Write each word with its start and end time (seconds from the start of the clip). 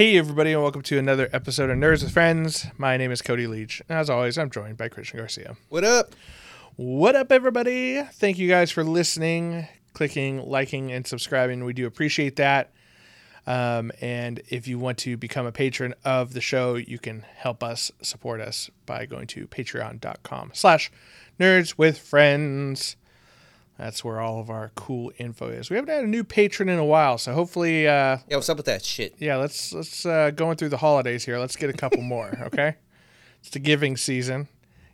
Hey, 0.00 0.16
everybody, 0.16 0.54
and 0.54 0.62
welcome 0.62 0.80
to 0.80 0.98
another 0.98 1.28
episode 1.30 1.68
of 1.68 1.76
Nerds 1.76 2.02
with 2.02 2.12
Friends. 2.12 2.66
My 2.78 2.96
name 2.96 3.12
is 3.12 3.20
Cody 3.20 3.46
Leach. 3.46 3.82
And 3.86 3.98
as 3.98 4.08
always, 4.08 4.38
I'm 4.38 4.48
joined 4.48 4.78
by 4.78 4.88
Christian 4.88 5.18
Garcia. 5.18 5.56
What 5.68 5.84
up? 5.84 6.14
What 6.76 7.16
up, 7.16 7.30
everybody? 7.30 8.02
Thank 8.14 8.38
you 8.38 8.48
guys 8.48 8.70
for 8.70 8.82
listening, 8.82 9.68
clicking, 9.92 10.42
liking, 10.42 10.90
and 10.90 11.06
subscribing. 11.06 11.66
We 11.66 11.74
do 11.74 11.86
appreciate 11.86 12.36
that. 12.36 12.72
Um, 13.46 13.92
and 14.00 14.40
if 14.48 14.66
you 14.66 14.78
want 14.78 14.96
to 15.00 15.18
become 15.18 15.44
a 15.44 15.52
patron 15.52 15.94
of 16.02 16.32
the 16.32 16.40
show, 16.40 16.76
you 16.76 16.98
can 16.98 17.26
help 17.36 17.62
us 17.62 17.92
support 18.00 18.40
us 18.40 18.70
by 18.86 19.04
going 19.04 19.26
to 19.26 19.46
patreon.com 19.48 20.52
slash 20.54 20.90
nerds 21.38 21.76
with 21.76 21.98
friends. 21.98 22.96
That's 23.80 24.04
where 24.04 24.20
all 24.20 24.40
of 24.40 24.50
our 24.50 24.70
cool 24.74 25.10
info 25.18 25.48
is. 25.48 25.70
We 25.70 25.76
haven't 25.76 25.94
had 25.94 26.04
a 26.04 26.08
new 26.08 26.22
patron 26.22 26.68
in 26.68 26.78
a 26.78 26.84
while, 26.84 27.16
so 27.16 27.32
hopefully, 27.32 27.88
uh, 27.88 28.18
Yeah, 28.28 28.36
what's 28.36 28.50
up 28.50 28.58
with 28.58 28.66
that 28.66 28.84
shit? 28.84 29.14
yeah, 29.18 29.36
let's 29.36 29.72
let's 29.72 30.04
uh, 30.04 30.30
going 30.32 30.56
through 30.58 30.68
the 30.68 30.76
holidays 30.76 31.24
here. 31.24 31.38
Let's 31.38 31.56
get 31.56 31.70
a 31.70 31.72
couple 31.72 32.02
more, 32.02 32.38
okay? 32.42 32.76
It's 33.40 33.48
the 33.50 33.58
giving 33.58 33.96
season. 33.96 34.48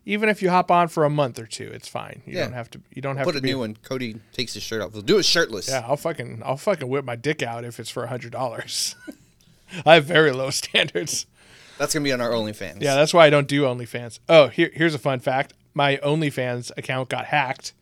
Even 0.09 0.29
if 0.29 0.41
you 0.41 0.51
hop 0.51 0.71
on 0.71 0.87
for 0.87 1.05
a 1.05 1.11
month 1.11 1.37
or 1.41 1.47
two, 1.47 1.69
it's 1.75 1.89
fine. 1.89 2.23
You 2.27 2.35
Yeah. 2.37 2.45
don't 2.45 2.53
have 2.53 2.71
to. 2.71 2.81
You 2.95 3.03
don't 3.03 3.17
have 3.17 3.25
Put 3.25 3.33
to 3.33 3.39
Put 3.39 3.41
a 3.41 3.43
be. 3.43 3.51
new 3.51 3.59
one. 3.59 3.77
Cody 3.83 4.21
takes 4.33 4.55
his 4.55 4.63
shirt 4.63 4.81
off. 4.81 4.93
We'll 4.93 5.03
do 5.03 5.19
it 5.19 5.25
shirtless. 5.25 5.69
Yeah, 5.69 5.85
I'll 5.85 5.97
fucking 5.97 6.43
I'll 6.45 6.57
fucking 6.57 6.89
whip 6.89 7.05
my 7.05 7.17
dick 7.17 7.43
out 7.43 7.65
if 7.65 7.81
it's 7.81 7.91
for 7.91 8.05
a 8.05 8.09
hundred 8.09 8.31
dollars. 8.31 8.95
I 9.85 9.95
have 9.95 10.05
very 10.05 10.31
low 10.31 10.51
standards. 10.63 11.27
That's 11.77 11.93
gonna 11.93 12.05
be 12.05 12.13
on 12.13 12.21
our 12.21 12.31
OnlyFans. 12.31 12.81
Yeah, 12.83 12.95
that's 12.95 13.13
why 13.13 13.27
I 13.27 13.31
don't 13.31 13.49
do 13.49 13.63
OnlyFans. 13.63 14.21
Oh, 14.29 14.47
here 14.47 14.71
here's 14.73 14.95
a 14.95 14.99
fun 15.01 15.19
fact. 15.19 15.55
My 15.75 15.97
OnlyFans 15.97 16.71
account 16.79 17.09
got 17.09 17.25
hacked, 17.27 17.73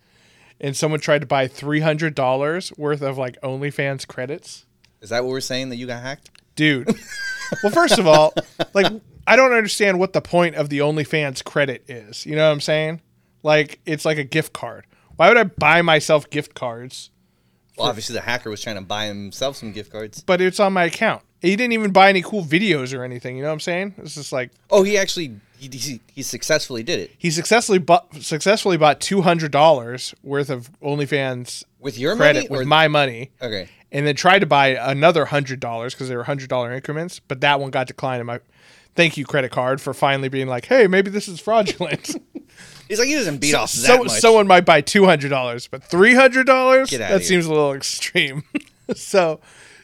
and 0.64 0.76
someone 0.76 1.00
tried 1.00 1.20
to 1.20 1.26
buy 1.26 1.46
three 1.46 1.80
hundred 1.80 2.14
dollars 2.14 2.72
worth 2.76 3.02
of 3.02 3.18
like 3.18 3.40
OnlyFans 3.42 4.06
credits. 4.06 4.66
Is 5.00 5.10
that 5.10 5.22
what 5.22 5.30
we're 5.30 5.40
saying 5.40 5.68
that 5.68 5.76
you 5.76 5.86
got 5.86 6.02
hacked? 6.02 6.30
dude. 6.56 6.86
well, 7.62 7.72
first 7.72 7.98
of 7.98 8.06
all, 8.06 8.34
like 8.72 8.86
I 9.26 9.36
don't 9.36 9.52
understand 9.52 9.98
what 9.98 10.12
the 10.12 10.20
point 10.20 10.54
of 10.56 10.68
the 10.68 10.78
OnlyFans 10.78 11.44
credit 11.44 11.84
is. 11.88 12.26
You 12.26 12.36
know 12.36 12.46
what 12.46 12.52
I'm 12.52 12.60
saying? 12.60 13.00
Like 13.42 13.80
it's 13.86 14.04
like 14.04 14.18
a 14.18 14.24
gift 14.24 14.52
card. 14.52 14.86
Why 15.16 15.28
would 15.28 15.36
I 15.36 15.44
buy 15.44 15.82
myself 15.82 16.28
gift 16.30 16.54
cards? 16.54 17.10
Well, 17.76 17.88
obviously 17.88 18.14
the 18.14 18.20
hacker 18.20 18.50
was 18.50 18.62
trying 18.62 18.76
to 18.76 18.82
buy 18.82 19.06
himself 19.06 19.56
some 19.56 19.72
gift 19.72 19.90
cards. 19.90 20.22
But 20.22 20.40
it's 20.40 20.60
on 20.60 20.72
my 20.72 20.84
account. 20.84 21.22
He 21.40 21.56
didn't 21.56 21.72
even 21.72 21.92
buy 21.92 22.08
any 22.08 22.22
cool 22.22 22.44
videos 22.44 22.96
or 22.96 23.04
anything. 23.04 23.36
You 23.36 23.42
know 23.42 23.48
what 23.48 23.54
I'm 23.54 23.60
saying? 23.60 23.94
It's 23.98 24.14
just 24.14 24.32
like 24.32 24.50
Oh, 24.70 24.82
he 24.82 24.96
actually 24.96 25.40
he, 25.58 25.68
he, 25.68 26.00
he 26.12 26.22
successfully 26.22 26.82
did 26.82 27.00
it 27.00 27.10
he 27.18 27.30
successfully 27.30 27.78
bought 27.78 28.14
successfully 28.22 28.76
bought 28.76 29.00
two 29.00 29.22
hundred 29.22 29.52
dollars 29.52 30.14
worth 30.22 30.50
of 30.50 30.70
OnlyFans 30.80 31.64
with 31.80 31.98
your 31.98 32.16
credit 32.16 32.50
money 32.50 32.58
with 32.60 32.66
my 32.66 32.88
money. 32.88 33.30
Okay. 33.40 33.68
and 33.92 34.06
then 34.06 34.16
tried 34.16 34.40
to 34.40 34.46
buy 34.46 34.68
another 34.68 35.26
hundred 35.26 35.60
dollars 35.60 35.94
because 35.94 36.08
they 36.08 36.16
were 36.16 36.24
hundred 36.24 36.48
dollar 36.48 36.72
increments, 36.72 37.20
but 37.20 37.40
that 37.42 37.60
one 37.60 37.70
got 37.70 37.86
declined 37.86 38.20
in 38.20 38.26
my 38.26 38.40
thank 38.94 39.16
you 39.16 39.24
credit 39.24 39.50
card 39.50 39.80
for 39.80 39.92
finally 39.92 40.28
being 40.28 40.46
like, 40.46 40.66
hey, 40.66 40.86
maybe 40.86 41.10
this 41.10 41.28
is 41.28 41.40
fraudulent. 41.40 42.16
He's 42.88 42.98
like 42.98 43.08
he 43.08 43.14
doesn't 43.14 43.38
beat 43.38 43.54
off 43.54 43.72
that 43.72 43.86
so, 43.86 44.04
much. 44.04 44.20
someone 44.20 44.46
might 44.46 44.64
buy 44.64 44.80
two 44.80 45.04
hundred 45.04 45.30
dollars, 45.30 45.66
but 45.66 45.82
three 45.82 46.14
hundred 46.14 46.46
dollars 46.46 46.90
that 46.90 47.22
seems 47.22 47.46
a 47.46 47.50
little 47.50 47.72
extreme. 47.72 48.44
so, 48.94 49.40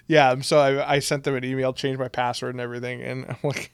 yeah, 0.07 0.39
so 0.41 0.59
I, 0.59 0.97
I 0.97 0.99
sent 0.99 1.25
them 1.25 1.35
an 1.35 1.45
email, 1.45 1.73
changed 1.73 1.99
my 1.99 2.09
password 2.09 2.55
and 2.55 2.61
everything, 2.61 3.03
and 3.03 3.27
I'm 3.29 3.37
like, 3.43 3.73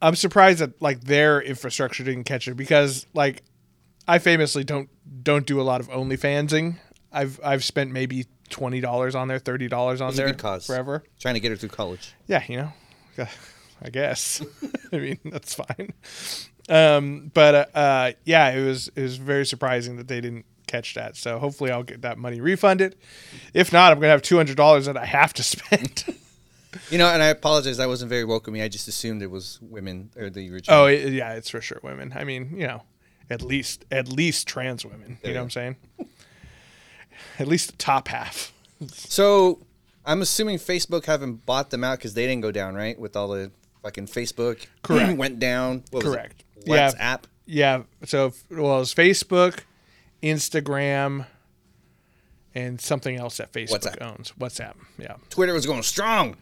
I'm 0.00 0.14
surprised 0.14 0.60
that 0.60 0.80
like 0.80 1.00
their 1.02 1.40
infrastructure 1.40 2.04
didn't 2.04 2.24
catch 2.24 2.48
it 2.48 2.54
because 2.54 3.06
like 3.14 3.42
I 4.06 4.18
famously 4.18 4.64
don't 4.64 4.88
don't 5.22 5.46
do 5.46 5.60
a 5.60 5.62
lot 5.62 5.80
of 5.80 5.88
OnlyFansing. 5.88 6.76
I've 7.12 7.40
I've 7.44 7.64
spent 7.64 7.90
maybe 7.90 8.26
twenty 8.48 8.80
dollars 8.80 9.14
on 9.14 9.28
there, 9.28 9.38
thirty 9.38 9.68
dollars 9.68 10.00
on 10.00 10.14
there 10.14 10.32
cause. 10.34 10.66
forever. 10.66 11.02
Trying 11.20 11.34
to 11.34 11.40
get 11.40 11.50
her 11.50 11.56
through 11.56 11.70
college. 11.70 12.14
Yeah, 12.26 12.42
you 12.48 12.56
know, 12.56 12.72
I 13.82 13.90
guess. 13.90 14.42
I 14.92 14.98
mean, 14.98 15.18
that's 15.24 15.54
fine. 15.54 15.92
Um, 16.68 17.30
but 17.34 17.54
uh, 17.54 17.78
uh, 17.78 18.12
yeah, 18.24 18.50
it 18.50 18.64
was 18.64 18.88
it 18.94 19.02
was 19.02 19.16
very 19.16 19.46
surprising 19.46 19.96
that 19.96 20.08
they 20.08 20.20
didn't 20.20 20.44
catch 20.66 20.94
that. 20.94 21.16
So 21.16 21.38
hopefully, 21.38 21.70
I'll 21.70 21.82
get 21.82 22.02
that 22.02 22.18
money 22.18 22.40
refunded. 22.40 22.96
If 23.54 23.72
not, 23.72 23.90
I'm 23.92 23.98
gonna 23.98 24.12
have 24.12 24.22
two 24.22 24.36
hundred 24.36 24.56
dollars 24.56 24.86
that 24.86 24.96
I 24.96 25.06
have 25.06 25.32
to 25.34 25.42
spend. 25.42 26.04
You 26.90 26.98
know, 26.98 27.08
and 27.08 27.22
I 27.22 27.26
apologize. 27.28 27.78
I 27.78 27.86
wasn't 27.86 28.10
very 28.10 28.24
welcoming. 28.24 28.60
I 28.60 28.68
just 28.68 28.88
assumed 28.88 29.22
it 29.22 29.30
was 29.30 29.58
women 29.62 30.10
or 30.16 30.30
the 30.30 30.50
original. 30.52 30.80
oh 30.80 30.86
it, 30.86 31.12
yeah, 31.12 31.32
it's 31.34 31.50
for 31.50 31.60
sure 31.60 31.80
women. 31.82 32.12
I 32.14 32.24
mean, 32.24 32.50
you 32.54 32.66
know, 32.66 32.82
at 33.30 33.42
least 33.42 33.84
at 33.90 34.08
least 34.08 34.46
trans 34.46 34.84
women. 34.84 35.18
You 35.22 35.32
know 35.32 35.40
what 35.40 35.44
I'm 35.44 35.50
saying? 35.50 35.76
At 37.38 37.48
least 37.48 37.70
the 37.70 37.76
top 37.76 38.08
half. 38.08 38.52
So 38.86 39.60
I'm 40.04 40.22
assuming 40.22 40.58
Facebook 40.58 41.06
haven't 41.06 41.46
bought 41.46 41.70
them 41.70 41.84
out 41.84 41.98
because 41.98 42.14
they 42.14 42.26
didn't 42.26 42.42
go 42.42 42.52
down 42.52 42.74
right 42.74 42.98
with 42.98 43.16
all 43.16 43.28
the 43.28 43.50
fucking 43.82 44.06
Facebook. 44.06 44.66
Correct. 44.82 45.16
went 45.16 45.38
down. 45.38 45.84
What 45.90 46.04
was? 46.04 46.14
Correct. 46.14 46.44
Yeah. 46.64 46.90
WhatsApp. 46.90 47.22
Yeah. 47.46 47.82
So 48.04 48.32
well, 48.50 48.82
it's 48.82 48.94
Facebook, 48.94 49.60
Instagram, 50.22 51.26
and 52.54 52.80
something 52.80 53.16
else 53.16 53.38
that 53.38 53.52
Facebook 53.52 53.80
WhatsApp. 53.80 54.02
owns. 54.02 54.32
WhatsApp. 54.38 54.74
Yeah. 54.98 55.14
Twitter 55.30 55.52
was 55.52 55.66
going 55.66 55.82
strong. 55.82 56.36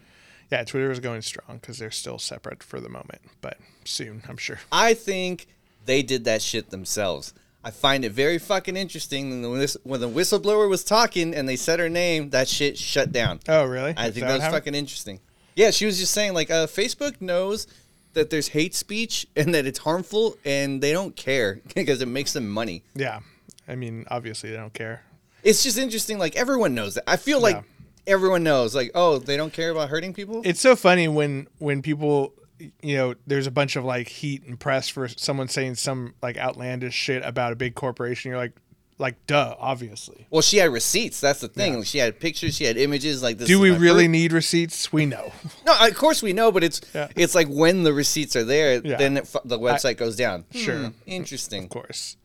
Yeah, 0.51 0.63
Twitter 0.63 0.91
is 0.91 0.99
going 0.99 1.21
strong 1.21 1.57
because 1.57 1.77
they're 1.77 1.91
still 1.91 2.19
separate 2.19 2.63
for 2.63 2.79
the 2.79 2.89
moment, 2.89 3.21
but 3.41 3.57
soon, 3.83 4.23
I'm 4.29 4.37
sure. 4.37 4.59
I 4.71 4.93
think 4.93 5.47
they 5.85 6.01
did 6.03 6.23
that 6.25 6.41
shit 6.41 6.69
themselves. 6.69 7.33
I 7.63 7.71
find 7.71 8.05
it 8.05 8.13
very 8.13 8.37
fucking 8.37 8.77
interesting. 8.77 9.41
When, 9.49 9.59
this, 9.59 9.75
when 9.83 9.99
the 9.99 10.07
whistleblower 10.09 10.69
was 10.69 10.85
talking 10.85 11.33
and 11.35 11.49
they 11.49 11.57
said 11.57 11.79
her 11.79 11.89
name, 11.89 12.29
that 12.29 12.47
shit 12.47 12.77
shut 12.77 13.11
down. 13.11 13.41
Oh, 13.49 13.65
really? 13.65 13.93
I 13.97 14.07
Is 14.07 14.13
think 14.13 14.25
that 14.25 14.39
that 14.39 14.51
was 14.51 14.53
fucking 14.53 14.73
interesting. 14.73 15.19
Yeah, 15.55 15.71
she 15.71 15.85
was 15.85 15.97
just 15.97 16.13
saying 16.13 16.33
like 16.33 16.49
uh, 16.49 16.67
Facebook 16.67 17.19
knows 17.19 17.67
that 18.13 18.29
there's 18.29 18.49
hate 18.49 18.73
speech 18.73 19.27
and 19.35 19.53
that 19.53 19.65
it's 19.65 19.79
harmful, 19.79 20.37
and 20.45 20.81
they 20.81 20.93
don't 20.93 21.15
care 21.15 21.59
because 21.75 22.01
it 22.01 22.07
makes 22.07 22.31
them 22.31 22.47
money. 22.47 22.83
Yeah. 22.95 23.19
I 23.67 23.75
mean, 23.75 24.05
obviously, 24.09 24.49
they 24.49 24.55
don't 24.55 24.73
care. 24.73 25.03
It's 25.43 25.63
just 25.63 25.77
interesting. 25.77 26.17
Like 26.19 26.35
everyone 26.37 26.73
knows 26.73 26.95
that. 26.95 27.03
I 27.05 27.17
feel 27.17 27.41
like 27.41 27.55
Yeah. 27.55 27.61
Everyone 28.07 28.43
knows. 28.43 28.73
Like 28.73 28.91
oh, 28.95 29.19
they 29.19 29.37
don't 29.37 29.53
care 29.53 29.69
about 29.71 29.89
hurting 29.89 30.13
people. 30.13 30.41
It's 30.45 30.61
so 30.61 30.75
funny 30.75 31.07
when 31.07 31.47
when 31.59 31.81
people, 31.81 32.33
you 32.81 32.95
know, 32.97 33.15
there's 33.27 33.45
a 33.47 33.51
bunch 33.51 33.75
of 33.75 33.83
like 33.85 34.07
heat 34.07 34.43
and 34.45 34.59
press 34.59 34.89
for 34.89 35.07
someone 35.07 35.47
saying 35.47 35.75
some 35.75 36.15
like 36.21 36.37
outlandish 36.37 36.95
shit 36.95 37.23
about 37.23 37.53
a 37.53 37.55
big 37.55 37.75
corporation. 37.75 38.29
You're 38.29 38.39
like, 38.39 38.53
like, 38.99 39.27
duh, 39.27 39.55
obviously. 39.59 40.25
well, 40.31 40.41
she 40.41 40.57
had 40.57 40.71
receipts. 40.71 41.21
That's 41.21 41.39
the 41.41 41.47
thing. 41.47 41.83
She 41.83 41.99
had 41.99 42.19
pictures. 42.19 42.55
She 42.55 42.63
had 42.63 42.77
images. 42.77 43.21
Like 43.21 43.37
this. 43.37 43.47
Do 43.47 43.55
is 43.55 43.59
we 43.61 43.71
my 43.71 43.77
really 43.77 44.07
need 44.07 44.31
receipts? 44.33 44.91
We 44.91 45.05
know. 45.05 45.31
No, 45.67 45.75
of 45.87 45.95
course 45.95 46.23
we 46.23 46.31
know, 46.33 46.51
but 46.51 46.63
it's 46.63 46.81
Yeah. 46.95 47.09
it's 47.15 47.35
like 47.35 47.47
when 47.47 47.83
the 47.83 47.93
receipts 47.93 48.35
are 48.35 48.43
there, 48.45 48.81
Yeah. 48.83 48.95
then 48.97 49.17
it, 49.17 49.27
fu- 49.27 49.39
the 49.45 49.59
website 49.59 49.97
goes 49.97 50.15
down. 50.15 50.45
Sure. 50.51 50.77
Hmm, 50.77 50.87
interesting. 51.05 51.65
Of 51.65 51.69
course. 51.69 52.15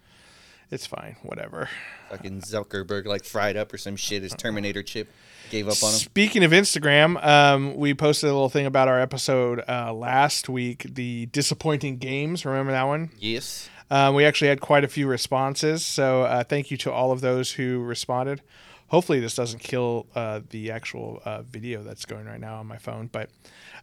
It's 0.71 0.87
fine. 0.87 1.17
Whatever. 1.23 1.69
Fucking 2.09 2.41
Zuckerberg 2.41 3.05
like 3.05 3.25
fried 3.25 3.57
up 3.59 3.75
or 3.75 3.79
some 3.79 3.97
shit. 3.97 4.23
His 4.23 4.33
Terminator 4.33 4.83
chip 4.83 5.11
gave 5.53 5.69
up 5.69 5.83
on 5.83 5.91
him. 5.91 5.99
Speaking 5.99 6.43
of 6.43 6.51
Instagram, 6.51 7.25
um, 7.25 7.77
we 7.77 7.95
posted 7.95 8.31
a 8.31 8.33
little 8.33 8.49
thing 8.49 8.67
about 8.67 8.89
our 8.89 8.99
episode 8.99 9.63
uh, 9.69 9.93
last 9.93 10.49
week, 10.49 10.87
the 10.95 11.27
disappointing 11.27 11.99
games. 11.99 12.45
Remember 12.45 12.73
that 12.73 12.85
one? 12.85 13.11
Yes. 13.21 13.69
Um, 13.91 14.15
we 14.15 14.25
actually 14.25 14.49
had 14.49 14.61
quite 14.61 14.83
a 14.83 14.89
few 14.89 15.07
responses, 15.07 15.85
so 15.85 16.23
uh, 16.23 16.43
thank 16.43 16.71
you 16.71 16.79
to 16.79 16.91
all 16.91 17.13
of 17.13 17.21
those 17.21 17.53
who 17.53 17.81
responded. 17.83 18.41
Hopefully, 18.89 19.21
this 19.21 19.35
doesn't 19.35 19.61
kill 19.61 20.07
uh, 20.15 20.41
the 20.51 20.71
actual 20.71 21.21
uh, 21.25 21.43
video 21.43 21.83
that's 21.83 22.07
going 22.07 22.25
right 22.25 22.41
now 22.41 22.57
on 22.57 22.67
my 22.67 22.79
phone. 22.79 23.09
But 23.13 23.29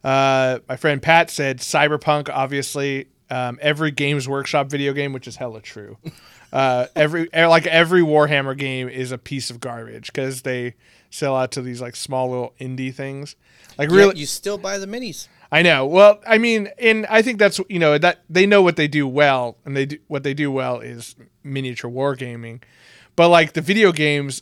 uh, 0.04 0.60
my 0.68 0.76
friend 0.76 1.02
Pat 1.02 1.30
said 1.30 1.60
Cyberpunk, 1.60 2.30
obviously, 2.30 3.08
um, 3.30 3.60
every 3.62 3.92
Games 3.92 4.28
Workshop 4.28 4.70
video 4.70 4.94
game, 4.94 5.14
which 5.14 5.28
is 5.28 5.36
hella 5.36 5.62
true. 5.62 5.98
Uh, 6.52 6.88
every 6.96 7.32
eh, 7.32 7.46
like 7.46 7.68
every 7.68 8.02
Warhammer 8.02 8.58
game 8.58 8.90
is 8.90 9.12
a 9.12 9.20
piece 9.20 9.52
of 9.52 9.60
garbage 9.60 10.08
because 10.08 10.42
they 10.42 10.74
sell 11.10 11.36
out 11.36 11.52
to 11.52 11.62
these 11.62 11.82
like 11.82 11.96
small 11.96 12.30
little 12.30 12.54
indie 12.60 12.94
things. 12.94 13.36
Like 13.78 13.90
Yet 13.90 13.96
really, 13.96 14.20
you 14.20 14.26
still 14.26 14.58
buy 14.58 14.78
the 14.78 14.88
minis. 14.88 15.28
I 15.52 15.62
know. 15.62 15.86
Well, 15.86 16.20
I 16.28 16.38
mean, 16.38 16.70
and 16.78 17.06
I 17.08 17.22
think 17.22 17.40
that's 17.40 17.60
you 17.70 17.80
know 17.80 17.98
that 17.98 18.20
they 18.30 18.46
know 18.46 18.62
what 18.62 18.76
they 18.76 18.88
do 18.88 19.08
well, 19.08 19.58
and 19.66 19.76
they 19.76 19.86
do 19.88 19.98
what 20.08 20.24
they 20.24 20.34
do 20.34 20.52
well 20.52 20.80
is 20.80 21.16
miniature 21.44 21.90
wargaming. 21.90 22.62
But 23.16 23.30
like 23.30 23.54
the 23.54 23.62
video 23.62 23.92
games, 23.92 24.42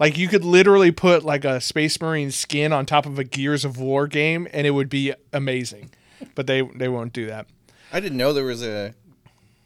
like 0.00 0.18
you 0.18 0.28
could 0.28 0.44
literally 0.44 0.90
put 0.90 1.24
like 1.24 1.44
a 1.44 1.60
Space 1.60 2.00
Marine 2.00 2.30
skin 2.30 2.72
on 2.72 2.86
top 2.86 3.06
of 3.06 3.18
a 3.18 3.24
Gears 3.24 3.64
of 3.64 3.78
War 3.78 4.06
game, 4.06 4.48
and 4.52 4.66
it 4.66 4.70
would 4.70 4.88
be 4.88 5.12
amazing. 5.32 5.90
But 6.34 6.46
they 6.46 6.62
they 6.62 6.88
won't 6.88 7.12
do 7.12 7.26
that. 7.26 7.46
I 7.92 8.00
didn't 8.00 8.18
know 8.18 8.32
there 8.32 8.44
was 8.44 8.62
a 8.62 8.94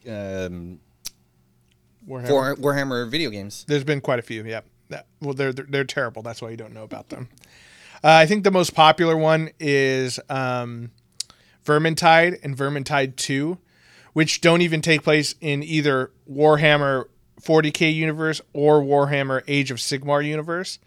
um, 0.07 0.79
Warhammer. 2.07 2.31
War, 2.31 2.57
Warhammer 2.57 3.11
video 3.11 3.31
games. 3.31 3.65
There's 3.67 3.85
been 3.85 4.01
quite 4.01 4.19
a 4.19 4.23
few. 4.23 4.45
Yeah. 4.45 4.61
That, 4.93 5.07
well, 5.21 5.35
they're, 5.35 5.53
they're 5.53 5.67
they're 5.69 5.85
terrible. 5.85 6.23
That's 6.23 6.41
why 6.41 6.51
you 6.51 6.57
don't 6.57 6.73
know 6.73 6.85
about 6.85 7.09
them. 7.09 7.29
Uh, 8.05 8.11
I 8.11 8.27
think 8.27 8.45
the 8.45 8.51
most 8.51 8.75
popular 8.75 9.17
one 9.17 9.51
is 9.61 10.19
um, 10.29 10.91
Vermintide 11.65 12.39
and 12.43 12.57
Vermintide 12.57 13.17
Two, 13.17 13.59
which 14.13 14.41
don't 14.41 14.63
even 14.63 14.81
take 14.83 15.03
place 15.03 15.35
in 15.41 15.63
either 15.63 16.11
Warhammer 16.31 17.07
40k 17.41 17.95
universe 17.95 18.41
or 18.53 18.83
Warhammer 18.83 19.43
Age 19.49 19.71
of 19.71 19.79
Sigmar 19.79 20.25
universe. 20.25 20.79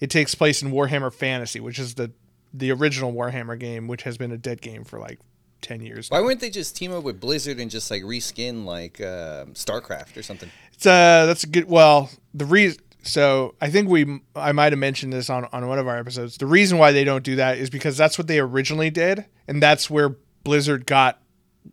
It 0.00 0.10
takes 0.10 0.34
place 0.34 0.62
in 0.62 0.70
Warhammer 0.72 1.12
Fantasy, 1.12 1.60
which 1.60 1.78
is 1.78 1.94
the 1.94 2.12
the 2.52 2.72
original 2.72 3.12
Warhammer 3.12 3.58
game, 3.58 3.86
which 3.86 4.02
has 4.02 4.18
been 4.18 4.32
a 4.32 4.38
dead 4.38 4.60
game 4.60 4.84
for 4.84 4.98
like 4.98 5.18
ten 5.60 5.80
years. 5.80 6.10
Why 6.10 6.20
wouldn't 6.20 6.40
they 6.40 6.50
just 6.50 6.76
team 6.76 6.92
up 6.92 7.04
with 7.04 7.20
Blizzard 7.20 7.58
and 7.58 7.70
just 7.70 7.90
like 7.90 8.02
reskin 8.02 8.64
like 8.64 9.00
uh, 9.00 9.46
StarCraft 9.52 10.16
or 10.16 10.22
something? 10.22 10.50
It's 10.72 10.86
uh 10.86 11.26
that's 11.26 11.44
a 11.44 11.46
good 11.46 11.68
well 11.68 12.10
the 12.32 12.46
reason 12.46 12.80
so 13.02 13.54
I 13.60 13.70
think 13.70 13.88
we 13.88 14.20
I 14.34 14.52
might 14.52 14.72
have 14.72 14.78
mentioned 14.78 15.12
this 15.12 15.30
on 15.30 15.46
on 15.52 15.66
one 15.68 15.78
of 15.78 15.88
our 15.88 15.98
episodes. 15.98 16.36
The 16.36 16.46
reason 16.46 16.78
why 16.78 16.92
they 16.92 17.04
don't 17.04 17.24
do 17.24 17.36
that 17.36 17.58
is 17.58 17.70
because 17.70 17.96
that's 17.96 18.18
what 18.18 18.26
they 18.26 18.38
originally 18.38 18.90
did, 18.90 19.26
and 19.48 19.62
that's 19.62 19.88
where 19.88 20.16
Blizzard 20.44 20.86
got 20.86 21.20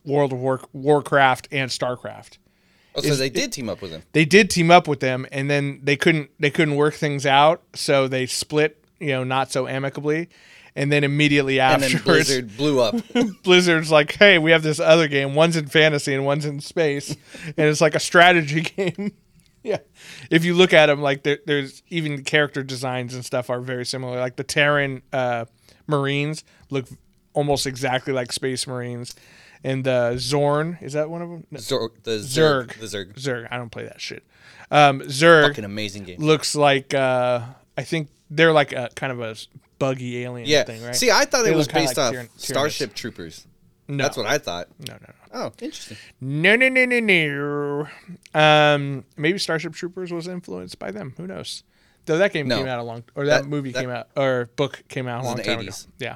World 0.06 0.34
of 0.34 0.40
War, 0.40 0.62
Warcraft 0.74 1.48
and 1.52 1.70
Starcraft. 1.72 2.38
Oh, 2.96 3.02
so 3.02 3.10
Is- 3.10 3.20
they 3.20 3.30
did 3.30 3.52
team 3.54 3.70
up 3.70 3.82
with 3.82 3.92
them. 3.92 4.04
They 4.14 4.26
did 4.26 4.50
team 4.50 4.72
up 4.72 4.88
with 4.88 5.00
them, 5.00 5.26
and 5.32 5.50
then 5.50 5.82
they 5.84 5.96
couldn't 5.96 6.30
they 6.40 6.50
couldn't 6.50 6.76
work 6.76 6.96
things 6.96 7.26
out, 7.26 7.62
so 7.74 8.08
they 8.08 8.26
split. 8.26 8.84
You 9.00 9.10
know, 9.10 9.24
not 9.24 9.52
so 9.52 9.68
amicably. 9.68 10.30
And 10.76 10.92
then 10.92 11.04
immediately 11.04 11.60
And 11.60 11.82
then 11.82 11.98
Blizzard 12.04 12.56
blew 12.56 12.80
up. 12.80 12.96
Blizzard's 13.44 13.90
like, 13.90 14.14
hey, 14.14 14.38
we 14.38 14.52
have 14.52 14.62
this 14.62 14.80
other 14.80 15.08
game. 15.08 15.34
One's 15.34 15.56
in 15.56 15.66
fantasy 15.66 16.14
and 16.14 16.24
one's 16.24 16.46
in 16.46 16.60
space, 16.60 17.10
and 17.46 17.68
it's 17.68 17.82
like 17.82 17.96
a 17.96 18.00
strategy 18.00 18.62
game. 18.62 19.14
yeah, 19.64 19.78
if 20.32 20.46
you 20.46 20.54
look 20.54 20.74
at 20.74 20.86
them, 20.88 21.02
like 21.02 21.24
there, 21.24 21.40
there's 21.46 21.82
even 21.90 22.24
character 22.24 22.64
designs 22.64 23.14
and 23.14 23.26
stuff 23.26 23.50
are 23.50 23.60
very 23.62 23.86
similar. 23.86 24.20
Like 24.20 24.36
the 24.36 24.44
Terran 24.44 25.02
uh, 25.14 25.46
Marines 25.88 26.44
look 26.70 26.86
almost 27.34 27.66
exactly 27.68 28.14
like 28.14 28.32
Space 28.32 28.68
Marines, 28.68 29.16
and 29.64 29.84
the 29.84 30.16
Zorn 30.18 30.78
is 30.82 30.94
that 30.94 31.10
one 31.10 31.22
of 31.22 31.30
them? 31.30 31.46
No, 31.52 31.60
Zor- 31.60 31.92
the 32.04 32.18
Zerg. 32.20 32.68
Zerg. 32.68 32.80
The 32.80 32.86
Zerg. 32.86 33.14
Zerg. 33.16 33.48
I 33.52 33.58
don't 33.58 33.72
play 33.72 33.84
that 33.84 34.00
shit. 34.02 34.24
Um, 34.70 35.00
Zerg 35.02 35.48
Fucking 35.50 35.64
amazing 35.66 36.04
game. 36.04 36.20
looks 36.22 36.54
like 36.56 36.94
uh, 36.94 37.42
I 37.78 37.84
think 37.84 38.10
they're 38.30 38.52
like 38.54 38.74
a 38.74 38.90
kind 38.96 39.12
of 39.14 39.22
a 39.22 39.36
buggy 39.80 40.24
alien 40.24 40.48
Yeah. 40.48 40.64
thing, 40.66 40.84
right? 40.84 40.96
See, 40.96 41.10
I 41.12 41.24
thought 41.26 41.44
They 41.46 41.52
it 41.54 41.56
was 41.56 41.68
based 41.68 41.98
like 41.98 42.16
off 42.18 42.28
Starship 42.38 42.94
Troopers. 42.94 43.47
No, 43.88 44.04
That's 44.04 44.18
what 44.18 44.26
I 44.26 44.38
thought. 44.38 44.68
no, 44.80 44.94
no, 44.94 45.00
no. 45.08 45.14
Oh, 45.34 45.52
interesting. 45.62 45.98
No, 46.22 46.56
no, 46.56 46.70
no, 46.70 46.86
no, 46.86 47.00
no. 47.00 47.88
Um, 48.40 49.06
maybe 49.18 49.38
Starship 49.38 49.74
Troopers 49.74 50.12
was 50.12 50.28
influenced 50.28 50.80
by 50.80 50.92
them. 50.92 51.14
Who 51.18 51.28
knows? 51.28 51.64
Though 52.06 52.18
that 52.18 52.32
game 52.34 52.48
No. 52.48 52.58
came 52.60 52.68
out 52.68 52.80
a 52.80 52.84
long, 52.84 53.04
or 53.16 53.26
that, 53.26 53.44
That- 53.44 53.50
movie 53.50 53.72
that- 53.72 53.82
came 53.82 53.90
out, 53.90 54.08
or 54.16 54.50
book 54.56 54.84
came 54.88 55.08
out 55.08 55.22
a 55.22 55.24
long 55.26 55.34
in 55.34 55.38
the 55.38 55.44
time 55.44 55.60
80s. 55.60 55.84
ago. 55.84 55.92
Yeah, 56.00 56.16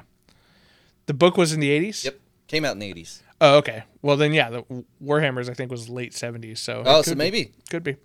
the 1.06 1.14
book 1.14 1.36
was 1.36 1.52
in 1.52 1.60
the 1.60 1.70
eighties. 1.70 2.04
Yep. 2.04 2.18
Came 2.48 2.64
out 2.64 2.72
in 2.72 2.78
the 2.80 2.88
80s. 2.92 3.20
Oh, 3.40 3.56
okay. 3.58 3.84
Well, 4.02 4.16
then, 4.16 4.32
yeah, 4.32 4.50
the 4.50 4.84
Warhammer's 5.02 5.48
I 5.48 5.54
think 5.54 5.70
was 5.70 5.88
late 5.88 6.14
seventies. 6.14 6.60
So 6.60 6.82
Oh, 6.86 7.02
so 7.02 7.12
be. 7.12 7.18
maybe. 7.18 7.52
could 7.70 7.82
be, 7.82 7.96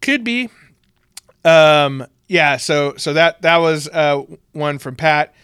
could 0.00 0.24
be. 0.24 0.48
Um, 1.44 2.06
yeah. 2.28 2.56
So, 2.56 2.94
so 2.96 3.12
that 3.12 3.42
that 3.42 3.58
was 3.58 3.88
uh 3.88 4.22
one 4.52 4.78
from 4.78 4.96
Pat. 4.96 5.34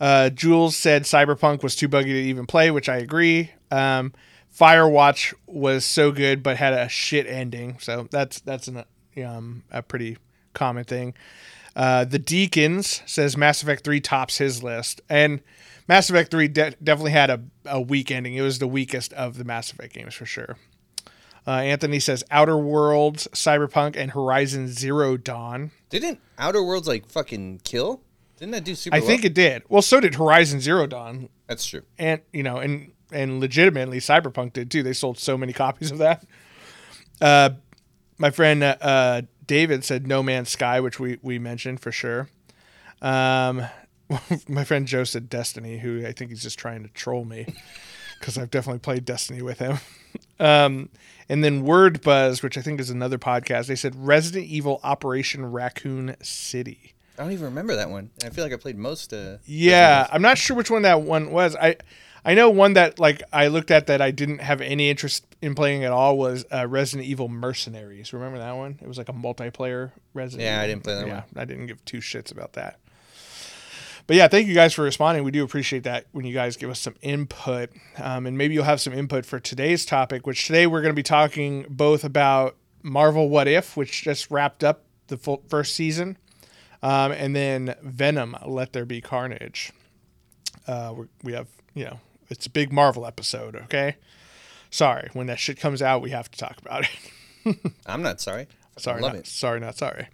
Uh, 0.00 0.30
Jules 0.30 0.76
said 0.76 1.02
Cyberpunk 1.04 1.62
was 1.62 1.74
too 1.74 1.88
buggy 1.88 2.12
to 2.12 2.18
even 2.18 2.46
play, 2.46 2.70
which 2.70 2.88
I 2.88 2.96
agree. 2.98 3.50
Um, 3.70 4.12
Firewatch 4.56 5.34
was 5.46 5.84
so 5.84 6.12
good, 6.12 6.42
but 6.42 6.56
had 6.56 6.72
a 6.72 6.88
shit 6.88 7.26
ending. 7.26 7.78
So 7.80 8.08
that's 8.10 8.40
that's 8.40 8.68
an, 8.68 8.84
um, 9.24 9.64
a 9.70 9.82
pretty 9.82 10.18
common 10.54 10.84
thing. 10.84 11.14
Uh, 11.76 12.04
the 12.04 12.18
Deacons 12.18 13.02
says 13.06 13.36
Mass 13.36 13.62
Effect 13.62 13.84
3 13.84 14.00
tops 14.00 14.38
his 14.38 14.64
list. 14.64 15.00
And 15.08 15.40
Mass 15.86 16.10
Effect 16.10 16.30
3 16.30 16.48
de- 16.48 16.70
definitely 16.82 17.12
had 17.12 17.30
a, 17.30 17.40
a 17.66 17.80
weak 17.80 18.10
ending. 18.10 18.34
It 18.34 18.42
was 18.42 18.58
the 18.58 18.66
weakest 18.66 19.12
of 19.12 19.38
the 19.38 19.44
Mass 19.44 19.70
Effect 19.72 19.94
games 19.94 20.14
for 20.14 20.26
sure. 20.26 20.56
Uh, 21.46 21.52
Anthony 21.52 22.00
says 22.00 22.24
Outer 22.30 22.58
Worlds, 22.58 23.28
Cyberpunk, 23.32 23.96
and 23.96 24.10
Horizon 24.10 24.68
Zero 24.68 25.16
Dawn. 25.16 25.70
Didn't 25.88 26.20
Outer 26.36 26.62
Worlds 26.62 26.88
like 26.88 27.08
fucking 27.08 27.60
kill? 27.64 28.02
Didn't 28.38 28.52
that 28.52 28.64
do 28.64 28.74
super 28.74 28.96
I 28.96 29.00
think 29.00 29.24
it 29.24 29.34
did. 29.34 29.64
Well, 29.68 29.82
so 29.82 30.00
did 30.00 30.14
Horizon 30.14 30.60
Zero 30.60 30.86
Dawn. 30.86 31.28
That's 31.46 31.66
true. 31.66 31.82
and 31.98 32.20
you 32.32 32.42
know, 32.42 32.58
and 32.58 32.92
and 33.12 33.40
legitimately, 33.40 33.98
Cyberpunk 33.98 34.52
did 34.52 34.70
too. 34.70 34.82
They 34.82 34.92
sold 34.92 35.18
so 35.18 35.36
many 35.36 35.52
copies 35.64 35.90
of 35.90 35.98
that. 35.98 36.24
Uh, 37.20 37.50
my 38.18 38.30
friend 38.30 38.62
uh, 38.62 38.76
uh, 38.80 39.22
David 39.46 39.84
said 39.84 40.06
No 40.06 40.22
Man's 40.22 40.50
Sky, 40.50 40.80
which 40.80 41.00
we 41.00 41.18
we 41.22 41.38
mentioned 41.38 41.80
for 41.80 41.90
sure. 41.92 42.28
Um, 43.02 43.64
my 44.48 44.64
friend 44.64 44.86
Joe 44.86 45.04
said 45.04 45.28
Destiny, 45.28 45.78
who 45.78 46.06
I 46.06 46.12
think 46.12 46.30
he's 46.30 46.42
just 46.42 46.58
trying 46.58 46.82
to 46.82 46.88
troll 46.90 47.24
me 47.24 47.46
because 48.18 48.38
I've 48.38 48.50
definitely 48.50 48.80
played 48.80 49.04
Destiny 49.04 49.42
with 49.42 49.58
him. 49.58 49.78
Um, 50.40 50.88
and 51.28 51.44
then 51.44 51.64
Word 51.64 52.00
Buzz, 52.02 52.42
which 52.42 52.56
I 52.56 52.62
think 52.62 52.80
is 52.80 52.90
another 52.90 53.18
podcast, 53.18 53.66
they 53.66 53.76
said 53.76 53.94
Resident 53.96 54.46
Evil 54.46 54.80
Operation 54.82 55.50
Raccoon 55.50 56.16
City. 56.22 56.94
I 57.18 57.22
don't 57.22 57.32
even 57.32 57.46
remember 57.46 57.76
that 57.76 57.90
one. 57.90 58.10
I 58.24 58.30
feel 58.30 58.44
like 58.44 58.52
I 58.52 58.56
played 58.56 58.78
most. 58.78 59.12
Uh, 59.12 59.38
Yeah, 59.44 60.06
I'm 60.10 60.22
not 60.22 60.38
sure 60.38 60.56
which 60.56 60.70
one 60.70 60.82
that 60.82 61.02
one 61.02 61.30
was. 61.30 61.56
I 61.56 61.76
I 62.24 62.34
know 62.34 62.50
one 62.50 62.74
that 62.74 62.98
like 62.98 63.22
I 63.32 63.48
looked 63.48 63.70
at 63.70 63.86
that 63.88 64.00
I 64.00 64.10
didn't 64.10 64.38
have 64.38 64.60
any 64.60 64.90
interest 64.90 65.24
in 65.40 65.54
playing 65.54 65.84
at 65.84 65.92
all 65.92 66.18
was 66.18 66.44
uh, 66.52 66.66
Resident 66.66 67.08
Evil 67.08 67.28
Mercenaries. 67.28 68.12
Remember 68.12 68.38
that 68.38 68.52
one? 68.52 68.78
It 68.80 68.86
was 68.86 68.98
like 68.98 69.08
a 69.08 69.12
multiplayer 69.12 69.92
Resident. 70.14 70.46
Yeah, 70.46 70.60
I 70.60 70.66
didn't 70.66 70.84
play 70.84 70.94
that 70.94 71.06
yeah, 71.06 71.14
one. 71.14 71.24
I 71.36 71.44
didn't 71.44 71.66
give 71.66 71.84
two 71.84 71.98
shits 71.98 72.30
about 72.30 72.54
that. 72.54 72.78
But 74.06 74.16
yeah, 74.16 74.26
thank 74.26 74.48
you 74.48 74.54
guys 74.54 74.72
for 74.72 74.82
responding. 74.82 75.22
We 75.22 75.30
do 75.30 75.44
appreciate 75.44 75.82
that 75.82 76.06
when 76.12 76.24
you 76.24 76.32
guys 76.32 76.56
give 76.56 76.70
us 76.70 76.80
some 76.80 76.94
input, 77.02 77.70
um, 77.98 78.26
and 78.26 78.38
maybe 78.38 78.54
you'll 78.54 78.64
have 78.64 78.80
some 78.80 78.94
input 78.94 79.26
for 79.26 79.38
today's 79.38 79.84
topic. 79.84 80.26
Which 80.26 80.46
today 80.46 80.66
we're 80.66 80.80
going 80.80 80.94
to 80.94 80.96
be 80.96 81.02
talking 81.02 81.66
both 81.68 82.04
about 82.04 82.56
Marvel 82.82 83.28
What 83.28 83.48
If, 83.48 83.76
which 83.76 84.02
just 84.02 84.30
wrapped 84.30 84.64
up 84.64 84.84
the 85.08 85.18
full 85.18 85.42
first 85.48 85.74
season, 85.74 86.16
um, 86.82 87.12
and 87.12 87.34
then 87.34 87.74
Venom: 87.82 88.36
Let 88.46 88.72
There 88.72 88.84
Be 88.86 89.00
Carnage. 89.00 89.72
Uh, 90.66 90.94
we 90.96 91.06
we 91.22 91.32
have 91.32 91.48
you 91.74 91.84
know 91.84 92.00
it's 92.28 92.46
a 92.46 92.50
big 92.50 92.72
Marvel 92.72 93.06
episode. 93.06 93.56
Okay, 93.56 93.96
sorry 94.70 95.08
when 95.12 95.26
that 95.28 95.38
shit 95.38 95.58
comes 95.58 95.80
out, 95.82 96.02
we 96.02 96.10
have 96.10 96.30
to 96.30 96.38
talk 96.38 96.58
about 96.58 96.84
it. 97.44 97.56
I'm 97.86 98.02
not 98.02 98.20
sorry. 98.20 98.46
Sorry, 98.76 99.00
love 99.00 99.14
not, 99.14 99.20
it. 99.20 99.26
sorry, 99.26 99.58
not 99.58 99.76
sorry. 99.76 100.06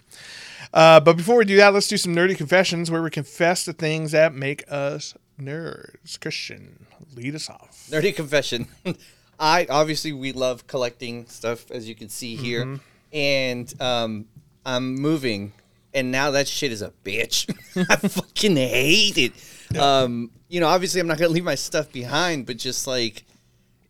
Uh, 0.73 0.99
but 1.01 1.17
before 1.19 1.37
we 1.37 1.45
do 1.45 1.57
that, 1.59 1.75
let's 1.75 1.87
do 1.89 1.99
some 1.99 2.15
nerdy 2.15 2.35
confessions 2.37 2.91
where 2.91 3.03
we 3.03 3.11
confess 3.11 3.65
the 3.67 3.75
things 3.75 4.13
that 4.13 4.35
make 4.35 4.65
us 4.71 5.15
nerds. 5.39 6.19
Christian, 6.19 6.87
lead 7.15 7.35
us 7.35 7.51
off. 7.51 7.87
Nerdy 7.91 8.15
confession. 8.17 8.67
I 9.39 9.67
obviously 9.69 10.13
we 10.13 10.33
love 10.33 10.67
collecting 10.67 11.27
stuff 11.27 11.71
as 11.71 11.89
you 11.89 11.95
can 11.95 12.09
see 12.09 12.37
here, 12.37 12.65
Mm-hmm. 12.65 12.83
and 13.13 13.81
um, 13.83 14.25
I'm 14.65 14.95
moving, 14.95 15.53
and 15.95 16.11
now 16.11 16.33
that 16.33 16.49
shit 16.49 16.73
is 16.73 16.83
a 16.83 16.93
bitch. 17.05 17.49
I 17.91 17.97
fucking 17.97 18.57
hate 18.57 19.19
it. 19.19 19.79
Um, 19.79 20.31
you 20.49 20.61
know, 20.61 20.69
obviously 20.69 21.01
I'm 21.01 21.07
not 21.07 21.19
gonna 21.19 21.31
leave 21.31 21.45
my 21.45 21.55
stuff 21.55 21.91
behind, 21.93 22.47
but 22.47 22.57
just 22.57 22.87
like 22.87 23.25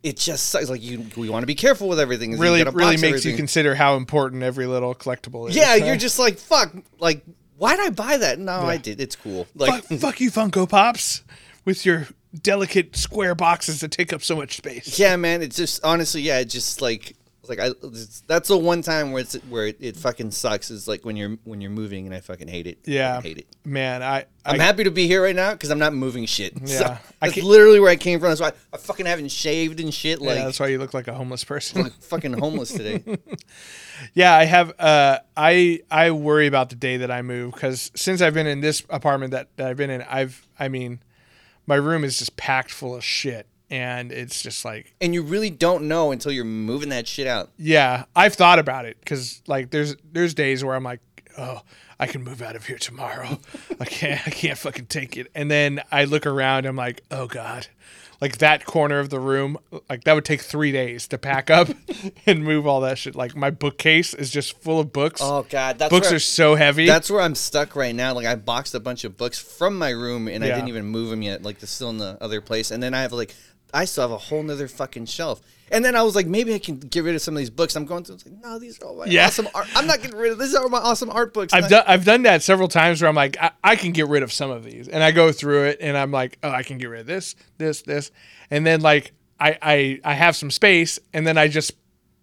it 0.05 0.19
just 0.19 0.49
sucks. 0.49 0.69
Like 0.69 0.83
you, 0.83 1.07
we 1.17 1.31
want 1.31 1.43
to 1.43 1.47
be 1.47 1.55
careful 1.55 1.89
with 1.89 1.99
everything. 1.99 2.39
Really, 2.39 2.63
really 2.63 2.99
makes 2.99 3.25
you 3.25 3.35
consider 3.35 3.75
how 3.75 3.97
important 3.97 4.43
every 4.43 4.67
little 4.67 4.95
collectible 4.95 5.49
is. 5.49 5.57
Yeah, 5.57 5.75
you're 5.77 5.97
just 5.97 6.19
like 6.19 6.39
fuck. 6.39 6.73
Like, 7.01 7.25
why'd 7.57 7.81
I 7.81 7.91
buy 7.91 8.19
that? 8.19 8.39
No, 8.39 8.53
I 8.53 8.77
did. 8.77 9.01
It's 9.01 9.17
cool. 9.17 9.47
Like, 9.55 9.85
fuck, 9.85 9.99
fuck 10.01 10.21
you, 10.21 10.31
Funko 10.31 10.69
Pops, 10.69 11.23
with 11.65 11.87
your 11.87 12.07
delicate 12.43 12.97
square 12.97 13.35
boxes 13.35 13.81
that 13.81 13.93
take 13.93 14.13
up 14.13 14.23
so 14.23 14.37
much 14.37 14.59
space. 14.59 14.99
Yeah, 14.99 15.17
man. 15.17 15.41
It's 15.41 15.57
just 15.57 15.83
honestly, 15.83 16.21
yeah. 16.21 16.41
It 16.41 16.47
just 16.47 16.83
like 16.83 17.17
It's 17.47 17.51
like 17.51 17.61
I, 17.61 17.71
that's 18.27 18.49
the 18.49 18.57
one 18.59 18.83
time 18.83 19.13
where 19.13 19.21
it's 19.23 19.35
where 19.49 19.67
it, 19.67 19.77
it 19.81 19.97
fucking 19.97 20.31
sucks. 20.31 20.71
Is 20.71 20.89
like 20.89 21.05
when 21.05 21.17
you're 21.17 21.37
when 21.45 21.61
you're 21.61 21.71
moving, 21.71 22.07
and 22.07 22.15
I 22.15 22.21
fucking 22.21 22.49
hate 22.49 22.67
it. 22.67 22.79
Yeah. 22.85 23.19
I 23.19 23.21
hate 23.21 23.39
it. 23.39 23.47
Man, 23.65 24.03
I, 24.03 24.25
I'm 24.45 24.61
I 24.61 24.65
happy 24.65 24.85
to 24.85 24.91
be 24.91 25.07
here 25.07 25.23
right 25.23 25.37
now 25.37 25.53
because 25.53 25.71
I'm 25.71 25.79
not 25.79 25.95
moving 25.95 26.27
shit. 26.27 26.55
Yeah. 26.65 26.79
So, 26.79 26.99
that's 27.21 27.37
literally 27.37 27.81
where 27.81 27.91
I 27.91 27.97
came 27.97 28.19
from. 28.21 28.31
That's 28.31 28.41
why 28.41 28.53
I 28.73 28.77
fucking 28.79 29.07
haven't 29.07 29.31
shaved 29.31 29.81
and 29.81 29.93
shit. 29.93 30.21
yeah, 30.21 30.27
Like, 30.29 30.39
that's 30.39 30.59
why 30.59 30.69
you 30.69 30.79
look 30.79 30.95
like 30.95 31.09
a 31.09 31.15
homeless 31.15 31.45
person. 31.45 31.83
like 31.83 31.93
fucking 31.93 32.33
homeless 32.35 32.73
today. 32.73 33.03
Yeah, 34.13 34.35
I 34.35 34.45
have. 34.45 34.73
Uh, 34.79 35.21
I 35.37 35.81
I 35.91 36.11
worry 36.11 36.47
about 36.49 36.69
the 36.71 36.77
day 36.77 36.97
that 36.99 37.11
I 37.11 37.23
move 37.23 37.55
because 37.55 37.93
since 37.95 38.21
I've 38.21 38.35
been 38.35 38.47
in 38.47 38.61
this 38.61 38.83
apartment 38.91 39.31
that, 39.31 39.57
that 39.57 39.69
I've 39.69 39.77
been 39.77 39.91
in, 39.91 40.03
I've 40.03 40.47
I 40.59 40.69
mean, 40.69 41.01
my 41.67 41.77
room 41.77 42.03
is 42.05 42.19
just 42.19 42.37
packed 42.37 42.73
full 42.73 42.97
of 42.97 43.05
shit, 43.05 43.47
and 43.75 44.13
it's 44.13 44.41
just 44.41 44.65
like, 44.65 44.95
and 45.01 45.13
you 45.13 45.23
really 45.23 45.51
don't 45.51 45.89
know 45.89 46.13
until 46.13 46.31
you're 46.31 46.45
moving 46.45 46.91
that 46.91 47.09
shit 47.09 47.27
out. 47.27 47.51
yeah, 47.59 48.05
I've 48.15 48.35
thought 48.35 48.61
about 48.61 48.85
it 48.85 48.99
because 49.01 49.43
like 49.49 49.71
there's 49.71 49.97
there's 50.13 50.33
days 50.33 50.63
where 50.65 50.77
I'm 50.77 50.85
like, 50.85 51.01
oh, 51.37 51.61
I 51.99 52.07
can 52.07 52.23
move 52.23 52.41
out 52.41 52.55
of 52.55 52.67
here 52.67 52.79
tomorrow. 52.79 53.41
I 53.81 53.85
can't 53.85 54.21
I 54.29 54.31
can't 54.31 54.57
fucking 54.57 54.87
take 54.87 55.17
it, 55.17 55.27
and 55.35 55.51
then 55.51 55.83
I 55.91 56.05
look 56.05 56.25
around, 56.25 56.67
I'm 56.67 56.77
like, 56.77 57.03
oh 57.11 57.27
god. 57.27 57.67
Like 58.21 58.39
that 58.39 58.65
corner 58.65 59.01
of 59.01 59.11
the 59.11 59.19
room, 59.19 59.59
like 59.91 60.05
that 60.05 60.15
would 60.15 60.25
take 60.25 60.41
three 60.41 60.71
days 60.71 61.09
to 61.09 61.19
pack 61.19 61.51
up 61.51 61.69
and 62.27 62.45
move 62.45 62.65
all 62.67 62.81
that 62.83 62.97
shit. 62.97 63.17
Like 63.17 63.35
my 63.35 63.51
bookcase 63.51 64.15
is 64.15 64.31
just 64.31 64.57
full 64.63 64.79
of 64.81 64.93
books. 64.93 65.21
Oh 65.23 65.45
god, 65.51 65.79
that's 65.79 65.91
books 65.91 66.13
are 66.13 66.21
so 66.21 66.55
heavy. 66.55 66.87
That's 66.87 67.11
where 67.11 67.21
I'm 67.21 67.35
stuck 67.35 67.75
right 67.75 67.95
now. 67.95 68.15
Like 68.15 68.25
I 68.25 68.37
boxed 68.37 68.75
a 68.77 68.81
bunch 68.81 69.03
of 69.05 69.17
books 69.19 69.39
from 69.41 69.77
my 69.77 69.91
room 69.91 70.29
and 70.29 70.45
I 70.45 70.47
didn't 70.49 70.69
even 70.69 70.87
move 70.87 71.11
them 71.11 71.23
yet. 71.23 71.43
Like 71.43 71.59
they're 71.59 71.67
still 71.67 71.91
in 71.91 71.99
the 71.99 72.17
other 72.21 72.41
place. 72.41 72.71
And 72.71 72.81
then 72.83 72.95
I 72.95 73.03
have 73.03 73.13
like 73.13 73.35
I 73.75 73.85
still 73.85 74.03
have 74.03 74.11
a 74.13 74.17
whole 74.19 74.43
nother 74.43 74.69
fucking 74.69 75.07
shelf. 75.07 75.43
And 75.71 75.85
then 75.85 75.97
I 75.97 76.03
was 76.03 76.15
like, 76.15 76.27
maybe 76.27 76.55
I 76.55 76.59
can 76.59 76.77
get 76.79 77.03
rid 77.05 77.15
of 77.15 77.23
some 77.23 77.35
of 77.35 77.39
these 77.39 77.51
books. 77.51 77.75
I'm 77.75 77.85
going 77.87 78.05
through. 78.05 78.17
Like, 78.25 78.41
no, 78.43 78.59
these 78.59 78.81
are 78.81 78.87
all 78.87 78.97
my 78.99 79.07
Yeah. 79.07 79.27
awesome 79.27 79.49
art. 79.55 79.67
I'm 79.75 79.87
not 79.87 80.01
getting 80.03 80.17
rid 80.17 80.33
of. 80.33 80.39
These 80.39 80.55
are 80.55 80.69
my 80.69 80.79
awesome 80.79 81.11
art 81.11 81.35
books. 81.35 81.53
I've 81.53 81.63
Not- 81.63 81.71
done 81.71 81.85
I've 81.87 82.05
done 82.05 82.23
that 82.23 82.43
several 82.43 82.69
times 82.69 83.03
where 83.03 83.09
I'm 83.09 83.15
like 83.17 83.37
I, 83.41 83.51
I 83.65 83.77
can 83.77 83.93
get 83.93 84.07
rid 84.09 84.23
of 84.23 84.33
some 84.33 84.51
of 84.51 84.63
these 84.65 84.87
and 84.89 85.03
I 85.03 85.11
go 85.11 85.33
through 85.33 85.65
it 85.65 85.79
and 85.81 85.97
I'm 85.97 86.11
like 86.13 86.39
oh 86.43 86.51
I 86.51 86.63
can 86.63 86.79
get 86.79 86.87
rid 86.91 87.01
of 87.01 87.07
this 87.07 87.35
this 87.59 87.83
this 87.83 88.11
and 88.51 88.65
then 88.67 88.81
like 88.83 89.13
I 89.41 89.59
I, 89.61 90.01
I 90.05 90.15
have 90.15 90.37
some 90.37 90.51
space 90.51 90.99
and 91.13 91.27
then 91.27 91.37
I 91.39 91.49
just 91.49 91.73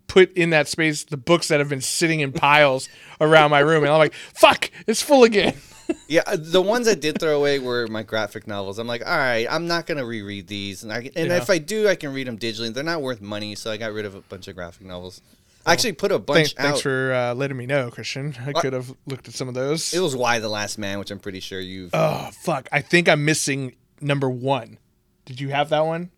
put 0.07 0.31
in 0.37 0.51
that 0.51 0.67
space 0.67 1.03
the 1.03 1.17
books 1.17 1.47
that 1.49 1.59
have 1.59 1.69
been 1.69 1.81
sitting 1.81 2.19
in 2.21 2.31
piles 2.31 2.87
around 3.21 3.49
my 3.51 3.59
room 3.59 3.83
and 3.83 3.91
I'm 3.91 3.97
like 3.99 4.13
fuck 4.13 4.69
it's 4.87 5.01
full 5.01 5.23
again 5.23 5.55
Yeah, 6.07 6.23
uh, 6.27 6.37
the 6.39 6.61
ones 6.61 6.87
I 6.87 6.95
did 6.95 7.19
throw 7.19 7.37
away 7.37 7.59
were 7.59 7.87
my 7.87 8.03
graphic 8.03 8.47
novels. 8.47 8.79
I'm 8.79 8.87
like, 8.87 9.05
all 9.05 9.17
right, 9.17 9.47
I'm 9.49 9.67
not 9.67 9.85
gonna 9.85 10.05
reread 10.05 10.47
these, 10.47 10.83
and 10.83 10.91
I 10.91 10.97
and 11.15 11.27
Yeah. 11.29 11.37
if 11.37 11.49
I 11.49 11.57
do, 11.57 11.87
I 11.87 11.95
can 11.95 12.13
read 12.13 12.27
them 12.27 12.37
digitally. 12.37 12.73
They're 12.73 12.83
not 12.83 13.01
worth 13.01 13.21
money, 13.21 13.55
so 13.55 13.71
I 13.71 13.77
got 13.77 13.93
rid 13.93 14.05
of 14.05 14.15
a 14.15 14.21
bunch 14.21 14.47
of 14.47 14.55
graphic 14.55 14.85
novels. 14.85 15.21
I 15.65 15.73
actually 15.73 15.93
put 15.93 16.11
a 16.11 16.17
bunch 16.17 16.37
thanks, 16.37 16.53
thanks 16.53 16.77
out. 16.79 16.81
for 16.81 17.13
uh, 17.13 17.33
letting 17.35 17.55
me 17.55 17.67
know 17.67 17.91
Christian 17.91 18.35
I 18.45 18.51
could 18.51 18.73
have 18.73 18.93
looked 19.05 19.27
at 19.27 19.35
some 19.35 19.47
of 19.47 19.53
those 19.53 19.93
it 19.93 19.99
was 19.99 20.15
Y: 20.15 20.39
The 20.39 20.49
Last 20.49 20.79
Man, 20.79 20.97
which 20.97 21.11
I'm 21.11 21.19
pretty 21.19 21.39
sure 21.39 21.59
you've. 21.59 21.91
oh 21.93 22.29
fuck 22.41 22.67
I 22.71 22.81
think 22.81 23.07
I'm 23.07 23.23
missing 23.25 23.75
number 24.01 24.27
one 24.27 24.79
did 25.25 25.39
you 25.39 25.49
have 25.49 25.69
that 25.69 25.85
one 25.85 26.09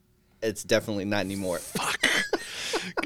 it's 0.44 0.64
definitely 0.64 1.06
not 1.06 1.22
anymore. 1.22 1.58
Fuck. 1.60 2.06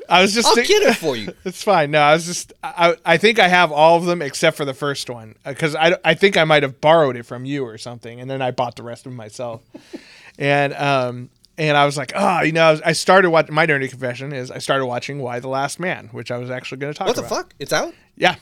I 0.09 0.21
was 0.21 0.33
just 0.33 0.47
I'll 0.47 0.55
think- 0.55 0.67
get 0.67 0.83
it 0.83 0.95
for 0.95 1.15
you. 1.15 1.33
It's 1.45 1.63
fine. 1.63 1.91
No, 1.91 1.99
I 2.01 2.13
was 2.13 2.25
just 2.25 2.53
I 2.63 2.95
I 3.05 3.17
think 3.17 3.39
I 3.39 3.47
have 3.47 3.71
all 3.71 3.97
of 3.97 4.05
them 4.05 4.21
except 4.21 4.57
for 4.57 4.65
the 4.65 4.73
first 4.73 5.09
one 5.09 5.35
because 5.45 5.75
I 5.75 5.97
I 6.03 6.13
think 6.15 6.35
I 6.37 6.43
might 6.43 6.63
have 6.63 6.81
borrowed 6.81 7.15
it 7.15 7.23
from 7.23 7.45
you 7.45 7.65
or 7.65 7.77
something, 7.77 8.19
and 8.19 8.29
then 8.29 8.41
I 8.41 8.51
bought 8.51 8.75
the 8.75 8.83
rest 8.83 9.05
of 9.05 9.11
them 9.11 9.17
myself. 9.17 9.61
and 10.39 10.73
um 10.73 11.29
and 11.59 11.75
I 11.75 11.85
was 11.85 11.97
like, 11.97 12.11
oh, 12.15 12.41
you 12.41 12.51
know, 12.51 12.67
I, 12.67 12.71
was, 12.71 12.81
I 12.81 12.91
started 12.93 13.31
watching. 13.31 13.55
My 13.55 13.65
dirty 13.65 13.87
confession 13.87 14.31
is 14.31 14.51
I 14.51 14.59
started 14.59 14.85
watching 14.85 15.19
Y: 15.19 15.39
The 15.39 15.47
Last 15.47 15.79
Man, 15.79 16.09
which 16.11 16.29
I 16.29 16.37
was 16.37 16.51
actually 16.51 16.77
going 16.77 16.93
to 16.93 16.97
talk 16.97 17.07
about. 17.07 17.15
What 17.17 17.27
the 17.27 17.33
about. 17.35 17.45
fuck? 17.45 17.55
It's 17.57 17.73
out. 17.73 17.95
Yeah, 18.15 18.35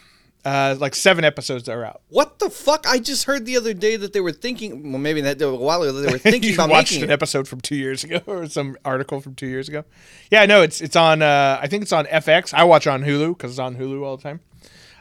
uh, 0.45 0.75
like 0.79 0.93
seven 0.95 1.25
episodes 1.25 1.67
are 1.67 1.83
out. 1.83 2.01
What 2.09 2.39
the 2.39 2.49
fuck? 2.51 2.85
I 2.87 2.99
just 2.99 3.23
heard 3.25 3.45
the 3.45 3.57
other 3.57 3.73
day 3.73 3.95
that 3.97 4.13
they 4.13 4.21
were 4.21 4.31
thinking. 4.31 4.91
Well, 4.91 4.99
maybe 5.01 5.19
that 5.21 5.41
a 5.41 5.53
while 5.53 5.81
ago 5.81 5.91
they 5.93 6.11
were 6.11 6.17
thinking 6.19 6.49
you 6.51 6.55
about 6.55 6.69
watched 6.69 6.91
making 6.91 7.03
an 7.05 7.09
it. 7.09 7.13
episode 7.13 7.47
from 7.47 7.61
two 7.61 7.75
years 7.75 8.03
ago 8.03 8.21
or 8.27 8.47
some 8.47 8.77
article 8.85 9.19
from 9.21 9.33
two 9.35 9.47
years 9.47 9.67
ago. 9.67 9.83
Yeah, 10.31 10.45
no, 10.45 10.61
it's 10.61 10.81
it's 10.81 10.95
on. 10.95 11.21
Uh, 11.21 11.59
I 11.61 11.67
think 11.67 11.81
it's 11.83 11.91
on 11.91 12.05
FX. 12.05 12.53
I 12.53 12.63
watch 12.63 12.85
on 12.87 13.03
Hulu 13.03 13.29
because 13.35 13.51
it's 13.51 13.59
on 13.59 13.75
Hulu 13.75 14.03
all 14.03 14.17
the 14.17 14.23
time. 14.23 14.39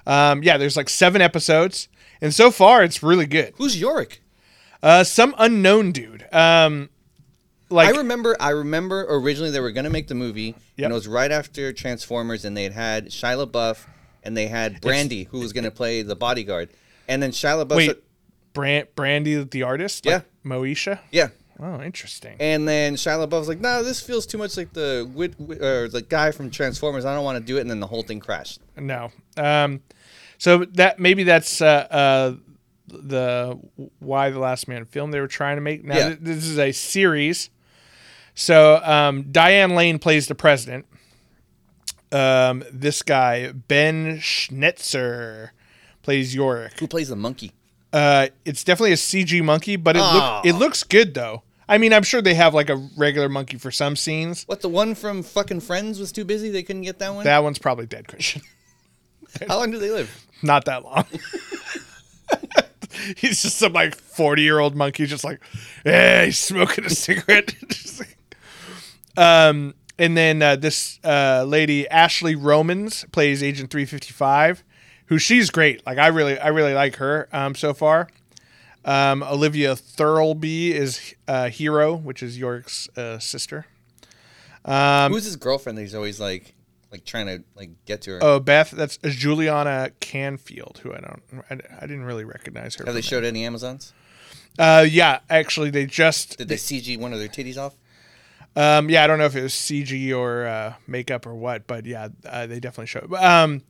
Um, 0.07 0.43
yeah, 0.43 0.57
there's 0.57 0.77
like 0.77 0.89
seven 0.89 1.21
episodes, 1.23 1.89
and 2.21 2.33
so 2.35 2.51
far 2.51 2.83
it's 2.83 3.03
really 3.03 3.27
good. 3.27 3.53
Who's 3.57 3.79
Yorick? 3.81 4.23
Uh, 4.83 5.05
some 5.05 5.35
unknown 5.39 5.93
dude. 5.93 6.27
Um, 6.33 6.91
like 7.71 7.95
I 7.95 7.99
remember. 7.99 8.37
I 8.41 8.51
remember 8.51 9.07
originally 9.09 9.51
they 9.51 9.61
were 9.61 9.73
gonna 9.73 9.91
make 9.91 10.09
the 10.09 10.15
movie, 10.15 10.55
Yep. 10.77 10.85
and 10.85 10.91
it 10.91 10.95
was 10.95 11.09
right 11.09 11.31
after 11.31 11.73
Transformers, 11.73 12.45
and 12.45 12.57
they 12.57 12.65
had 12.65 12.73
had 12.73 13.07
Shia 13.09 13.47
LaBeouf, 13.47 13.87
and 14.25 14.37
they 14.37 14.49
had 14.49 14.81
Brandy, 14.81 15.25
who 15.25 15.39
was 15.41 15.53
gonna 15.53 15.71
play 15.71 16.03
the 16.03 16.17
bodyguard, 16.17 16.71
and 17.09 17.23
then 17.23 17.31
Shia 17.31 17.65
LaBeouf. 17.65 17.77
wait, 17.77 17.97
Brand, 18.53 18.89
Brandy 18.95 19.43
the 19.45 19.63
artist. 19.63 20.05
Yeah. 20.07 20.15
like 20.15 20.25
Moesha. 20.45 20.99
yeah. 21.13 21.29
Oh, 21.61 21.81
interesting. 21.81 22.35
And 22.41 22.67
then 22.67 22.97
Shia 22.97 23.25
LaBeouf 23.25 23.39
was 23.39 23.49
like, 23.49 23.61
"No, 23.61 23.85
this 23.85 24.01
feels 24.01 24.27
too 24.27 24.39
much 24.39 24.57
like 24.57 24.73
the 24.73 25.09
wit, 25.15 25.35
wit- 25.39 25.63
or 25.63 25.89
the 25.89 26.03
guy 26.03 26.33
from 26.33 26.51
Transformers. 26.51 27.05
I 27.05 27.15
don't 27.15 27.25
want 27.25 27.39
to 27.39 27.45
do 27.45 27.59
it." 27.59 27.61
And 27.61 27.71
then 27.71 27.79
the 27.79 27.87
whole 27.87 28.03
thing 28.03 28.19
crashed. 28.19 28.61
No. 28.77 29.13
Um, 29.37 29.81
so 30.37 30.65
that 30.65 30.99
maybe 30.99 31.23
that's 31.23 31.61
uh, 31.61 31.67
uh, 31.91 32.35
the 32.89 33.57
Y: 34.01 34.31
The 34.31 34.39
Last 34.41 34.67
Man 34.67 34.85
film 34.85 35.13
they 35.13 35.21
were 35.21 35.29
trying 35.29 35.57
to 35.57 35.61
make. 35.61 35.85
Now 35.85 35.97
Yeah. 35.97 36.07
th- 36.09 36.19
this 36.23 36.45
is 36.45 36.59
a 36.59 36.73
series. 36.73 37.51
So 38.35 38.81
um, 38.83 39.31
Diane 39.31 39.77
Lane 39.77 40.01
plays 40.01 40.27
the 40.27 40.35
president. 40.35 40.87
Um, 42.15 42.63
this 42.73 43.03
guy 43.03 43.51
Ben 43.53 44.21
Schnitzer 44.21 45.53
plays 46.03 46.35
Yorick. 46.35 46.79
Who 46.79 46.87
plays 46.87 47.09
the 47.09 47.17
monkey? 47.17 47.53
Uh, 47.93 48.29
it's 48.45 48.65
definitely 48.65 48.93
a 48.93 48.97
CG 48.97 49.43
monkey, 49.43 49.77
but 49.77 49.97
it 49.97 50.01
look 50.01 50.47
it 50.47 50.53
looks 50.55 50.83
good 50.83 51.15
though. 51.15 51.43
I 51.69 51.79
mean, 51.79 51.93
I'm 51.93 52.03
sure 52.03 52.21
they 52.21 52.35
have 52.35 52.53
like 52.55 52.69
a 52.69 52.77
regular 52.97 53.29
monkey 53.29 53.57
for 53.57 53.71
some 53.71 53.97
scenes. 53.97 54.45
What 54.45 54.61
the 54.61 54.69
one 54.69 54.95
from 54.95 55.23
fucking 55.23 55.61
Friends 55.61 55.99
was 55.99 56.13
too 56.13 56.25
busy? 56.25 56.51
They 56.51 56.63
couldn't 56.63 56.83
get 56.83 56.99
that 56.99 57.15
one. 57.15 57.25
That 57.25 57.43
one's 57.43 57.59
probably 57.59 57.87
dead, 57.87 58.07
Christian. 58.07 58.43
How 59.49 59.59
long 59.59 59.71
do 59.71 59.79
they 59.79 59.91
live? 59.91 60.27
Not 60.43 60.67
that 60.67 60.85
long. 60.85 61.05
he's 63.17 63.43
just 63.43 63.57
some 63.59 63.73
like 63.73 63.95
40 63.95 64.43
year 64.43 64.59
old 64.59 64.77
monkey, 64.77 65.07
just 65.07 65.25
like, 65.25 65.41
yeah, 65.85 66.25
he's 66.27 66.39
smoking 66.39 66.85
a 66.85 66.91
cigarette. 66.91 67.55
Like- 67.99 68.19
um, 69.17 69.75
and 69.99 70.17
then 70.17 70.43
uh, 70.43 70.57
this 70.57 70.99
uh, 71.05 71.45
lady 71.47 71.89
Ashley 71.89 72.35
Romans 72.35 73.05
plays 73.13 73.43
Agent 73.43 73.71
355, 73.71 74.65
who 75.07 75.19
she's 75.19 75.51
great. 75.51 75.85
Like 75.87 75.99
I 75.99 76.09
really, 76.09 76.39
I 76.39 76.49
really 76.49 76.75
like 76.75 76.97
her 76.97 77.29
um, 77.33 77.55
so 77.55 77.75
far. 77.75 78.09
Um, 78.85 79.23
Olivia 79.23 79.75
Thirlby 79.75 80.75
is 80.75 81.15
uh, 81.27 81.49
Hero, 81.49 81.95
which 81.95 82.23
is 82.23 82.39
York's 82.39 82.89
uh, 82.97 83.19
sister. 83.19 83.67
Um, 84.65 85.13
Who's 85.13 85.25
his 85.25 85.37
girlfriend? 85.37 85.79
That 85.79 85.83
he's 85.83 85.95
always 85.95 86.21
like, 86.21 86.55
like 86.93 87.05
trying 87.05 87.27
to 87.27 87.45
like 87.57 87.71
get 87.87 88.03
to 88.03 88.13
her. 88.13 88.19
Oh, 88.23 88.41
Beth, 88.41 88.71
that's 88.71 88.99
Juliana 88.99 89.91
Canfield, 90.01 90.81
who 90.83 90.93
I 90.93 91.01
don't, 91.01 91.23
I, 91.51 91.55
I 91.81 91.87
didn't 91.87 92.05
really 92.05 92.25
recognize 92.25 92.75
her. 92.77 92.85
Have 92.85 92.95
they 92.95 93.01
showed 93.01 93.25
any 93.25 93.45
Amazons? 93.45 93.93
Uh, 94.59 94.87
yeah, 94.89 95.21
actually, 95.29 95.71
they 95.71 95.87
just. 95.87 96.39
Did 96.39 96.49
they 96.49 96.57
CG 96.57 96.99
one 96.99 97.13
of 97.13 97.19
their 97.19 97.29
titties 97.29 97.57
off? 97.57 97.75
Um, 98.57 98.89
yeah, 98.89 99.03
I 99.03 99.07
don't 99.07 99.19
know 99.19 99.25
if 99.25 99.35
it 99.35 99.43
was 99.43 99.53
CG 99.53 100.17
or 100.17 100.47
uh, 100.47 100.75
makeup 100.87 101.27
or 101.27 101.35
what, 101.35 101.67
but 101.67 101.87
yeah, 101.87 102.09
uh, 102.25 102.47
they 102.47 102.61
definitely 102.61 102.87
showed. 102.87 103.13
Um, 103.15 103.63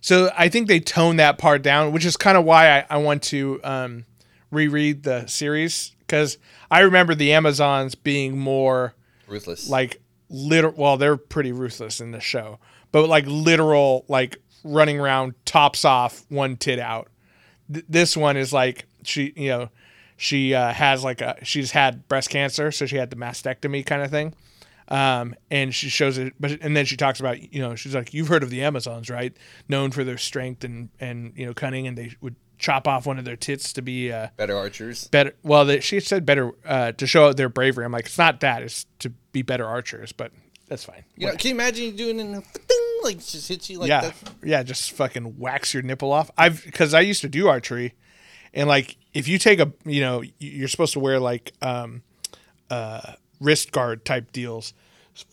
so 0.00 0.30
I 0.36 0.48
think 0.48 0.68
they 0.68 0.78
toned 0.80 1.18
that 1.20 1.38
part 1.38 1.62
down, 1.62 1.92
which 1.92 2.04
is 2.04 2.16
kind 2.16 2.36
of 2.36 2.44
why 2.44 2.78
I, 2.80 2.86
I 2.90 2.96
want 2.98 3.22
to 3.24 3.60
um, 3.64 4.04
reread 4.50 5.02
the 5.04 5.26
series 5.26 5.92
because 6.00 6.38
I 6.70 6.80
remember 6.80 7.14
the 7.14 7.32
Amazons 7.32 7.94
being 7.94 8.38
more 8.38 8.94
Ruthless. 9.26 9.68
like 9.68 10.00
literal. 10.28 10.74
Well, 10.76 10.96
they're 10.96 11.16
pretty 11.16 11.52
ruthless 11.52 12.00
in 12.00 12.10
the 12.12 12.20
show, 12.20 12.58
but 12.92 13.08
like 13.08 13.24
literal, 13.26 14.04
like 14.08 14.36
running 14.62 15.00
around 15.00 15.34
tops 15.44 15.84
off, 15.84 16.24
one 16.28 16.56
tit 16.56 16.78
out. 16.78 17.08
Th- 17.72 17.84
this 17.88 18.16
one 18.16 18.36
is 18.36 18.52
like 18.52 18.86
she, 19.02 19.32
you 19.34 19.48
know, 19.48 19.70
she 20.16 20.54
uh, 20.54 20.72
has 20.72 21.04
like 21.04 21.20
a 21.20 21.36
she's 21.42 21.72
had 21.72 22.08
breast 22.08 22.30
cancer, 22.30 22.72
so 22.72 22.86
she 22.86 22.96
had 22.96 23.10
the 23.10 23.16
mastectomy 23.16 23.84
kind 23.84 24.02
of 24.02 24.10
thing. 24.10 24.34
Um, 24.88 25.34
and 25.50 25.74
she 25.74 25.88
shows 25.88 26.16
it, 26.16 26.34
but 26.38 26.52
and 26.60 26.76
then 26.76 26.84
she 26.84 26.96
talks 26.96 27.18
about 27.18 27.52
you 27.52 27.60
know 27.60 27.74
she's 27.74 27.94
like 27.94 28.14
you've 28.14 28.28
heard 28.28 28.42
of 28.42 28.50
the 28.50 28.62
Amazons 28.62 29.10
right, 29.10 29.36
known 29.68 29.90
for 29.90 30.04
their 30.04 30.18
strength 30.18 30.64
and 30.64 30.90
and 31.00 31.32
you 31.36 31.46
know 31.46 31.54
cunning, 31.54 31.86
and 31.86 31.98
they 31.98 32.12
would 32.20 32.36
chop 32.58 32.88
off 32.88 33.04
one 33.04 33.18
of 33.18 33.24
their 33.24 33.36
tits 33.36 33.72
to 33.74 33.82
be 33.82 34.12
uh, 34.12 34.28
Better 34.36 34.56
archers. 34.56 35.08
better. 35.08 35.34
Well, 35.42 35.64
they, 35.64 35.80
she 35.80 36.00
said 36.00 36.24
better 36.24 36.52
uh, 36.64 36.92
to 36.92 37.06
show 37.06 37.32
their 37.32 37.48
bravery. 37.48 37.84
I'm 37.84 37.92
like 37.92 38.06
it's 38.06 38.18
not 38.18 38.40
that, 38.40 38.62
it's 38.62 38.86
to 39.00 39.10
be 39.32 39.42
better 39.42 39.66
archers, 39.66 40.12
but 40.12 40.32
that's 40.68 40.84
fine. 40.84 41.04
You 41.16 41.26
know, 41.26 41.34
can 41.34 41.48
you 41.48 41.54
imagine 41.54 41.84
you 41.86 41.92
doing 41.92 42.18
it 42.20 42.22
in 42.22 42.34
a 42.34 42.40
ding, 42.40 43.00
like 43.02 43.18
just 43.18 43.48
hits 43.48 43.68
you 43.68 43.78
like 43.78 43.88
yeah, 43.88 44.00
that? 44.02 44.14
yeah, 44.42 44.62
just 44.62 44.92
fucking 44.92 45.38
wax 45.38 45.74
your 45.74 45.82
nipple 45.82 46.12
off. 46.12 46.30
I've 46.38 46.64
because 46.64 46.94
I 46.94 47.00
used 47.00 47.20
to 47.22 47.28
do 47.28 47.48
archery, 47.48 47.94
and 48.56 48.68
like 48.68 48.96
if 49.14 49.28
you 49.28 49.38
take 49.38 49.60
a, 49.60 49.72
you 49.84 50.00
know, 50.00 50.22
you're 50.38 50.66
supposed 50.68 50.94
to 50.94 51.00
wear 51.00 51.20
like 51.20 51.52
um, 51.62 52.02
uh, 52.70 53.12
wrist 53.40 53.70
guard 53.72 54.04
type 54.04 54.32
deals, 54.32 54.72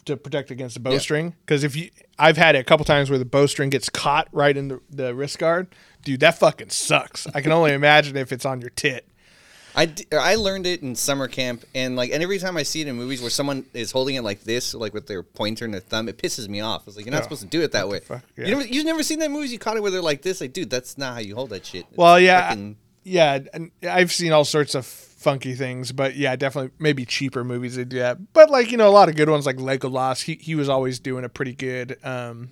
to 0.05 0.15
protect 0.15 0.49
against 0.51 0.75
the 0.75 0.79
bowstring. 0.79 1.35
Because 1.45 1.63
if 1.65 1.75
you, 1.75 1.89
I've 2.17 2.37
had 2.37 2.55
it 2.55 2.59
a 2.59 2.63
couple 2.63 2.85
times 2.85 3.09
where 3.09 3.19
the 3.19 3.25
bowstring 3.25 3.69
gets 3.69 3.89
caught 3.89 4.27
right 4.31 4.55
in 4.55 4.69
the, 4.69 4.79
the 4.89 5.13
wrist 5.15 5.39
guard. 5.39 5.67
Dude, 6.05 6.21
that 6.21 6.37
fucking 6.39 6.69
sucks. 6.69 7.27
I 7.35 7.41
can 7.41 7.51
only 7.51 7.73
imagine 7.73 8.15
if 8.15 8.31
it's 8.31 8.45
on 8.45 8.61
your 8.61 8.69
tit. 8.69 9.07
I, 9.75 9.87
d- 9.87 10.05
I 10.13 10.35
learned 10.35 10.67
it 10.67 10.83
in 10.83 10.95
summer 10.95 11.27
camp, 11.27 11.65
and 11.73 11.95
like, 11.95 12.11
and 12.11 12.21
every 12.21 12.37
time 12.37 12.55
I 12.57 12.63
see 12.63 12.81
it 12.81 12.87
in 12.87 12.95
movies 12.95 13.21
where 13.21 13.31
someone 13.31 13.65
is 13.73 13.91
holding 13.91 14.13
it 14.15 14.21
like 14.21 14.43
this, 14.43 14.73
like 14.75 14.93
with 14.93 15.07
their 15.07 15.23
pointer 15.23 15.65
and 15.65 15.73
their 15.73 15.81
thumb, 15.81 16.07
it 16.07 16.17
pisses 16.19 16.47
me 16.47 16.59
off. 16.61 16.87
It's 16.87 16.95
like 16.95 17.05
you're 17.05 17.11
not 17.11 17.21
Oh, 17.21 17.23
supposed 17.23 17.41
to 17.41 17.47
do 17.47 17.61
it 17.61 17.71
that 17.71 17.89
way. 17.89 17.99
Yeah. 18.07 18.19
You 18.37 18.45
never, 18.55 18.61
you've 18.67 18.85
never 18.85 19.01
seen 19.01 19.17
that 19.19 19.31
movies 19.31 19.51
you 19.51 19.57
caught 19.57 19.75
it 19.75 19.81
where 19.81 19.89
they're 19.89 19.99
like 20.01 20.21
this, 20.21 20.41
like, 20.41 20.53
dude, 20.53 20.69
that's 20.69 20.95
not 20.97 21.15
how 21.15 21.19
you 21.21 21.33
hold 21.33 21.49
that 21.49 21.65
shit. 21.65 21.87
It's 21.89 21.97
Well, 21.97 22.19
yeah, 22.19 22.49
fucking- 22.49 22.77
yeah, 23.03 23.39
I've 23.83 24.11
seen 24.11 24.31
all 24.31 24.45
sorts 24.45 24.75
of 24.75 24.85
funky 24.85 25.55
things, 25.55 25.91
but 25.91 26.15
yeah, 26.15 26.35
definitely 26.35 26.71
maybe 26.79 27.05
cheaper 27.05 27.43
movies 27.43 27.75
they 27.75 27.85
do 27.85 27.99
that. 27.99 28.33
But 28.33 28.49
like 28.49 28.71
you 28.71 28.77
know, 28.77 28.87
a 28.87 28.91
lot 28.91 29.09
of 29.09 29.15
good 29.15 29.29
ones 29.29 29.45
like 29.45 29.57
Legolas. 29.57 30.23
He 30.23 30.35
he 30.35 30.55
was 30.55 30.69
always 30.69 30.99
doing 30.99 31.23
a 31.23 31.29
pretty 31.29 31.53
good, 31.53 31.97
um, 32.03 32.51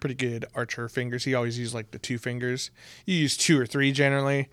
pretty 0.00 0.14
good 0.14 0.44
archer 0.54 0.88
fingers. 0.88 1.24
He 1.24 1.34
always 1.34 1.58
used 1.58 1.74
like 1.74 1.90
the 1.90 1.98
two 1.98 2.18
fingers. 2.18 2.70
You 3.06 3.16
use 3.16 3.36
two 3.36 3.60
or 3.60 3.66
three 3.66 3.92
generally. 3.92 4.48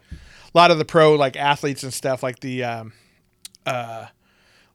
A 0.53 0.57
lot 0.57 0.71
of 0.71 0.77
the 0.77 0.85
pro 0.85 1.15
like 1.15 1.35
athletes 1.35 1.83
and 1.83 1.93
stuff 1.93 2.23
like 2.23 2.39
the, 2.41 2.63
um, 2.63 2.93
uh, 3.65 4.07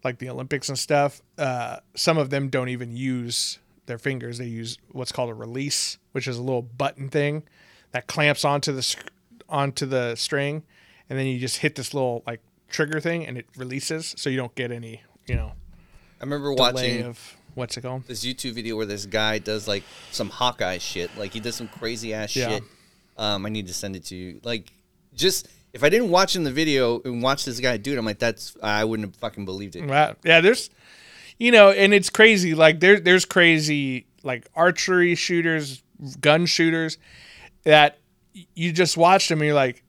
like 0.02 0.18
the 0.18 0.30
Olympics 0.30 0.68
and 0.68 0.78
stuff. 0.78 1.20
Uh, 1.36 1.78
some 1.94 2.18
of 2.18 2.30
them 2.30 2.48
don't 2.48 2.70
even 2.70 2.96
use 2.96 3.58
their 3.86 3.98
fingers. 3.98 4.38
They 4.38 4.46
use 4.46 4.78
what's 4.90 5.12
called 5.12 5.30
a 5.30 5.34
release, 5.34 5.98
which 6.12 6.26
is 6.26 6.38
a 6.38 6.42
little 6.42 6.62
button 6.62 7.08
thing 7.08 7.42
that 7.92 8.06
clamps 8.06 8.44
onto 8.44 8.72
the 8.72 8.82
sc- 8.82 9.10
onto 9.48 9.86
the 9.86 10.14
string, 10.16 10.62
and 11.08 11.18
then 11.18 11.26
you 11.26 11.38
just 11.38 11.58
hit 11.58 11.74
this 11.74 11.94
little 11.94 12.22
like 12.26 12.40
trigger 12.68 13.00
thing, 13.00 13.26
and 13.26 13.38
it 13.38 13.46
releases, 13.56 14.14
so 14.16 14.28
you 14.30 14.36
don't 14.36 14.54
get 14.54 14.70
any 14.72 15.02
you 15.26 15.34
know 15.36 15.52
I 16.20 16.24
remember 16.24 16.52
watching 16.52 17.02
of 17.02 17.36
what's 17.54 17.76
it 17.76 17.82
called? 17.82 18.06
this 18.06 18.24
YouTube 18.24 18.52
video 18.52 18.76
where 18.76 18.86
this 18.86 19.06
guy 19.06 19.38
does 19.38 19.66
like 19.68 19.82
some 20.12 20.30
Hawkeye 20.30 20.78
shit. 20.78 21.10
Like 21.18 21.32
he 21.32 21.40
does 21.40 21.54
some 21.56 21.68
crazy 21.68 22.12
ass 22.14 22.34
Yeah. 22.36 22.48
shit. 22.48 22.62
Um, 23.18 23.46
I 23.46 23.48
need 23.48 23.66
to 23.68 23.74
send 23.74 23.96
it 23.96 24.04
to 24.06 24.16
you. 24.16 24.40
Like 24.44 24.72
just 25.14 25.48
if 25.72 25.82
I 25.84 25.88
didn't 25.90 26.10
watch 26.10 26.36
in 26.36 26.44
the 26.44 26.52
video 26.52 27.00
and 27.02 27.22
watch 27.22 27.44
this 27.44 27.60
guy 27.60 27.76
do 27.76 27.92
it, 27.92 27.98
I'm 27.98 28.04
like, 28.04 28.18
that's 28.18 28.56
I 28.62 28.84
wouldn't 28.84 29.08
have 29.08 29.16
fucking 29.16 29.44
believed 29.44 29.76
it. 29.76 29.82
Right. 29.88 30.14
Yeah, 30.24 30.40
there's, 30.40 30.70
you 31.38 31.50
know, 31.50 31.70
and 31.70 31.92
it's 31.92 32.08
crazy. 32.10 32.54
Like 32.54 32.80
there, 32.80 32.98
there's 33.00 33.24
crazy 33.26 34.06
like 34.22 34.48
archery 34.54 35.14
shooters, 35.14 35.82
gun 36.20 36.46
shooters, 36.46 36.96
that 37.64 37.98
you 38.54 38.72
just 38.72 38.96
watch 38.96 39.28
them 39.28 39.40
and 39.40 39.46
you're 39.46 39.54
like, 39.54 39.82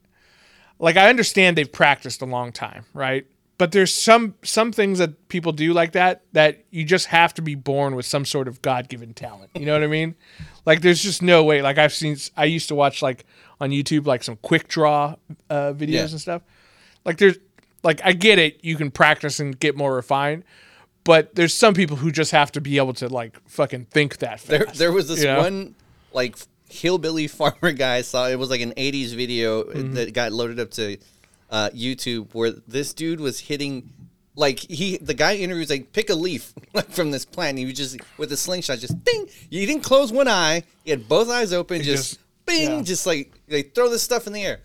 like 0.80 0.98
I 0.98 1.10
understand 1.10 1.58
they've 1.58 1.72
practiced 1.72 2.22
a 2.22 2.26
long 2.26 2.52
time, 2.52 2.86
right? 2.94 3.26
But 3.58 3.72
there's 3.72 3.92
some 3.92 4.36
some 4.44 4.72
things 4.72 5.00
that 5.00 5.28
people 5.30 5.52
do 5.52 5.74
like 5.74 5.94
that 5.94 6.22
that 6.34 6.64
you 6.70 6.84
just 6.84 7.08
have 7.08 7.34
to 7.36 7.42
be 7.42 7.56
born 7.56 7.96
with 7.96 8.06
some 8.06 8.24
sort 8.24 8.48
of 8.48 8.62
God 8.62 8.88
given 8.88 9.14
talent. 9.16 9.50
You 9.56 9.66
know 9.66 9.74
what 9.74 9.84
I 9.84 9.88
mean? 9.88 10.16
Like 10.66 10.82
there's 10.82 11.02
just 11.02 11.24
no 11.24 11.44
way. 11.44 11.64
Like 11.64 11.80
I've 11.80 11.94
seen, 11.94 12.18
I 12.36 12.46
used 12.46 12.68
to 12.68 12.76
watch 12.76 13.02
like 13.02 13.26
on 13.60 13.72
YouTube 13.72 14.06
like 14.06 14.24
some 14.24 14.36
quick 14.38 14.68
draw 14.68 15.16
uh, 15.50 15.74
videos 15.74 15.88
Yeah. 15.90 16.02
and 16.02 16.22
stuff. 16.22 16.42
Like 17.04 17.18
there's 17.18 17.38
like 17.84 18.00
I 18.04 18.14
get 18.14 18.38
it, 18.38 18.64
you 18.64 18.76
can 18.76 18.92
practice 18.92 19.40
and 19.40 19.60
get 19.60 19.76
more 19.76 19.96
refined, 19.96 20.44
but 21.04 21.34
there's 21.34 21.54
some 21.56 21.74
people 21.74 21.98
who 21.98 22.12
just 22.12 22.32
have 22.32 22.52
to 22.52 22.62
be 22.62 22.78
able 22.78 22.94
to 22.96 23.08
like 23.10 23.40
fucking 23.50 23.86
think 23.86 24.18
that 24.18 24.40
fast. 24.40 24.48
There, 24.48 24.66
there 24.76 24.92
was 24.92 25.08
this 25.08 25.22
you 25.22 25.26
know? 25.26 25.40
one 25.40 25.76
like 26.14 26.38
hillbilly 26.70 27.28
farmer 27.40 27.72
guy 27.74 28.02
saw. 28.02 28.28
It 28.28 28.38
was 28.38 28.50
like 28.50 28.62
an 28.62 28.74
'80s 28.74 29.16
video 29.16 29.64
Mm-hmm. 29.64 29.94
that 29.94 30.14
got 30.14 30.32
loaded 30.32 30.60
up 30.60 30.72
to 30.72 30.98
uh, 31.50 31.70
YouTube 31.74 32.34
where 32.34 32.52
this 32.52 32.94
dude 32.94 33.20
was 33.20 33.40
hitting. 33.40 33.90
Like 34.36 34.60
he, 34.60 34.98
the 34.98 35.16
guy 35.16 35.36
interviews 35.38 35.70
like 35.72 35.94
pick 35.94 36.12
a 36.12 36.14
leaf 36.16 36.54
like 36.74 36.90
from 36.92 37.10
this 37.12 37.26
plant. 37.26 37.58
He 37.58 37.66
was 37.66 37.74
just 37.74 37.98
with 38.18 38.32
a 38.32 38.38
slingshot, 38.38 38.78
just 38.80 39.04
ding. 39.04 39.28
He 39.50 39.66
didn't 39.66 39.84
close 39.84 40.12
one 40.12 40.28
eye. 40.28 40.62
He 40.84 40.92
had 40.92 41.08
both 41.10 41.28
eyes 41.30 41.54
open. 41.54 41.82
Just, 41.82 42.10
just- 42.12 42.20
bing, 42.46 42.70
yeah. 42.78 42.82
just 42.84 43.08
like 43.08 43.34
they 43.48 43.64
throw 43.64 43.90
this 43.90 44.04
stuff 44.04 44.28
in 44.28 44.34
the 44.34 44.44
air, 44.44 44.60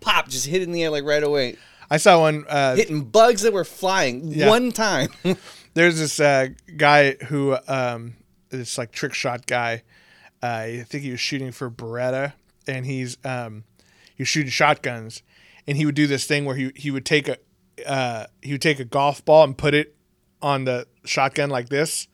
pop, 0.00 0.28
just 0.28 0.46
hit 0.46 0.60
it 0.60 0.64
in 0.64 0.72
the 0.72 0.84
air 0.84 0.90
like 0.90 1.04
right 1.04 1.22
away, 1.22 1.56
I 1.90 1.96
saw 1.96 2.20
one. 2.20 2.44
Uh, 2.48 2.76
hitting 2.76 3.02
bugs 3.02 3.42
that 3.42 3.52
were 3.54 3.64
flying 3.64 4.28
Yeah. 4.28 4.48
one 4.50 4.70
time. 4.72 5.08
there's 5.74 5.98
this 5.98 6.20
uh, 6.20 6.48
guy 6.76 7.12
who 7.14 7.56
um, 7.66 8.14
this 8.50 8.76
like 8.78 8.92
trick 8.92 9.14
shot 9.14 9.46
guy. 9.46 9.82
Uh, 10.44 10.46
I 10.46 10.84
think 10.86 11.02
he 11.04 11.10
was 11.10 11.20
shooting 11.20 11.52
for 11.52 11.70
Beretta, 11.70 12.34
and 12.66 12.84
he's 12.84 13.16
um, 13.24 13.64
he 14.14 14.22
was 14.22 14.28
shooting 14.28 14.50
shotguns, 14.50 15.22
and 15.66 15.78
he 15.78 15.86
would 15.86 15.94
do 15.94 16.06
this 16.06 16.26
thing 16.26 16.44
where 16.44 16.54
he 16.54 16.70
he 16.76 16.90
would 16.90 17.06
take 17.06 17.28
a 17.28 17.38
uh, 17.86 18.26
he 18.42 18.52
would 18.52 18.60
take 18.60 18.78
a 18.78 18.84
golf 18.84 19.24
ball 19.24 19.44
and 19.44 19.56
put 19.56 19.72
it 19.72 19.96
on 20.42 20.64
the 20.66 20.86
shotgun 21.06 21.48
like 21.48 21.70
this, 21.70 22.08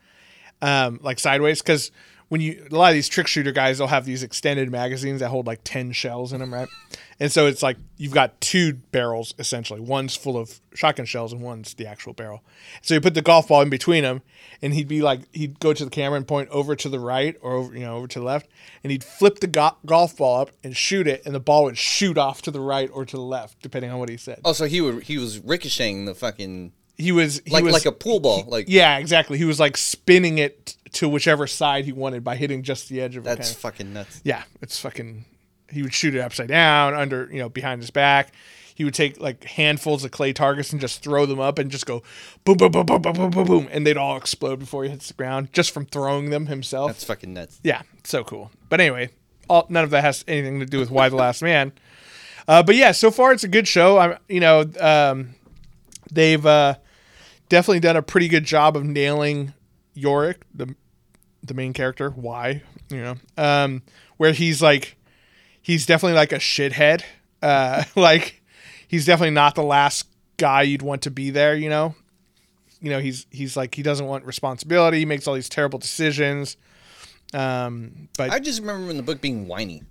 um, 0.62 1.00
like 1.02 1.18
sideways, 1.18 1.60
because 1.60 1.90
when 2.30 2.40
you 2.40 2.64
a 2.70 2.74
lot 2.74 2.88
of 2.88 2.94
these 2.94 3.08
trick 3.08 3.26
shooter 3.26 3.52
guys 3.52 3.78
they'll 3.78 3.88
have 3.88 4.06
these 4.06 4.22
extended 4.22 4.70
magazines 4.70 5.20
that 5.20 5.28
hold 5.28 5.46
like 5.46 5.60
10 5.64 5.92
shells 5.92 6.32
in 6.32 6.40
them 6.40 6.54
right? 6.54 6.68
And 7.18 7.30
so 7.30 7.46
it's 7.46 7.62
like 7.62 7.76
you've 7.98 8.14
got 8.14 8.40
two 8.40 8.74
barrels 8.92 9.34
essentially. 9.38 9.80
One's 9.80 10.16
full 10.16 10.38
of 10.38 10.60
shotgun 10.72 11.04
shells 11.04 11.32
and 11.32 11.42
one's 11.42 11.74
the 11.74 11.86
actual 11.86 12.14
barrel. 12.14 12.42
So 12.80 12.94
you 12.94 13.00
put 13.00 13.14
the 13.14 13.20
golf 13.20 13.48
ball 13.48 13.60
in 13.60 13.68
between 13.68 14.04
them 14.04 14.22
and 14.62 14.72
he'd 14.72 14.88
be 14.88 15.02
like 15.02 15.22
he'd 15.34 15.58
go 15.60 15.74
to 15.74 15.84
the 15.84 15.90
camera 15.90 16.16
and 16.16 16.26
point 16.26 16.48
over 16.50 16.74
to 16.76 16.88
the 16.88 17.00
right 17.00 17.36
or 17.42 17.52
over 17.52 17.74
you 17.74 17.80
know 17.80 17.96
over 17.96 18.06
to 18.06 18.20
the 18.20 18.24
left 18.24 18.48
and 18.82 18.90
he'd 18.92 19.04
flip 19.04 19.40
the 19.40 19.48
go- 19.48 19.76
golf 19.84 20.16
ball 20.16 20.40
up 20.40 20.50
and 20.62 20.76
shoot 20.76 21.06
it 21.08 21.22
and 21.26 21.34
the 21.34 21.40
ball 21.40 21.64
would 21.64 21.76
shoot 21.76 22.16
off 22.16 22.42
to 22.42 22.52
the 22.52 22.60
right 22.60 22.88
or 22.92 23.04
to 23.04 23.16
the 23.16 23.22
left 23.22 23.60
depending 23.60 23.90
on 23.90 23.98
what 23.98 24.08
he 24.08 24.16
said. 24.16 24.40
Oh, 24.44 24.52
so 24.52 24.66
he 24.66 24.80
would 24.80 25.02
he 25.02 25.18
was 25.18 25.40
ricocheting 25.40 26.04
the 26.04 26.14
fucking 26.14 26.72
he 26.96 27.12
was 27.12 27.42
he 27.44 27.50
like 27.50 27.64
was 27.64 27.72
like 27.72 27.86
a 27.86 27.92
pool 27.92 28.20
ball. 28.20 28.44
Like 28.46 28.66
yeah 28.68 28.98
exactly. 28.98 29.36
He 29.36 29.44
was 29.44 29.58
like 29.58 29.76
spinning 29.76 30.38
it 30.38 30.76
to 30.92 31.08
whichever 31.08 31.46
side 31.46 31.84
he 31.84 31.92
wanted 31.92 32.24
by 32.24 32.36
hitting 32.36 32.62
just 32.62 32.88
the 32.88 33.00
edge 33.00 33.16
of 33.16 33.24
it 33.24 33.28
that's 33.28 33.48
kind 33.48 33.56
of. 33.56 33.60
fucking 33.60 33.92
nuts. 33.92 34.20
Yeah, 34.24 34.42
it's 34.60 34.78
fucking. 34.78 35.24
He 35.70 35.82
would 35.82 35.94
shoot 35.94 36.14
it 36.14 36.20
upside 36.20 36.48
down, 36.48 36.94
under 36.94 37.28
you 37.30 37.38
know, 37.38 37.48
behind 37.48 37.80
his 37.80 37.90
back. 37.90 38.32
He 38.74 38.84
would 38.84 38.94
take 38.94 39.20
like 39.20 39.44
handfuls 39.44 40.04
of 40.04 40.10
clay 40.10 40.32
targets 40.32 40.72
and 40.72 40.80
just 40.80 41.02
throw 41.02 41.26
them 41.26 41.38
up 41.38 41.58
and 41.58 41.70
just 41.70 41.84
go 41.86 42.02
boom, 42.44 42.56
boom, 42.56 42.72
boom, 42.72 42.86
boom, 42.86 43.02
boom, 43.02 43.12
boom, 43.12 43.30
boom, 43.30 43.44
boom, 43.46 43.68
and 43.70 43.86
they'd 43.86 43.96
all 43.98 44.16
explode 44.16 44.58
before 44.58 44.84
he 44.84 44.90
hits 44.90 45.08
the 45.08 45.14
ground 45.14 45.52
just 45.52 45.70
from 45.70 45.84
throwing 45.86 46.30
them 46.30 46.46
himself. 46.46 46.88
That's 46.88 47.04
fucking 47.04 47.34
nuts. 47.34 47.60
yeah, 47.62 47.82
so 48.04 48.24
cool. 48.24 48.50
But 48.68 48.80
anyway, 48.80 49.10
all, 49.48 49.66
none 49.68 49.84
of 49.84 49.90
that 49.90 50.02
has 50.02 50.24
anything 50.26 50.60
to 50.60 50.66
do 50.66 50.78
with 50.78 50.90
Y: 50.90 51.08
The 51.08 51.16
Last 51.16 51.42
Man. 51.42 51.72
Uh, 52.48 52.62
but 52.62 52.74
yeah, 52.74 52.90
so 52.92 53.10
far 53.10 53.32
it's 53.32 53.44
a 53.44 53.48
good 53.48 53.68
show. 53.68 53.98
I'm, 53.98 54.16
you 54.28 54.40
know, 54.40 54.64
um, 54.80 55.34
they've 56.10 56.44
uh, 56.44 56.74
definitely 57.48 57.80
done 57.80 57.96
a 57.96 58.02
pretty 58.02 58.28
good 58.28 58.44
job 58.44 58.76
of 58.76 58.84
nailing 58.84 59.52
Yorick, 59.94 60.42
the 60.54 60.74
the 61.42 61.54
main 61.54 61.72
character. 61.72 62.10
Why, 62.10 62.62
you 62.90 63.00
know, 63.02 63.14
um, 63.36 63.82
where 64.16 64.32
he's 64.32 64.62
like, 64.62 64.96
he's 65.60 65.86
definitely 65.86 66.16
like 66.16 66.32
a 66.32 66.38
shithead. 66.38 67.02
Uh, 67.42 67.84
like, 67.96 68.42
he's 68.86 69.06
definitely 69.06 69.34
not 69.34 69.54
the 69.54 69.62
last 69.62 70.06
guy 70.36 70.62
you'd 70.62 70.82
want 70.82 71.02
to 71.02 71.10
be 71.10 71.30
there. 71.30 71.54
You 71.54 71.68
know, 71.68 71.94
you 72.80 72.90
know, 72.90 72.98
he's 72.98 73.26
he's 73.30 73.56
like 73.56 73.74
he 73.74 73.82
doesn't 73.82 74.06
want 74.06 74.24
responsibility. 74.24 74.98
He 74.98 75.04
makes 75.04 75.26
all 75.26 75.34
these 75.34 75.48
terrible 75.48 75.78
decisions. 75.78 76.56
Um, 77.32 78.08
but 78.16 78.30
I 78.30 78.40
just 78.40 78.60
remember 78.60 78.90
in 78.90 78.96
the 78.96 79.02
book 79.02 79.20
being 79.20 79.46
whiny. 79.46 79.82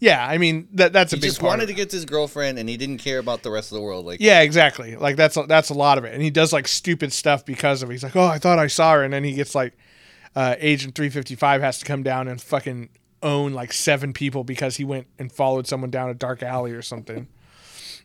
Yeah, 0.00 0.24
I 0.26 0.38
mean 0.38 0.68
that 0.74 0.92
that's 0.92 1.12
a 1.12 1.16
He 1.16 1.20
big 1.20 1.30
just 1.30 1.42
wanted 1.42 1.66
to 1.66 1.74
get 1.74 1.90
his 1.90 2.04
girlfriend, 2.04 2.58
and 2.58 2.68
he 2.68 2.76
didn't 2.76 2.98
care 2.98 3.18
about 3.18 3.42
the 3.42 3.50
rest 3.50 3.72
of 3.72 3.76
the 3.76 3.82
world. 3.82 4.06
Like, 4.06 4.20
Yeah, 4.20 4.40
exactly. 4.40 4.96
Like 4.96 5.16
that's 5.16 5.36
a, 5.36 5.42
that's 5.42 5.70
a 5.70 5.74
lot 5.74 5.98
of 5.98 6.04
it, 6.04 6.14
and 6.14 6.22
he 6.22 6.30
does 6.30 6.52
like 6.52 6.68
stupid 6.68 7.12
stuff 7.12 7.44
because 7.44 7.82
of 7.82 7.90
it. 7.90 7.94
He's 7.94 8.02
like, 8.02 8.16
oh, 8.16 8.26
I 8.26 8.38
thought 8.38 8.58
I 8.58 8.68
saw 8.68 8.94
her, 8.94 9.02
and 9.02 9.12
then 9.12 9.24
he 9.24 9.32
gets 9.32 9.54
like, 9.54 9.76
uh, 10.36 10.54
Agent 10.58 10.94
Three 10.94 11.10
Fifty 11.10 11.34
Five 11.34 11.60
has 11.60 11.78
to 11.80 11.84
come 11.84 12.02
down 12.02 12.28
and 12.28 12.40
fucking 12.40 12.90
own 13.22 13.52
like 13.52 13.72
seven 13.72 14.12
people 14.12 14.44
because 14.44 14.76
he 14.76 14.84
went 14.84 15.08
and 15.18 15.32
followed 15.32 15.66
someone 15.66 15.90
down 15.90 16.08
a 16.10 16.14
dark 16.14 16.42
alley 16.42 16.72
or 16.72 16.82
something. 16.82 17.26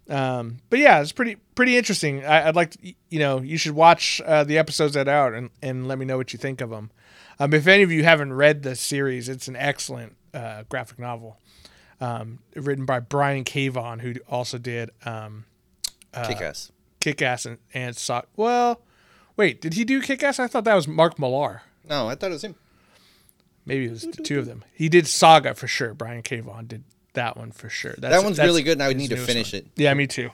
Um, 0.10 0.58
but 0.70 0.80
yeah, 0.80 1.00
it's 1.02 1.12
pretty 1.12 1.36
pretty 1.56 1.78
interesting. 1.78 2.26
I, 2.26 2.48
I'd 2.48 2.56
like 2.56 2.72
to, 2.72 2.94
you 3.10 3.20
know, 3.20 3.42
you 3.42 3.58
should 3.58 3.74
watch 3.74 4.20
uh, 4.26 4.44
the 4.44 4.58
episodes 4.58 4.96
that 4.96 5.08
are 5.08 5.28
out 5.28 5.34
and, 5.34 5.50
and 5.62 5.88
let 5.88 5.98
me 5.98 6.06
know 6.06 6.18
what 6.18 6.34
you 6.34 6.40
think 6.40 6.60
of 6.60 6.70
them. 6.72 6.92
Um, 7.40 7.54
if 7.54 7.68
any 7.68 7.84
of 7.84 7.92
you 7.92 8.04
haven't 8.04 8.34
read 8.34 8.64
the 8.64 8.76
series, 8.76 9.30
it's 9.30 9.48
an 9.48 9.56
excellent 9.56 10.16
uh, 10.34 10.64
graphic 10.70 11.00
novel, 11.00 11.38
um, 12.04 12.40
written 12.56 12.86
by 12.86 13.00
Brian 13.00 13.44
K. 13.46 13.70
Vaughan, 13.70 14.00
who 14.00 14.16
also 14.30 14.58
did 14.58 14.90
um, 15.06 15.46
kick 16.28 16.42
ass. 16.42 16.72
Kick 17.00 17.22
Ass 17.22 17.46
and, 17.46 17.58
and 17.74 17.96
Saga. 17.96 18.28
Well, 18.38 18.82
wait, 19.36 19.62
did 19.62 19.74
he 19.74 19.84
do 19.84 20.02
Kick 20.02 20.24
Ass? 20.24 20.40
I 20.40 20.48
thought 20.48 20.64
that 20.64 20.74
was 20.76 20.88
Mark 20.88 21.20
Millar. 21.20 21.64
No, 21.88 22.08
I 22.08 22.16
thought 22.16 22.30
it 22.30 22.34
was 22.34 22.44
him. 22.46 22.56
Maybe 23.66 23.86
it 23.86 23.92
was 23.92 24.04
the 24.04 24.24
two 24.24 24.40
of 24.40 24.46
them. 24.46 24.64
He 24.74 24.88
did 24.88 25.06
Saga 25.06 25.54
for 25.54 25.68
sure. 25.68 25.94
Brian 25.94 26.22
K. 26.22 26.40
Vaughan 26.40 26.68
did 26.68 26.84
that 27.14 27.36
one 27.36 27.52
for 27.52 27.68
sure. 27.68 27.96
That's, 27.98 28.16
That 28.16 28.24
one's 28.24 28.40
really 28.40 28.64
good, 28.64 28.74
and 28.74 28.84
I 28.84 28.88
would 28.88 28.98
need 28.98 29.10
to 29.10 29.18
finish 29.18 29.52
one. 29.52 29.64
it. 29.64 29.68
Yeah, 29.76 29.94
me 29.94 30.08
too. 30.08 30.30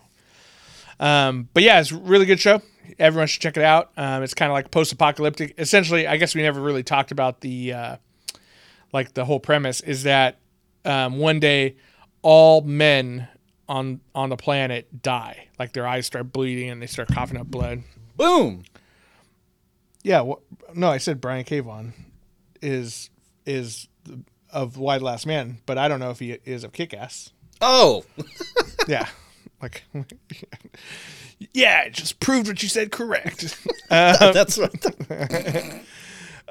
Um, 1.00 1.50
but 1.54 1.64
yeah, 1.64 1.80
it's 1.80 1.92
a 1.92 1.98
really 1.98 2.26
good 2.26 2.40
show. 2.40 2.62
Everyone 3.00 3.28
should 3.28 3.42
check 3.42 3.58
it 3.58 3.64
out. 3.64 3.92
Um, 3.98 4.22
it's 4.22 4.34
kind 4.34 4.52
of 4.52 4.54
like 4.54 4.70
post-apocalyptic. 4.70 5.56
Essentially, 5.58 6.08
I 6.08 6.18
guess 6.18 6.36
we 6.36 6.42
never 6.42 6.62
really 6.62 6.84
talked 6.84 7.12
about 7.12 7.42
the 7.42 7.74
uh, 7.74 7.96
like 8.94 9.14
the 9.14 9.26
whole 9.26 9.40
premise 9.40 9.82
is 9.82 10.04
that 10.04 10.38
um, 10.86 11.18
one 11.18 11.40
day 11.40 11.76
all 12.22 12.62
men 12.62 13.28
on 13.68 14.00
on 14.16 14.30
the 14.30 14.38
planet 14.38 15.02
die. 15.02 15.48
Like 15.58 15.74
their 15.74 15.88
eyes 15.88 16.06
start 16.06 16.32
bleeding 16.34 16.70
and 16.70 16.82
they 16.82 16.88
start 16.88 17.10
coughing 17.10 17.38
up 17.38 17.48
blood. 17.48 17.84
Boom. 18.18 18.64
Yeah, 20.04 20.24
wh- 20.26 20.76
no, 20.76 20.90
I 20.90 20.98
said 20.98 21.20
Brian 21.22 21.44
K. 21.44 21.60
Vaughan 21.60 21.94
is 22.62 23.10
is 23.46 23.88
of 24.52 24.78
Y: 24.78 24.98
The 24.98 25.04
Last 25.04 25.26
Man, 25.28 25.60
but 25.66 25.78
I 25.78 25.88
don't 25.88 26.00
know 26.00 26.10
if 26.10 26.20
he 26.20 26.32
is 26.46 26.64
of 26.64 26.72
Kick 26.74 26.94
Ass. 26.94 27.32
Oh, 27.62 28.06
Yeah, 28.88 29.08
like 29.62 29.84
yeah, 31.54 31.84
it 31.84 31.94
just 31.94 32.20
proved 32.20 32.48
what 32.48 32.64
you 32.64 32.70
said 32.70 32.92
correct. 32.92 33.58
Uh, 33.92 34.32
that's 34.34 34.56
what. 34.56 34.72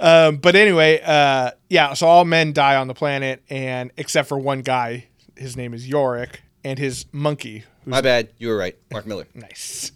Um, 0.00 0.36
but 0.36 0.54
anyway, 0.56 1.00
uh, 1.04 1.50
yeah, 1.68 1.94
so 1.94 2.06
all 2.06 2.24
men 2.24 2.52
die 2.52 2.76
on 2.76 2.86
the 2.88 2.94
planet, 2.94 3.42
and 3.50 3.90
except 3.96 4.28
for 4.28 4.38
one 4.38 4.62
guy, 4.62 5.06
his 5.36 5.56
name 5.56 5.74
is 5.74 5.88
Yorick, 5.88 6.42
and 6.64 6.78
his 6.78 7.06
monkey, 7.12 7.64
My 7.84 8.00
bad. 8.00 8.30
You 8.38 8.48
were 8.48 8.56
right. 8.56 8.76
Mark 8.92 9.06
Millar. 9.06 9.26
nice. 9.34 9.92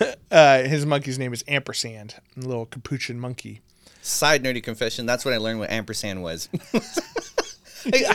uh, 0.30 0.62
his 0.62 0.86
monkey's 0.86 1.18
name 1.18 1.32
is 1.32 1.44
Ampersand, 1.48 2.14
a 2.36 2.40
little 2.40 2.66
capuchin 2.66 3.18
monkey. 3.20 3.60
Side 4.02 4.42
nerdy 4.44 4.62
confession. 4.62 5.04
That's 5.06 5.24
what 5.24 5.34
I 5.34 5.38
learned 5.38 5.58
what 5.58 5.70
ampersand 5.70 6.22
was. 6.22 6.48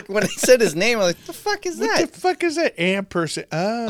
When 0.06 0.22
I 0.22 0.26
said 0.26 0.60
his 0.60 0.74
name, 0.76 0.98
I 0.98 1.04
was 1.04 1.06
like, 1.16 1.24
"The 1.24 1.32
fuck 1.32 1.64
is 1.64 1.78
that? 1.78 2.00
What 2.02 2.12
the 2.12 2.20
fuck 2.20 2.44
is 2.44 2.56
that? 2.56 2.78
Ampersand. 2.78 3.46
Oh, 3.52 3.86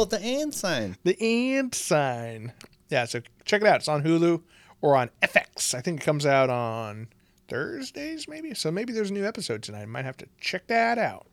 Oh, 0.00 0.04
the 0.06 0.18
and 0.18 0.54
sign. 0.54 0.96
the 1.04 1.14
and 1.20 1.74
sign. 1.74 2.52
Yeah, 2.88 3.04
so 3.04 3.20
check 3.44 3.60
it 3.60 3.68
out. 3.68 3.76
It's 3.76 3.88
on 3.88 4.02
Hulu 4.02 4.40
or 4.82 4.96
on 4.96 5.08
FX. 5.22 5.74
I 5.74 5.80
think 5.80 6.02
it 6.02 6.04
comes 6.04 6.26
out 6.26 6.50
on 6.50 7.08
Thursdays, 7.48 8.28
maybe. 8.28 8.52
So 8.52 8.70
maybe 8.70 8.92
there's 8.92 9.10
a 9.10 9.14
new 9.14 9.24
episode 9.24 9.62
tonight. 9.62 9.82
I 9.82 9.86
might 9.86 10.04
have 10.04 10.18
to 10.18 10.26
check 10.38 10.66
that 10.66 10.98
out. 10.98 11.26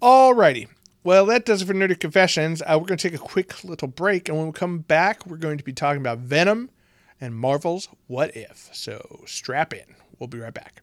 Alrighty. 0.00 0.68
Well, 1.02 1.26
that 1.26 1.46
does 1.46 1.62
it 1.62 1.66
for 1.66 1.74
Nerdy 1.74 1.98
Confessions. 1.98 2.60
Uh, 2.62 2.78
we're 2.78 2.86
going 2.86 2.98
to 2.98 3.08
take 3.10 3.18
a 3.18 3.22
quick 3.22 3.64
little 3.64 3.88
break, 3.88 4.28
and 4.28 4.36
when 4.36 4.48
we 4.48 4.52
come 4.52 4.80
back, 4.80 5.24
we're 5.26 5.38
going 5.38 5.56
to 5.56 5.64
be 5.64 5.72
talking 5.72 6.00
about 6.00 6.18
Venom 6.18 6.70
and 7.20 7.34
Marvel's 7.34 7.88
What 8.06 8.36
If. 8.36 8.68
So 8.72 9.22
strap 9.26 9.72
in. 9.72 9.96
We'll 10.18 10.28
be 10.28 10.38
right 10.38 10.52
back. 10.52 10.82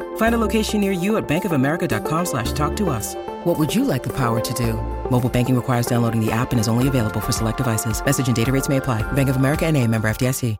Find 0.21 0.35
a 0.35 0.37
location 0.37 0.81
near 0.81 0.91
you 0.91 1.17
at 1.17 1.27
bankofamerica.com 1.27 2.25
slash 2.27 2.51
talk 2.51 2.75
to 2.75 2.91
us. 2.91 3.15
What 3.43 3.57
would 3.57 3.73
you 3.73 3.83
like 3.85 4.03
the 4.03 4.15
power 4.15 4.39
to 4.39 4.53
do? 4.53 4.73
Mobile 5.09 5.31
banking 5.31 5.55
requires 5.55 5.87
downloading 5.87 6.23
the 6.23 6.31
app 6.31 6.51
and 6.51 6.59
is 6.59 6.67
only 6.67 6.87
available 6.87 7.19
for 7.19 7.31
select 7.31 7.57
devices. 7.57 8.05
Message 8.05 8.27
and 8.27 8.35
data 8.35 8.51
rates 8.51 8.69
may 8.69 8.77
apply. 8.77 9.01
Bank 9.13 9.29
of 9.29 9.35
America 9.35 9.65
and 9.65 9.75
a 9.75 9.87
member 9.87 10.07
FDIC. 10.07 10.57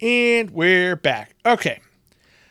And 0.00 0.50
we're 0.50 0.96
back. 0.96 1.36
Okay. 1.46 1.80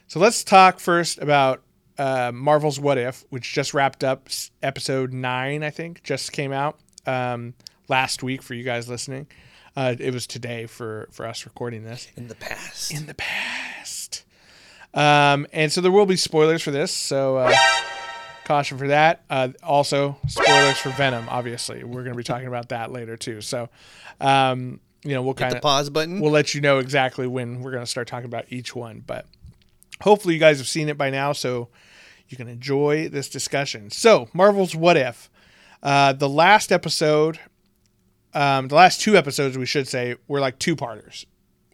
So 0.08 0.22
let's 0.22 0.42
talk 0.42 0.80
first 0.80 1.18
about 1.18 1.64
uh, 1.98 2.32
Marvel's 2.34 2.80
What 2.80 2.98
If, 2.98 3.26
which 3.30 3.52
just 3.52 3.74
wrapped 3.74 4.06
up. 4.06 4.30
Episode 4.64 5.12
nine, 5.12 5.64
I 5.64 5.70
think, 5.70 6.02
just 6.04 6.32
came 6.32 6.54
out 6.54 6.80
um, 7.06 7.56
last 7.90 8.24
week 8.24 8.42
for 8.42 8.54
you 8.54 8.64
guys 8.64 8.88
listening. 8.88 9.28
Uh, 9.76 9.96
it 10.00 10.14
was 10.14 10.28
today 10.28 10.66
for, 10.66 11.10
for 11.12 11.26
us 11.26 11.44
recording 11.46 11.84
this 11.84 12.08
In 12.16 12.30
the 12.30 12.36
past. 12.36 12.94
in 12.94 13.06
the 13.06 13.16
past. 13.16 13.95
Um, 14.96 15.46
and 15.54 15.72
so 15.72 15.82
there 15.82 15.92
will 15.92 16.06
be 16.08 16.16
spoilers 16.16 16.62
for 16.64 16.72
this. 16.72 16.92
So 16.92 17.38
uh, 17.38 17.54
caution 18.46 18.78
for 18.78 18.88
that. 18.88 19.24
Uh, 19.30 19.50
also, 19.62 20.18
spoilers 20.28 20.78
for 20.78 20.90
Venom, 20.92 21.28
obviously. 21.30 21.84
We're 21.84 22.04
going 22.04 22.14
to 22.14 22.18
be 22.18 22.24
talking 22.24 22.48
about 22.48 22.70
that 22.70 22.92
later, 22.92 23.18
too. 23.18 23.42
So, 23.42 23.70
um, 24.22 24.80
you 25.04 25.14
know, 25.14 25.22
we'll 25.22 25.34
kind 25.34 25.54
of 25.54 25.62
pause 25.62 25.90
button. 25.90 26.20
we'll 26.22 26.32
let 26.32 26.56
you 26.56 26.62
know 26.62 26.80
exactly 26.80 27.28
when 27.28 27.62
we're 27.62 27.72
going 27.72 27.84
to 27.84 27.90
start 27.90 28.08
talking 28.08 28.26
about 28.26 28.46
each 28.50 28.74
one. 28.76 29.04
But 29.06 29.26
hopefully, 30.02 30.34
you 30.34 30.40
guys 30.40 30.58
have 30.60 30.68
seen 30.68 30.88
it 30.90 30.98
by 30.98 31.10
now, 31.10 31.34
so 31.34 31.68
you 32.30 32.38
can 32.38 32.48
enjoy 32.48 33.10
this 33.10 33.30
discussion. 33.30 33.92
So, 33.92 34.30
Marvel's 34.34 34.76
What 34.76 34.96
If. 34.98 35.30
Uh, 35.84 36.14
the 36.14 36.30
last 36.30 36.72
episode, 36.72 37.40
um, 38.34 38.70
the 38.70 38.76
last 38.76 39.02
two 39.02 39.16
episodes, 39.18 39.58
we 39.58 39.66
should 39.66 39.88
say, 39.88 40.16
were 40.28 40.40
like 40.40 40.58
two 40.58 40.76
parters. 40.76 41.26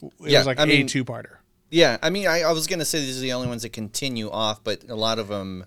It 0.02 0.12
Yeah, 0.22 0.40
was 0.40 0.48
like 0.48 0.60
I 0.60 0.64
a 0.66 0.84
two 0.84 1.06
parter. 1.06 1.36
Yeah, 1.72 1.98
I 2.04 2.10
mean, 2.12 2.28
I, 2.28 2.42
I 2.42 2.52
was 2.52 2.68
gonna 2.68 2.86
say 2.86 3.00
these 3.00 3.18
are 3.18 3.22
the 3.22 3.34
only 3.34 3.48
ones 3.48 3.64
that 3.64 3.74
continue 3.74 4.30
off, 4.30 4.64
but 4.64 4.84
a 4.90 4.96
lot 4.96 5.18
of 5.18 5.30
them. 5.30 5.66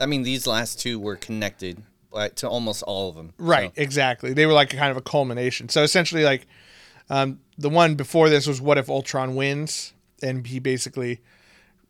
I 0.00 0.06
mean, 0.06 0.22
these 0.24 0.46
last 0.46 0.80
two 0.80 0.98
were 0.98 1.14
connected 1.14 1.82
like, 2.10 2.34
to 2.36 2.48
almost 2.48 2.82
all 2.82 3.10
of 3.10 3.14
them. 3.14 3.32
Right, 3.38 3.72
So, 3.76 3.82
exactly. 3.82 4.32
They 4.32 4.46
were 4.46 4.52
like 4.52 4.70
kind 4.70 4.90
of 4.90 4.96
a 4.96 5.00
culmination. 5.02 5.68
So 5.68 5.82
essentially, 5.82 6.24
like 6.24 6.46
um, 7.10 7.40
the 7.58 7.68
one 7.68 7.94
before 7.94 8.28
this 8.28 8.46
was 8.46 8.60
what 8.60 8.78
if 8.78 8.88
Ultron 8.88 9.36
wins, 9.36 9.92
and 10.22 10.46
he 10.46 10.58
basically 10.58 11.20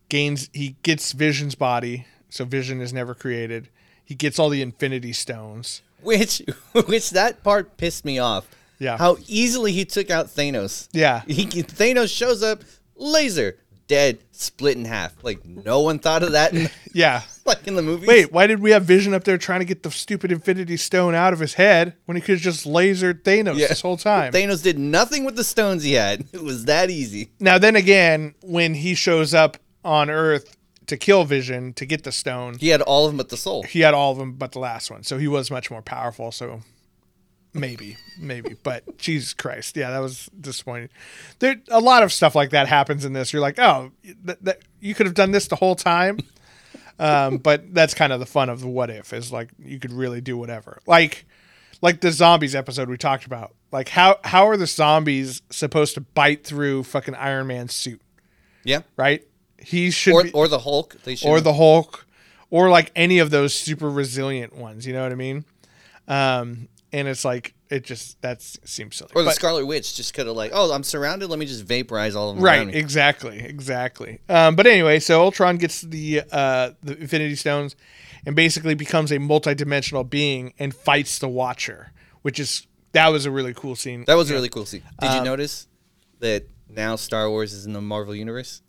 gains, 0.09 0.49
he 0.53 0.75
gets 0.83 1.13
Vision's 1.13 1.55
body, 1.55 2.05
so 2.29 2.45
Vision 2.45 2.81
is 2.81 2.91
never 2.93 3.15
created. 3.15 3.69
He 4.03 4.13
gets 4.15 4.37
all 4.37 4.49
the 4.49 4.61
Infinity 4.61 5.13
Stones. 5.13 5.81
which, 6.03 6.41
which 6.85 7.11
that 7.11 7.43
part 7.43 7.77
pissed 7.77 8.05
me 8.05 8.19
off. 8.19 8.47
Yeah. 8.77 8.97
How 8.97 9.17
easily 9.27 9.71
he 9.71 9.85
took 9.85 10.11
out 10.11 10.27
Thanos. 10.27 10.89
Yeah. 10.91 11.21
He, 11.27 11.45
Thanos 11.45 12.15
shows 12.15 12.43
up, 12.43 12.61
laser, 12.95 13.57
dead, 13.87 14.19
split 14.31 14.77
in 14.77 14.85
half. 14.85 15.13
Like 15.23 15.45
no 15.45 15.81
one 15.81 15.99
thought 15.99 16.23
of 16.23 16.31
that. 16.33 16.53
In, 16.53 16.69
Yeah. 16.93 17.21
like 17.45 17.67
in 17.67 17.75
the 17.75 17.81
movies. 17.81 18.07
Wait, 18.07 18.31
why 18.31 18.47
did 18.47 18.59
we 18.59 18.71
have 18.71 18.83
Vision 18.85 19.13
up 19.13 19.23
there 19.25 19.37
trying 19.37 19.59
to 19.59 19.65
get 19.65 19.83
the 19.83 19.91
stupid 19.91 20.31
Infinity 20.31 20.77
Stone 20.77 21.13
out 21.13 21.33
of 21.33 21.39
his 21.39 21.53
head 21.55 21.93
when 22.05 22.15
he 22.15 22.21
could 22.21 22.35
have 22.35 22.41
just 22.41 22.65
lasered 22.65 23.23
Thanos 23.23 23.57
Yeah. 23.57 23.67
this 23.67 23.81
whole 23.81 23.97
time? 23.97 24.31
Thanos 24.33 24.63
did 24.63 24.79
nothing 24.79 25.25
with 25.25 25.35
the 25.35 25.43
stones 25.43 25.83
he 25.83 25.93
had. 25.93 26.25
It 26.33 26.41
was 26.43 26.65
that 26.65 26.89
easy. 26.89 27.29
now, 27.39 27.57
then 27.57 27.75
again, 27.75 28.33
when 28.41 28.73
he 28.75 28.95
shows 28.95 29.33
up 29.33 29.57
on 29.83 30.09
Earth 30.09 30.55
to 30.87 30.97
kill 30.97 31.25
Vision 31.25 31.73
to 31.73 31.85
get 31.85 32.03
the 32.03 32.11
stone, 32.11 32.57
He 32.59 32.69
had 32.69 32.81
all 32.81 33.05
of 33.05 33.11
them 33.11 33.17
but 33.17 33.29
the 33.29 33.37
soul. 33.37 33.63
he 33.63 33.81
had 33.81 33.93
all 33.93 34.11
of 34.13 34.17
them 34.17 34.33
but 34.33 34.51
the 34.53 34.59
last 34.59 34.89
one, 34.89 35.03
so 35.03 35.17
he 35.17 35.27
was 35.27 35.51
much 35.51 35.69
more 35.69 35.81
powerful. 35.81 36.31
So 36.31 36.61
maybe, 37.55 37.97
maybe, 38.19 38.55
but 38.61 38.97
Jesus 38.97 39.33
Christ, 39.33 39.75
yeah, 39.77 39.89
that 39.89 39.99
was 39.99 40.29
disappointing. 40.39 40.89
There, 41.39 41.55
a 41.69 41.79
lot 41.79 42.03
of 42.03 42.13
stuff 42.13 42.35
like 42.35 42.51
that 42.51 42.67
happens 42.67 43.05
in 43.05 43.13
this. 43.13 43.33
You're 43.33 43.41
like, 43.41 43.57
oh, 43.57 43.91
that, 44.25 44.43
that 44.43 44.59
you 44.79 44.93
could 44.93 45.05
have 45.05 45.15
done 45.15 45.31
this 45.31 45.47
the 45.47 45.55
whole 45.55 45.75
time. 45.75 46.19
Um, 46.99 47.37
but 47.37 47.73
that's 47.73 47.93
kind 47.93 48.13
of 48.13 48.19
the 48.19 48.25
fun 48.25 48.49
of 48.49 48.61
the 48.61 48.67
what 48.67 48.89
if 48.89 49.11
is 49.11 49.31
like 49.31 49.49
you 49.59 49.79
could 49.79 49.91
really 49.91 50.21
do 50.21 50.37
whatever. 50.37 50.79
Like, 50.85 51.25
like 51.81 52.01
the 52.01 52.11
zombies 52.11 52.55
episode 52.55 52.89
we 52.89 52.97
talked 52.97 53.25
about. 53.25 53.53
Like 53.71 53.89
how 53.89 54.19
how 54.23 54.47
are 54.47 54.55
the 54.55 54.67
zombies 54.67 55.41
supposed 55.49 55.95
to 55.95 56.01
bite 56.01 56.45
through 56.45 56.83
fucking 56.83 57.15
Iron 57.15 57.47
Man's 57.47 57.75
suit? 57.75 58.01
Yeah. 58.63 58.81
Right? 58.95 59.27
He 59.59 59.91
should 59.91 60.13
Or, 60.13 60.23
be, 60.23 60.31
or 60.31 60.47
the 60.47 60.59
Hulk. 60.59 60.95
They 61.03 61.15
should 61.15 61.27
or 61.27 61.41
the 61.41 61.53
Hulk, 61.53 62.07
or 62.49 62.69
like 62.69 62.91
any 62.95 63.19
of 63.19 63.29
those 63.29 63.53
super 63.53 63.89
resilient 63.89 64.55
ones. 64.55 64.87
You 64.87 64.93
know 64.93 65.03
what 65.03 65.11
I 65.11 65.15
mean? 65.15 65.43
Um, 66.07 66.69
and 66.95 67.07
it's 67.07 67.25
like 67.25 67.53
it 67.69 67.83
just 67.83 68.21
that 68.21 68.41
seems 68.41 68.95
silly. 68.95 69.11
or 69.15 69.23
the 69.23 69.29
But- 69.29 69.35
Scarlet 69.35 69.65
Witch 69.65 69.95
just 69.95 70.13
could 70.13 70.27
have 70.27 70.35
like, 70.35 70.51
oh, 70.53 70.71
I'm 70.71 70.83
surrounded. 70.83 71.29
Let 71.29 71.39
me 71.39 71.45
just 71.45 71.63
vaporize 71.63 72.15
all 72.15 72.29
of 72.29 72.35
them. 72.37 72.45
right? 72.45 72.67
Exactly, 72.73 73.39
exactly. 73.39 74.19
Um, 74.29 74.55
but 74.55 74.65
anyway, 74.67 74.99
so 74.99 75.21
Ultron 75.21 75.57
gets 75.57 75.81
the 75.81 76.21
uh, 76.31 76.71
the 76.83 76.97
Infinity 76.97 77.35
Stones, 77.35 77.75
and 78.25 78.35
basically 78.35 78.75
becomes 78.75 79.11
a 79.11 79.17
multidimensional 79.17 80.09
being 80.09 80.53
and 80.59 80.73
fights 80.73 81.19
the 81.19 81.27
Watcher, 81.29 81.91
which 82.21 82.39
is 82.39 82.65
that 82.93 83.09
was 83.09 83.25
a 83.25 83.31
really 83.31 83.53
cool 83.53 83.75
scene. 83.75 84.05
That 84.07 84.15
was 84.15 84.31
a 84.31 84.33
really 84.33 84.49
cool 84.49 84.65
scene. 84.65 84.83
Did 85.01 85.09
Um, 85.09 85.17
you 85.17 85.23
notice 85.23 85.67
that 86.19 86.47
now 86.69 86.95
Star 86.95 87.29
Wars 87.29 87.51
is 87.53 87.65
in 87.65 87.73
the 87.73 87.81
Marvel 87.81 88.15
universe? 88.15 88.61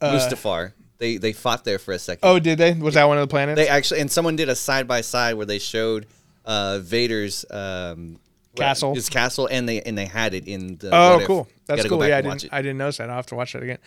Uh, 0.00 0.12
Mustafar. 0.12 0.72
They 0.98 1.16
they 1.16 1.32
fought 1.32 1.64
there 1.64 1.78
for 1.78 1.92
a 1.92 1.98
second. 1.98 2.28
oh, 2.28 2.38
did 2.38 2.58
they? 2.58 2.72
Was 2.74 2.94
that 2.94 3.04
one 3.04 3.18
of 3.18 3.22
the 3.26 3.30
planets? 3.32 3.56
They 3.56 3.68
actually 3.68 4.00
and 4.00 4.10
someone 4.10 4.36
did 4.36 4.48
a 4.48 4.54
side 4.56 4.86
by 4.86 5.00
side 5.00 5.34
where 5.34 5.46
they 5.46 5.58
showed 5.58 6.06
uh, 6.44 6.78
Vader's 6.80 7.44
um, 7.50 8.18
Castle. 8.56 8.94
his 8.94 9.08
castle, 9.08 9.48
and 9.50 9.68
they 9.68 9.82
and 9.82 9.98
they 9.98 10.06
had 10.06 10.34
it 10.34 10.46
in 10.46 10.76
the. 10.76 10.90
Oh, 10.94 11.22
cool. 11.26 11.48
That's 11.66 11.86
cool. 11.86 12.06
Yeah, 12.06 12.18
I 12.18 12.20
didn't. 12.22 12.46
I 12.52 12.62
didn't 12.62 12.78
notice 12.78 12.98
that. 12.98 13.10
I'll 13.10 13.16
have 13.16 13.26
to 13.26 13.34
watch 13.34 13.52
that 13.52 13.62
again. 13.62 13.78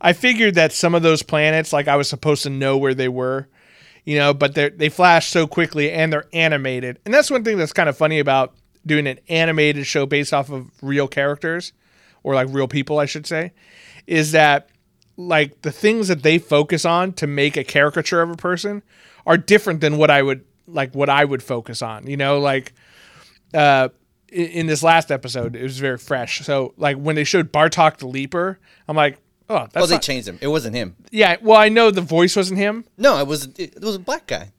I 0.00 0.12
figured 0.12 0.54
that 0.54 0.72
some 0.72 0.94
of 0.94 1.02
those 1.02 1.22
planets, 1.22 1.72
like 1.72 1.88
I 1.88 1.96
was 1.96 2.08
supposed 2.08 2.42
to 2.44 2.50
know 2.50 2.78
where 2.78 2.94
they 2.94 3.08
were, 3.08 3.48
you 4.04 4.18
know, 4.18 4.32
but 4.32 4.54
they 4.54 4.70
they 4.70 4.88
flash 4.88 5.28
so 5.28 5.46
quickly 5.46 5.92
and 5.92 6.12
they're 6.12 6.26
animated. 6.32 7.00
And 7.04 7.12
that's 7.12 7.30
one 7.30 7.44
thing 7.44 7.58
that's 7.58 7.72
kind 7.72 7.88
of 7.88 7.96
funny 7.96 8.18
about 8.18 8.54
doing 8.86 9.06
an 9.06 9.18
animated 9.28 9.86
show 9.86 10.06
based 10.06 10.32
off 10.32 10.50
of 10.50 10.70
real 10.82 11.08
characters 11.08 11.72
or 12.22 12.34
like 12.34 12.48
real 12.50 12.68
people, 12.68 12.98
I 12.98 13.06
should 13.06 13.26
say, 13.26 13.52
is 14.06 14.32
that 14.32 14.68
like 15.16 15.62
the 15.62 15.72
things 15.72 16.08
that 16.08 16.22
they 16.22 16.38
focus 16.38 16.84
on 16.84 17.12
to 17.14 17.26
make 17.26 17.56
a 17.56 17.64
caricature 17.64 18.22
of 18.22 18.30
a 18.30 18.36
person 18.36 18.82
are 19.26 19.36
different 19.36 19.80
than 19.80 19.96
what 19.96 20.10
I 20.10 20.22
would 20.22 20.44
like 20.66 20.94
what 20.94 21.08
I 21.08 21.24
would 21.24 21.42
focus 21.42 21.82
on. 21.82 22.06
You 22.06 22.16
know, 22.16 22.40
like 22.40 22.72
uh 23.52 23.88
in, 24.32 24.46
in 24.46 24.66
this 24.66 24.82
last 24.82 25.10
episode, 25.12 25.54
it 25.56 25.62
was 25.62 25.78
very 25.78 25.98
fresh. 25.98 26.40
So 26.44 26.74
like 26.76 26.96
when 26.96 27.16
they 27.16 27.24
showed 27.24 27.52
Batroc 27.52 27.98
the 27.98 28.06
Leaper, 28.08 28.58
I'm 28.88 28.96
like, 28.96 29.18
oh, 29.48 29.66
that's 29.72 29.76
Oh, 29.84 29.86
they 29.86 29.94
not- 29.96 30.02
changed 30.02 30.28
him. 30.28 30.38
It 30.40 30.48
wasn't 30.48 30.74
him. 30.76 30.96
yeah. 31.10 31.36
Well, 31.40 31.58
I 31.58 31.68
know 31.68 31.90
the 31.90 32.00
voice 32.00 32.34
wasn't 32.36 32.58
him. 32.58 32.84
No, 32.98 33.18
it 33.18 33.26
was 33.26 33.48
it, 33.58 33.80
was 33.80 33.96
a 33.96 34.00
black 34.00 34.26
guy. 34.26 34.50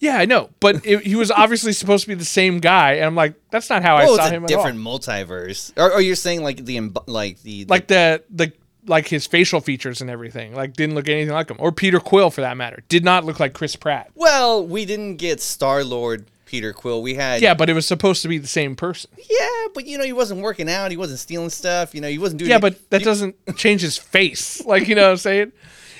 Yeah, 0.00 0.18
I 0.18 0.24
know, 0.26 0.50
but 0.60 0.84
it, 0.84 1.02
he 1.06 1.14
was 1.14 1.30
obviously 1.30 1.72
supposed 1.72 2.02
to 2.02 2.08
be 2.08 2.14
the 2.14 2.24
same 2.26 2.58
guy, 2.58 2.94
and 2.94 3.04
I'm 3.06 3.14
like, 3.14 3.34
that's 3.50 3.70
not 3.70 3.82
how 3.82 3.96
I 3.96 4.04
Oh, 4.04 4.16
saw 4.16 4.24
it's 4.24 4.32
a 4.32 4.34
him 4.34 4.44
different 4.44 4.78
multiverse. 4.78 5.72
Or, 5.78 5.92
or 5.92 6.00
you're 6.00 6.16
saying 6.16 6.42
like 6.42 6.62
the 6.64 6.90
like 7.06 7.40
the 7.42 7.64
Like 7.66 7.86
the 7.86 8.22
the 8.28 8.52
like 8.86 9.08
his 9.08 9.26
facial 9.26 9.60
features 9.60 10.00
and 10.00 10.10
everything, 10.10 10.54
like 10.54 10.74
didn't 10.74 10.94
look 10.94 11.08
anything 11.08 11.32
like 11.32 11.50
him, 11.50 11.56
or 11.60 11.72
Peter 11.72 12.00
Quill 12.00 12.30
for 12.30 12.40
that 12.42 12.56
matter, 12.56 12.82
did 12.88 13.04
not 13.04 13.24
look 13.24 13.40
like 13.40 13.52
Chris 13.54 13.76
Pratt. 13.76 14.10
well, 14.14 14.66
we 14.66 14.84
didn't 14.84 15.16
get 15.16 15.40
Star 15.40 15.84
Lord 15.84 16.26
Peter 16.46 16.72
Quill. 16.72 17.02
We 17.02 17.14
had 17.14 17.42
Yeah, 17.42 17.54
but 17.54 17.68
it 17.70 17.72
was 17.74 17.86
supposed 17.86 18.22
to 18.22 18.28
be 18.28 18.38
the 18.38 18.46
same 18.46 18.76
person. 18.76 19.10
yeah, 19.28 19.66
but 19.74 19.86
you 19.86 19.98
know 19.98 20.04
he 20.04 20.12
wasn't 20.12 20.40
working 20.40 20.68
out. 20.68 20.90
He 20.90 20.96
wasn't 20.96 21.18
stealing 21.18 21.50
stuff. 21.50 21.94
You 21.94 22.00
know 22.00 22.08
he 22.08 22.18
wasn't 22.18 22.38
doing. 22.40 22.50
Yeah, 22.50 22.58
but 22.58 22.90
that 22.90 23.02
doesn't 23.02 23.36
change 23.56 23.80
his 23.80 23.96
face. 23.98 24.62
Like 24.66 24.88
you 24.88 24.94
know 24.94 25.04
what 25.04 25.10
I'm 25.12 25.16
saying? 25.18 25.52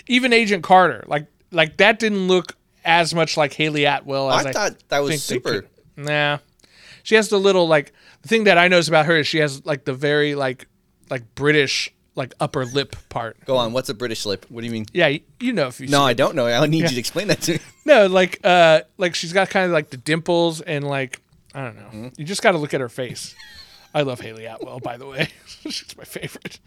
Even 0.06 0.32
Agent 0.32 0.62
Carter, 0.62 1.04
like 1.06 1.26
like 1.50 1.76
that 1.78 1.98
didn't 1.98 2.28
look 2.28 2.56
as 2.84 3.14
much 3.14 3.36
like 3.36 3.52
Hayley 3.54 3.84
Atwell 3.84 4.30
as 4.30 4.46
I, 4.46 4.50
I 4.50 4.52
thought 4.52 4.88
that 4.88 4.98
was 5.00 5.22
super. 5.22 5.66
Nah, 5.96 6.38
she 7.02 7.14
has 7.14 7.28
the 7.28 7.38
little 7.38 7.66
like 7.66 7.92
the 8.22 8.28
thing 8.28 8.44
that 8.44 8.58
I 8.58 8.68
notice 8.68 8.88
about 8.88 9.06
her 9.06 9.16
is 9.16 9.26
she 9.26 9.38
has 9.38 9.64
like 9.64 9.84
the 9.84 9.94
very 9.94 10.34
like 10.34 10.66
like 11.10 11.34
British 11.34 11.92
like 12.14 12.34
upper 12.40 12.64
lip 12.64 12.96
part. 13.08 13.44
Go 13.44 13.56
on. 13.56 13.72
What's 13.72 13.88
a 13.88 13.94
British 13.94 14.24
lip? 14.26 14.46
What 14.48 14.60
do 14.60 14.66
you 14.66 14.72
mean? 14.72 14.86
Yeah, 14.92 15.16
you, 15.40 15.52
know 15.52 15.68
if 15.68 15.80
you 15.80 15.88
No, 15.88 16.02
I 16.02 16.12
don't 16.12 16.34
know. 16.34 16.46
I 16.46 16.66
need 16.66 16.82
you 16.82 16.88
to 16.88 16.98
explain 16.98 17.28
that 17.28 17.40
to 17.42 17.54
me. 17.54 17.58
no 17.84 18.06
like 18.06 18.40
uh 18.44 18.80
like 18.96 19.14
she's 19.14 19.32
got 19.32 19.50
kind 19.50 19.66
of 19.66 19.72
like 19.72 19.90
the 19.90 19.96
dimples 19.96 20.60
and 20.60 20.86
like 20.86 21.20
I 21.54 21.64
don't 21.64 21.76
know. 21.76 21.82
Mm-hmm. 21.82 22.08
You 22.16 22.24
just 22.24 22.42
got 22.42 22.52
to 22.52 22.58
look 22.58 22.74
at 22.74 22.80
her 22.80 22.88
face. 22.88 23.34
I 23.94 24.02
love 24.02 24.20
Hayley 24.20 24.44
Atwell, 24.46 24.80
by 24.80 24.96
the 24.96 25.06
way. 25.06 25.28
she's 25.46 25.96
my 25.96 26.02
favorite. 26.02 26.58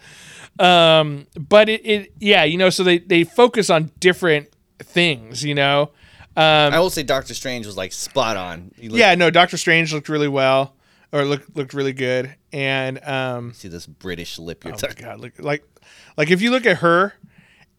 Um, 0.60 1.28
but 1.38 1.68
it, 1.68 1.86
it 1.86 2.14
yeah, 2.20 2.46
you 2.46 2.58
know, 2.58 2.70
so 2.70 2.84
they 2.84 3.00
they 3.00 3.26
focus 3.26 3.70
on 3.70 3.92
different 4.00 4.48
things, 4.80 5.44
you 5.44 5.54
know. 5.54 5.92
Um, 6.38 6.74
I 6.74 6.80
will 6.80 6.90
say 6.90 7.04
Doctor 7.04 7.34
Strange 7.34 7.66
was 7.66 7.76
like 7.76 7.92
spot 7.92 8.38
on. 8.38 8.72
Looked- 8.82 8.96
yeah, 8.96 9.16
no, 9.16 9.30
Doctor 9.30 9.58
Strange 9.58 9.92
looked 9.92 10.08
really 10.08 10.28
well, 10.28 10.76
or 11.12 11.24
looked 11.26 11.56
looked 11.56 11.74
really 11.74 11.94
good, 11.94 12.36
and 12.52 13.04
um, 13.08 13.54
See 13.54 13.68
this 13.68 13.86
British 13.86 14.38
lip 14.40 14.64
you're 14.64 14.74
oh 14.74 14.78
talking. 14.78 15.06
god, 15.06 15.20
look 15.20 15.34
like 15.40 15.64
like 16.18 16.32
if 16.32 16.42
you 16.42 16.52
look 16.52 16.66
at 16.66 16.78
her 16.78 17.14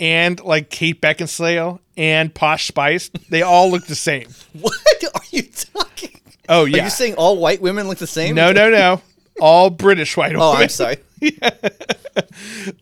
and 0.01 0.41
like 0.41 0.71
Kate 0.71 1.01
Beckinsale 1.01 1.81
and 1.97 2.35
Posh 2.35 2.69
Spice, 2.69 3.11
they 3.31 3.43
all 3.43 3.71
look 3.71 3.87
the 3.87 3.95
same. 3.95 4.29
What 4.53 4.75
are 5.15 5.21
you 5.31 5.43
talking? 5.43 6.21
Oh 6.49 6.65
yeah, 6.65 6.83
Are 6.83 6.85
you 6.85 6.91
saying 6.91 7.15
all 7.17 7.37
white 7.39 7.61
women 7.61 7.89
look 7.89 7.99
the 7.99 8.07
same? 8.07 8.35
no, 8.35 8.53
no, 8.53 8.71
no, 8.71 9.03
all 9.41 9.71
British 9.71 10.17
white 10.17 10.31
women. 10.33 10.43
Oh. 10.43 10.53
I'm 10.55 10.69
sorry. 10.69 10.97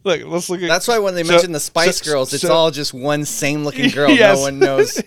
Look, 0.04 0.22
let's 0.26 0.50
look 0.50 0.61
at. 0.61 0.68
That's 0.68 0.87
why 0.88 0.98
when 0.98 1.14
they 1.14 1.24
So- 1.24 1.32
mention 1.32 1.52
the 1.52 1.61
Spice 1.61 1.98
so- 1.98 2.12
Girls, 2.12 2.32
it's 2.35 2.42
so- 2.42 2.52
all 2.52 2.70
just 2.70 2.92
one 2.92 3.24
same 3.24 3.64
looking 3.64 3.88
girl. 3.94 4.11
Yes. 4.11 4.37
No 4.37 4.42
one 4.42 4.59
knows. 4.59 5.02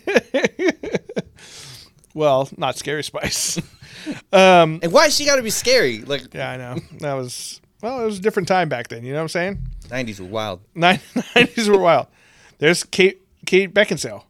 well, 2.14 2.50
not 2.58 2.78
Scary 2.78 3.04
Spice. 3.04 3.60
And 4.32 4.92
why 4.92 5.10
she 5.10 5.26
got 5.26 5.38
to 5.38 5.44
be 5.44 5.50
scary? 5.50 6.02
Like 6.02 6.34
yeah, 6.34 6.52
I 6.52 6.58
know 6.58 6.80
that 7.00 7.14
was 7.14 7.62
well, 7.82 8.02
it 8.02 8.06
was 8.06 8.20
a 8.20 8.22
different 8.22 8.48
time 8.48 8.70
back 8.70 8.90
then. 8.90 9.04
You 9.04 9.14
know 9.14 9.20
what 9.20 9.24
I'm 9.24 9.30
saying? 9.30 9.62
90s 9.88 10.20
were 10.20 10.28
wild. 10.28 10.62
Nineties 10.76 11.70
were 11.70 11.80
wild. 11.80 12.08
There's 12.58 12.84
Kate 12.84 13.22
Kate 13.46 13.74
Beckinsale. 13.74 14.24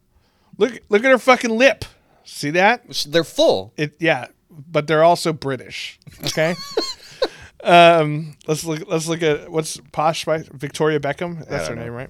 Look 0.58 0.80
look 0.90 1.04
at 1.04 1.12
her 1.12 1.18
fucking 1.18 1.58
lip. 1.58 1.86
See 2.24 2.52
that? 2.52 2.84
They're 3.08 3.24
full. 3.24 3.74
It 3.76 3.96
yeah, 4.00 4.28
but 4.50 4.88
they're 4.88 5.04
also 5.04 5.34
British. 5.34 6.00
Okay. 6.26 6.56
um, 7.64 8.36
let's 8.46 8.64
look. 8.64 8.88
Let's 8.88 9.08
look 9.08 9.24
at 9.24 9.52
what's 9.52 9.80
posh 9.92 10.26
by 10.26 10.44
Victoria 10.52 11.00
Beckham. 11.00 11.48
That's 11.48 11.68
her 11.68 11.76
don't 11.76 11.86
name, 11.86 11.94
right? 11.94 12.10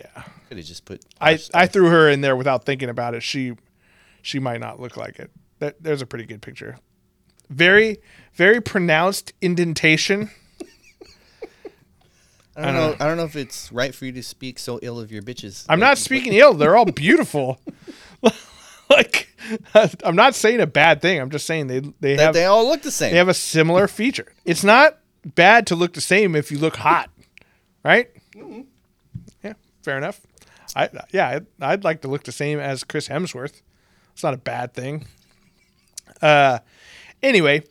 Yeah. 0.00 0.22
Could 0.48 0.58
have 0.58 0.66
just 0.66 0.84
put. 0.84 1.04
I 1.20 1.38
I 1.52 1.66
threw 1.66 1.88
her 1.88 2.08
in 2.08 2.20
there 2.20 2.36
without 2.36 2.64
thinking 2.64 2.88
about 2.88 3.14
it. 3.14 3.22
She 3.22 3.54
she 4.22 4.38
might 4.38 4.60
not 4.60 4.80
look 4.80 4.96
like 4.96 5.18
it. 5.18 5.30
That, 5.58 5.82
there's 5.82 6.02
a 6.02 6.06
pretty 6.06 6.24
good 6.24 6.40
picture. 6.40 6.78
Very 7.50 7.98
very 8.34 8.60
pronounced 8.60 9.32
indentation. 9.40 10.30
I 12.56 12.64
don't 12.64 12.74
know. 12.74 12.96
I 12.98 13.06
don't 13.06 13.16
know 13.16 13.24
if 13.24 13.36
it's 13.36 13.70
right 13.70 13.94
for 13.94 14.04
you 14.04 14.12
to 14.12 14.22
speak 14.22 14.58
so 14.58 14.80
ill 14.82 14.98
of 14.98 15.12
your 15.12 15.22
bitches. 15.22 15.64
I'm 15.68 15.78
not 15.78 15.96
speaking 15.96 16.32
ill. 16.32 16.54
They're 16.54 16.76
all 16.76 16.86
beautiful. 16.86 17.60
like 18.90 19.28
I'm 20.04 20.16
not 20.16 20.34
saying 20.34 20.60
a 20.60 20.66
bad 20.66 21.00
thing. 21.00 21.20
I'm 21.20 21.30
just 21.30 21.46
saying 21.46 21.68
they 21.68 21.80
they 22.00 22.16
That 22.16 22.22
have 22.26 22.34
they 22.34 22.44
all 22.44 22.66
look 22.66 22.82
the 22.82 22.90
same. 22.90 23.12
they 23.12 23.18
have 23.18 23.28
a 23.28 23.34
similar 23.34 23.86
feature. 23.88 24.32
It's 24.44 24.64
not 24.64 24.98
bad 25.24 25.66
to 25.68 25.76
look 25.76 25.92
the 25.94 26.00
same 26.00 26.34
if 26.34 26.50
you 26.50 26.58
look 26.58 26.76
hot, 26.76 27.10
right? 27.84 28.10
Yeah, 29.42 29.54
fair 29.82 29.98
enough. 29.98 30.20
I 30.74 30.88
yeah, 31.12 31.28
I'd, 31.28 31.46
I'd 31.60 31.84
like 31.84 32.02
to 32.02 32.08
look 32.08 32.24
the 32.24 32.32
same 32.32 32.58
as 32.58 32.84
Chris 32.84 33.08
Hemsworth. 33.08 33.62
It's 34.12 34.22
not 34.22 34.34
a 34.34 34.38
bad 34.38 34.74
thing. 34.74 35.06
Uh, 36.20 36.58
anyway, 37.22 37.62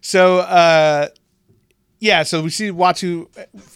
so 0.00 0.38
uh, 0.38 1.08
yeah, 2.00 2.22
so 2.22 2.42
we 2.42 2.50
see 2.50 2.70
Uatu, 2.70 3.28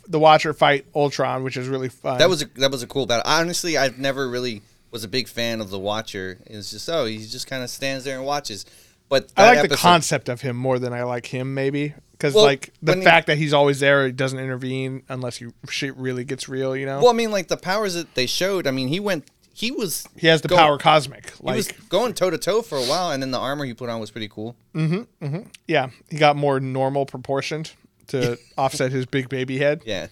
the 0.07 0.19
Watcher 0.19 0.53
fight 0.53 0.87
Ultron, 0.95 1.45
which 1.45 1.57
is 1.57 1.69
really 1.69 1.89
fun. 1.89 2.19
that 2.19 2.29
was 2.29 2.43
a, 2.43 2.47
that 2.57 2.71
was 2.71 2.83
a 2.83 2.87
cool 2.87 3.07
battle. 3.07 3.23
Honestly, 3.25 3.77
I've 3.77 3.99
never 3.99 4.29
really 4.29 4.63
was 4.91 5.05
a 5.05 5.09
big 5.09 5.29
fan 5.29 5.61
of 5.61 5.71
the 5.71 5.79
Watcher. 5.79 6.39
It's 6.47 6.71
just 6.71 6.89
oh, 6.89 7.05
he 7.05 7.19
just 7.19 7.47
kind 7.47 7.63
of 7.63 7.71
stands 7.71 8.05
there 8.05 8.17
and 8.17 8.27
watches. 8.27 8.67
But 9.09 9.33
I 9.37 9.55
like 9.55 9.71
the 9.71 9.77
concept 9.77 10.29
of 10.29 10.43
him 10.43 10.57
more 10.57 10.79
than 10.79 10.93
I 10.93 11.05
like 11.05 11.25
him, 11.27 11.55
maybe 11.55 11.95
because 12.13 12.35
Well, 12.35 12.45
like 12.45 12.73
the 12.83 12.93
when 12.93 12.99
he- 12.99 13.05
fact 13.05 13.29
that 13.29 13.39
he's 13.39 13.55
always 13.55 13.81
there, 13.81 14.05
he 14.07 14.13
doesn't 14.13 14.39
intervene 14.39 15.03
unless 15.09 15.37
he 15.39 15.47
shit 15.71 15.97
really 15.97 16.25
gets 16.25 16.49
real. 16.49 16.77
You 16.77 16.85
know, 16.85 16.99
Well, 17.01 17.09
I 17.11 17.15
mean, 17.15 17.31
like 17.31 17.49
the 17.49 17.57
powers 17.57 17.95
that 17.95 18.15
they 18.15 18.27
showed. 18.27 18.67
I 18.67 18.71
mean, 18.71 18.89
he 18.89 19.01
went. 19.01 19.25
He 19.59 19.73
was. 19.73 20.07
he 20.17 20.29
has 20.29 20.41
the 20.41 20.47
go- 20.49 20.57
power 20.57 20.79
cosmic. 20.79 21.31
He 21.31 21.37
Like, 21.45 21.57
was 21.57 21.73
going 21.89 22.15
toe 22.15 22.31
to 22.31 22.39
toe 22.39 22.63
for 22.63 22.79
a 22.79 22.83
while, 22.85 23.11
and 23.11 23.21
then 23.21 23.33
the 23.33 23.39
armor 23.41 23.65
he 23.65 23.75
put 23.75 23.89
on 23.89 23.99
was 24.01 24.11
pretty 24.13 24.29
cool. 24.29 24.55
Mhm. 24.73 25.09
Mhm. 25.21 25.47
Yeah, 25.67 25.91
he 26.09 26.17
got 26.17 26.37
more 26.37 26.61
normal 26.61 27.07
proportioned 27.07 27.73
to 28.09 28.39
offset 28.57 28.93
his 28.93 29.05
big 29.07 29.29
baby 29.29 29.59
head. 29.59 29.83
Yeah, 29.85 30.07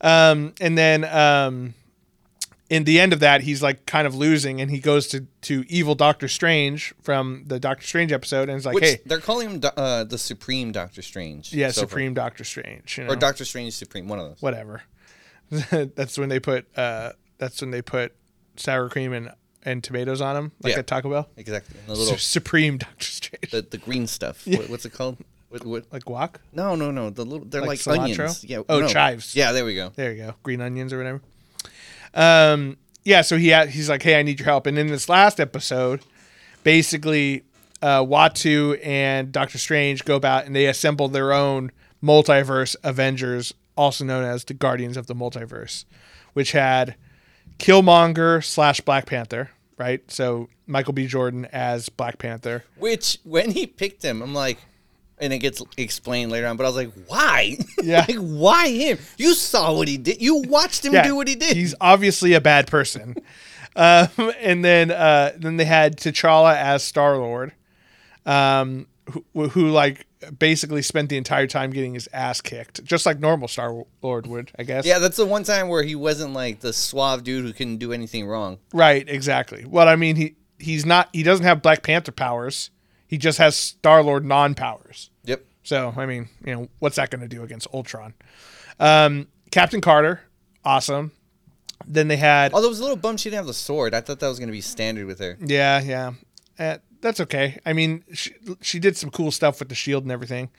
Um, 0.00 0.52
and 0.60 0.76
then 0.76 1.04
um, 1.04 1.74
in 2.70 2.82
the 2.82 2.98
end 2.98 3.12
of 3.12 3.20
that, 3.20 3.42
he's 3.42 3.62
like 3.62 3.86
kind 3.86 4.04
of 4.04 4.16
losing, 4.16 4.60
and 4.60 4.68
he 4.68 4.80
goes 4.80 5.06
to 5.08 5.26
to 5.42 5.64
evil 5.68 5.94
Doctor 5.94 6.26
Strange 6.26 6.92
from 7.02 7.44
the 7.46 7.60
Doctor 7.60 7.86
Strange 7.86 8.10
episode, 8.10 8.48
and 8.48 8.58
is 8.58 8.66
like, 8.66 8.74
which 8.74 8.84
hey, 8.84 9.00
they're 9.06 9.20
calling 9.20 9.48
him 9.48 9.60
uh, 9.76 10.02
the 10.04 10.18
Supreme 10.18 10.72
Doctor 10.72 11.02
Strange. 11.02 11.52
yeah, 11.54 11.70
so 11.70 11.82
far. 11.82 11.88
Supreme 11.88 12.14
Doctor 12.14 12.42
Strange, 12.42 12.98
you 12.98 13.04
know? 13.04 13.12
or 13.12 13.16
Doctor 13.16 13.44
Strange 13.44 13.74
Supreme, 13.74 14.08
one 14.08 14.18
of 14.18 14.26
those. 14.28 14.42
whatever. 14.42 14.82
that's 15.70 16.18
when 16.18 16.28
they 16.30 16.40
put 16.40 16.66
uh, 16.76 17.12
that's 17.38 17.60
when 17.60 17.70
they 17.70 17.82
put 17.82 18.12
sour 18.56 18.88
cream 18.88 19.12
and 19.12 19.30
and 19.64 19.84
tomatoes 19.84 20.20
on 20.20 20.34
them, 20.34 20.52
like 20.62 20.72
Yeah. 20.72 20.80
at 20.80 20.86
Taco 20.88 21.08
Bell. 21.08 21.28
Exactly. 21.36 21.76
And 21.80 21.88
the 21.90 21.94
Su- 21.94 22.02
little 22.02 22.18
Supreme 22.18 22.78
Doctor 22.78 23.04
Strange, 23.04 23.50
the, 23.52 23.62
the 23.62 23.78
green 23.78 24.06
stuff. 24.08 24.42
What, 24.46 24.68
what's 24.68 24.84
it 24.84 24.92
called? 24.92 25.18
What, 25.50 25.64
what? 25.64 25.84
like 25.92 26.04
guac. 26.04 26.36
No, 26.52 26.74
no, 26.74 26.90
no. 26.90 27.10
The 27.10 27.24
little 27.24 27.46
they're 27.46 27.60
Like 27.60 27.84
like, 27.86 28.00
cilantro? 28.00 28.20
onions. 28.20 28.44
Yeah. 28.44 28.62
Oh, 28.68 28.80
no. 28.80 28.88
chives. 28.88 29.36
Yeah, 29.36 29.52
there 29.52 29.64
we 29.64 29.74
go. 29.76 29.92
There 29.94 30.12
you 30.12 30.22
go, 30.24 30.34
green 30.42 30.60
onions 30.60 30.92
or 30.92 30.98
whatever. 30.98 31.20
Um, 32.14 32.76
yeah. 33.04 33.22
So 33.22 33.36
he 33.36 33.48
had, 33.48 33.68
he's 33.70 33.88
like, 33.88 34.02
hey, 34.02 34.18
I 34.18 34.22
need 34.22 34.38
your 34.40 34.46
help. 34.46 34.66
And 34.66 34.78
in 34.78 34.88
this 34.88 35.08
last 35.08 35.38
episode, 35.40 36.00
basically, 36.64 37.44
uh, 37.82 38.02
Uatu 38.04 38.78
and 38.84 39.32
Doctor 39.32 39.58
Strange 39.58 40.04
go 40.04 40.16
about 40.16 40.46
and 40.46 40.54
they 40.54 40.66
assemble 40.66 41.08
their 41.08 41.32
own 41.32 41.70
multiverse 42.02 42.74
Avengers, 42.82 43.52
also 43.76 44.04
known 44.04 44.24
as 44.24 44.44
the 44.44 44.54
Guardians 44.54 44.96
of 44.96 45.06
the 45.06 45.14
Multiverse, 45.14 45.84
which 46.32 46.52
had 46.52 46.94
Killmonger 47.62 48.44
slash 48.44 48.80
Black 48.80 49.06
Panther. 49.06 49.50
Right, 49.78 50.02
so 50.10 50.48
Michael 50.66 50.92
B. 50.92 51.06
Jordan 51.06 51.46
as 51.46 51.88
Black 51.88 52.18
Panther. 52.18 52.62
Which 52.76 53.18
when 53.24 53.50
he 53.50 53.66
picked 53.66 54.02
him, 54.02 54.22
I'm 54.22 54.34
like, 54.34 54.58
and 55.18 55.32
it 55.32 55.38
gets 55.38 55.62
explained 55.76 56.30
later 56.30 56.46
on. 56.46 56.56
But 56.56 56.64
I 56.64 56.68
was 56.68 56.76
like, 56.76 56.92
why? 57.06 57.56
Yeah. 57.82 58.04
like 58.06 58.16
why 58.18 58.68
him? 58.68 58.98
You 59.16 59.34
saw 59.34 59.74
what 59.74 59.88
he 59.88 59.96
did. 59.96 60.22
You 60.22 60.36
watched 60.36 60.84
him 60.84 60.92
do 61.02 61.16
what 61.16 61.26
he 61.26 61.34
did. 61.34 61.56
He's 61.56 61.74
obviously 61.80 62.34
a 62.34 62.40
bad 62.40 62.68
person. 62.68 63.16
um, 63.76 64.08
and 64.40 64.64
then 64.64 64.92
uh, 64.92 65.32
then 65.36 65.56
they 65.56 65.64
had 65.64 65.96
T'Challa 65.96 66.54
as 66.54 66.84
Star 66.84 67.16
Lord, 67.16 67.52
um, 68.24 68.86
who, 69.10 69.48
who 69.48 69.70
like 69.70 70.06
basically 70.38 70.82
spent 70.82 71.08
the 71.08 71.16
entire 71.16 71.46
time 71.46 71.70
getting 71.70 71.94
his 71.94 72.08
ass 72.12 72.40
kicked, 72.40 72.84
just 72.84 73.06
like 73.06 73.18
normal 73.18 73.48
Star 73.48 73.84
Lord 74.02 74.26
would, 74.26 74.52
I 74.58 74.62
guess. 74.62 74.84
yeah, 74.86 74.98
that's 74.98 75.16
the 75.16 75.26
one 75.26 75.44
time 75.44 75.68
where 75.68 75.82
he 75.82 75.94
wasn't 75.94 76.32
like 76.32 76.60
the 76.60 76.72
suave 76.72 77.24
dude 77.24 77.44
who 77.44 77.52
couldn't 77.52 77.78
do 77.78 77.92
anything 77.92 78.26
wrong. 78.26 78.58
Right. 78.72 79.08
Exactly. 79.08 79.64
Well, 79.64 79.88
I 79.88 79.96
mean, 79.96 80.16
he 80.16 80.36
he's 80.58 80.86
not 80.86 81.08
he 81.12 81.22
doesn't 81.22 81.44
have 81.44 81.62
Black 81.62 81.82
Panther 81.82 82.12
powers. 82.12 82.70
He 83.06 83.18
just 83.18 83.38
has 83.38 83.56
Star 83.56 84.02
Lord 84.02 84.24
non 84.24 84.54
powers. 84.54 85.10
Yep. 85.24 85.44
So 85.62 85.92
I 85.96 86.06
mean, 86.06 86.28
you 86.44 86.54
know, 86.54 86.68
what's 86.78 86.96
that 86.96 87.10
going 87.10 87.22
to 87.22 87.28
do 87.28 87.42
against 87.42 87.68
Ultron? 87.74 88.14
Um, 88.80 89.28
Captain 89.50 89.80
Carter, 89.80 90.22
awesome. 90.64 91.12
Then 91.86 92.08
they 92.08 92.16
had 92.16 92.52
Although 92.54 92.68
I 92.68 92.70
was 92.70 92.78
a 92.78 92.82
little 92.82 92.96
bummed 92.96 93.20
she 93.20 93.28
didn't 93.28 93.38
have 93.38 93.46
the 93.46 93.54
sword. 93.54 93.92
I 93.92 94.00
thought 94.00 94.20
that 94.20 94.28
was 94.28 94.38
going 94.38 94.48
to 94.48 94.52
be 94.52 94.60
standard 94.60 95.06
with 95.06 95.18
her. 95.18 95.36
Yeah, 95.44 95.80
yeah. 95.82 96.12
Uh, 96.58 96.78
that's 97.02 97.20
okay. 97.20 97.58
I 97.66 97.74
mean, 97.74 98.04
she, 98.14 98.32
she 98.62 98.78
did 98.78 98.96
some 98.96 99.10
cool 99.10 99.30
stuff 99.30 99.58
with 99.58 99.68
the 99.68 99.74
shield 99.74 100.04
and 100.04 100.12
everything. 100.12 100.50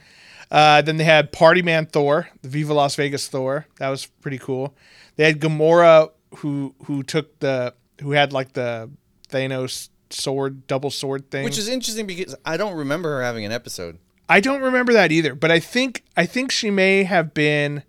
Uh, 0.52 0.82
then 0.84 0.98
they 0.98 1.04
had 1.04 1.32
Party 1.32 1.64
Man 1.64 1.88
Thor, 1.88 2.30
the 2.44 2.50
Viva 2.50 2.74
Las 2.74 2.96
Vegas 2.96 3.28
Thor. 3.28 3.66
That 3.80 3.90
was 3.90 4.06
pretty 4.06 4.38
cool. 4.38 4.76
They 5.16 5.26
had 5.26 5.40
Gamora, 5.40 6.12
who 6.38 6.76
who 6.86 7.02
took 7.02 7.40
the 7.40 7.74
who 8.02 8.12
had 8.12 8.34
like 8.34 8.54
the 8.54 8.92
Thanos 9.30 9.90
sword, 10.10 10.68
double 10.68 10.92
sword 10.92 11.32
thing. 11.32 11.44
Which 11.44 11.58
is 11.58 11.68
interesting 11.68 12.06
because 12.06 12.36
I 12.46 12.58
don't 12.58 12.76
remember 12.76 13.18
her 13.18 13.24
having 13.24 13.46
an 13.46 13.52
episode. 13.52 13.98
I 14.30 14.40
don't 14.40 14.62
remember 14.62 14.94
that 14.94 15.12
either, 15.12 15.36
but 15.36 15.52
I 15.52 15.60
think 15.60 16.04
I 16.16 16.26
think 16.26 16.52
she 16.52 16.70
may 16.70 17.04
have 17.04 17.34
been 17.34 17.84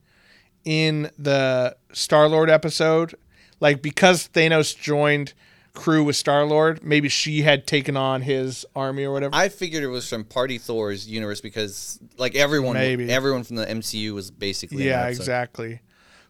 in 0.65 1.11
the 1.19 1.77
Star 1.93 2.29
Lord 2.29 2.51
episode, 2.51 3.15
like 3.61 3.83
because 3.83 4.29
Thanos 4.29 4.79
joined 4.79 5.35
crew 5.75 6.05
with 6.05 6.17
Star 6.17 6.45
Lord. 6.45 6.83
Maybe 6.85 7.09
she 7.09 7.43
had 7.43 7.67
taken 7.67 7.97
on 7.97 8.23
his 8.23 8.65
army 8.75 9.05
or 9.05 9.13
whatever. 9.13 9.35
I 9.35 9.49
figured 9.49 9.83
it 9.83 9.89
was 9.89 10.09
from 10.09 10.25
Party 10.25 10.59
Thor's 10.59 11.09
universe 11.09 11.41
because 11.41 11.99
like 12.17 12.35
everyone, 12.35 12.75
Maybe. 12.75 13.11
everyone 13.11 13.43
from 13.45 13.57
the 13.57 13.67
MCU 13.67 14.13
was 14.15 14.31
basically 14.31 14.87
yeah, 14.87 15.09
exactly. 15.09 15.81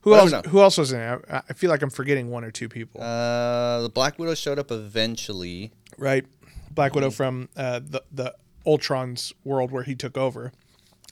Who 0.03 0.11
But 0.11 0.33
else? 0.33 0.47
Who 0.49 0.61
else 0.61 0.77
was 0.77 0.93
in 0.93 1.01
it? 1.01 1.25
I, 1.31 1.53
feel 1.55 1.71
like 1.71 1.81
I'm 1.83 1.89
forgetting 1.91 2.31
one 2.31 2.45
or 2.45 2.51
two 2.51 2.69
people. 2.69 3.01
Uh, 3.03 3.83
the 3.83 3.89
Black 3.89 4.19
Widow 4.19 4.35
showed 4.35 4.59
up 4.59 4.71
eventually. 4.71 5.73
right, 5.97 6.27
Black 6.71 6.95
Widow 6.95 7.11
from 7.11 7.49
uh, 7.57 7.81
the 7.83 8.03
the 8.13 8.35
Ultron's 8.67 9.33
world 9.45 9.71
where 9.71 9.83
he 9.83 9.95
took 9.95 10.17
over. 10.19 10.53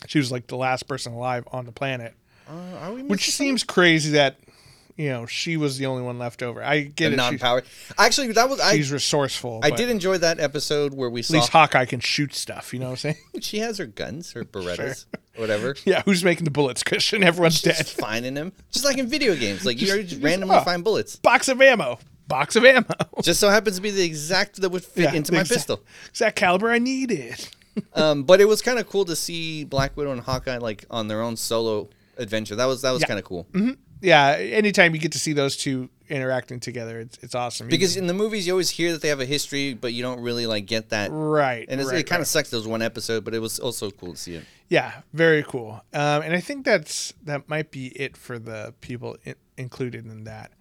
She 0.09 0.19
was 0.19 0.33
like 0.33 0.49
the 0.49 0.57
last 0.57 0.89
person 0.89 1.13
alive 1.13 1.47
on 1.53 1.65
the 1.65 1.73
planet, 1.73 2.15
Uh, 2.49 2.53
are 2.81 2.93
we 2.93 3.03
which 3.03 3.31
seems 3.31 3.63
crazy 3.63 4.11
that 4.13 4.37
you 4.97 5.09
know 5.11 5.27
she 5.27 5.57
was 5.57 5.79
the 5.79 5.87
only 5.87 6.03
one 6.03 6.19
left 6.19 6.43
over. 6.43 6.63
I 6.63 6.81
get 6.83 7.09
the 7.09 7.15
it. 7.15 7.17
non-powered? 7.17 7.65
Actually, 7.99 8.33
that 8.33 8.49
was 8.49 8.61
I. 8.61 8.75
she's 8.77 8.91
resourceful. 8.93 9.61
I 9.63 9.71
did 9.71 9.89
enjoy 9.89 10.19
that 10.19 10.41
episode 10.41 10.95
where 10.95 11.11
we 11.11 11.21
At 11.21 11.27
saw 11.27 11.35
least 11.35 11.49
Hawkeye 11.51 11.85
can 11.87 12.01
shoot 12.01 12.35
stuff. 12.35 12.73
You 12.73 12.81
know 12.81 12.87
what 12.87 12.91
I'm 12.93 12.97
saying? 13.15 13.17
she 13.41 13.59
has 13.59 13.79
her 13.79 13.87
guns, 13.87 14.33
her 14.33 14.45
Berettas, 14.45 15.07
whatever. 15.37 15.75
yeah. 15.85 16.03
Who's 16.05 16.23
making 16.25 16.45
the 16.45 16.51
bullets? 16.51 16.83
Christian. 16.83 17.23
Everyone's 17.23 17.55
She's 17.61 17.77
dead. 17.77 17.87
finding 17.87 18.35
them, 18.35 18.53
just 18.71 18.85
like 18.85 18.99
in 18.99 19.07
video 19.07 19.35
games. 19.37 19.65
Like 19.65 19.81
you 19.81 20.03
Just- 20.03 20.23
randomly 20.23 20.57
oh. 20.57 20.61
find 20.65 20.83
bullets. 20.85 21.17
Box 21.17 21.49
of 21.49 21.61
ammo. 21.61 21.99
Box 22.29 22.57
of 22.57 22.65
ammo. 22.65 22.87
Just 23.23 23.41
so 23.41 23.51
happens 23.51 23.77
to 23.77 23.83
be 23.83 23.91
the 23.91 24.05
exact 24.05 24.61
that 24.63 24.71
would 24.71 24.85
fit 24.85 25.05
Yeah, 25.05 25.13
into 25.15 25.33
my 25.33 25.41
exact- 25.41 25.59
pistol. 25.59 25.83
Exact 26.11 26.37
caliber 26.37 26.71
I 26.71 26.79
needed. 26.79 27.49
Um, 27.95 28.23
but 28.25 28.41
it 28.41 28.47
was 28.47 28.61
kind 28.63 28.79
of 28.79 28.87
cool 28.89 29.05
to 29.07 29.17
see 29.17 29.65
Black 29.65 29.97
Widow 29.97 30.13
and 30.13 30.21
Hawkeye 30.21 30.59
like 30.59 30.85
on 30.91 31.09
their 31.09 31.21
own 31.23 31.37
solo 31.37 31.89
adventure. 32.19 32.55
That 32.55 32.67
was 32.67 32.83
that 32.83 32.91
was 32.93 33.01
Yeah. 33.03 33.07
kind 33.09 33.19
of 33.19 33.25
cool. 33.25 33.47
Yeah. 34.03 34.37
Anytime 34.39 34.95
you 34.95 35.01
get 35.01 35.13
to 35.13 35.19
see 35.19 35.33
those 35.33 35.57
two 35.57 35.89
interacting 36.09 36.61
together, 36.61 37.01
it's 37.01 37.19
it's 37.23 37.35
awesome. 37.35 37.69
Because 37.69 37.97
in 37.97 38.07
the 38.07 38.15
movies, 38.15 38.47
you 38.47 38.53
always 38.53 38.71
hear 38.71 38.93
that 38.93 39.01
they 39.01 39.09
have 39.09 39.21
a 39.21 39.27
history, 39.27 39.75
but 39.75 39.93
you 39.93 40.03
don't 40.03 40.21
really 40.21 40.47
like 40.47 40.67
get 40.67 40.91
that. 40.91 41.11
right, 41.11 41.65
And 41.69 41.81
it's, 41.81 41.91
right, 41.91 42.01
it 42.01 42.05
kind 42.05 42.19
right. 42.19 42.23
of 42.23 42.27
sucks. 42.27 42.51
There 42.51 42.59
was 42.59 42.67
one 42.67 42.83
episode, 42.83 43.25
but 43.25 43.35
it 43.35 43.39
was 43.39 43.59
also 43.59 43.91
cool 43.91 44.13
to 44.13 44.19
see 44.19 44.35
it. 44.35 44.45
Yeah, 44.69 44.93
very 45.13 45.43
cool. 45.43 45.83
Um, 45.93 46.23
and 46.23 46.35
I 46.35 46.41
think 46.41 46.65
that's 46.65 47.15
that 47.25 47.49
might 47.49 47.71
be 47.71 47.89
it 47.89 48.17
for 48.17 48.39
the 48.39 48.75
people 48.81 49.17
in, 49.25 49.35
included 49.57 50.05
in 50.07 50.25
that. 50.25 50.53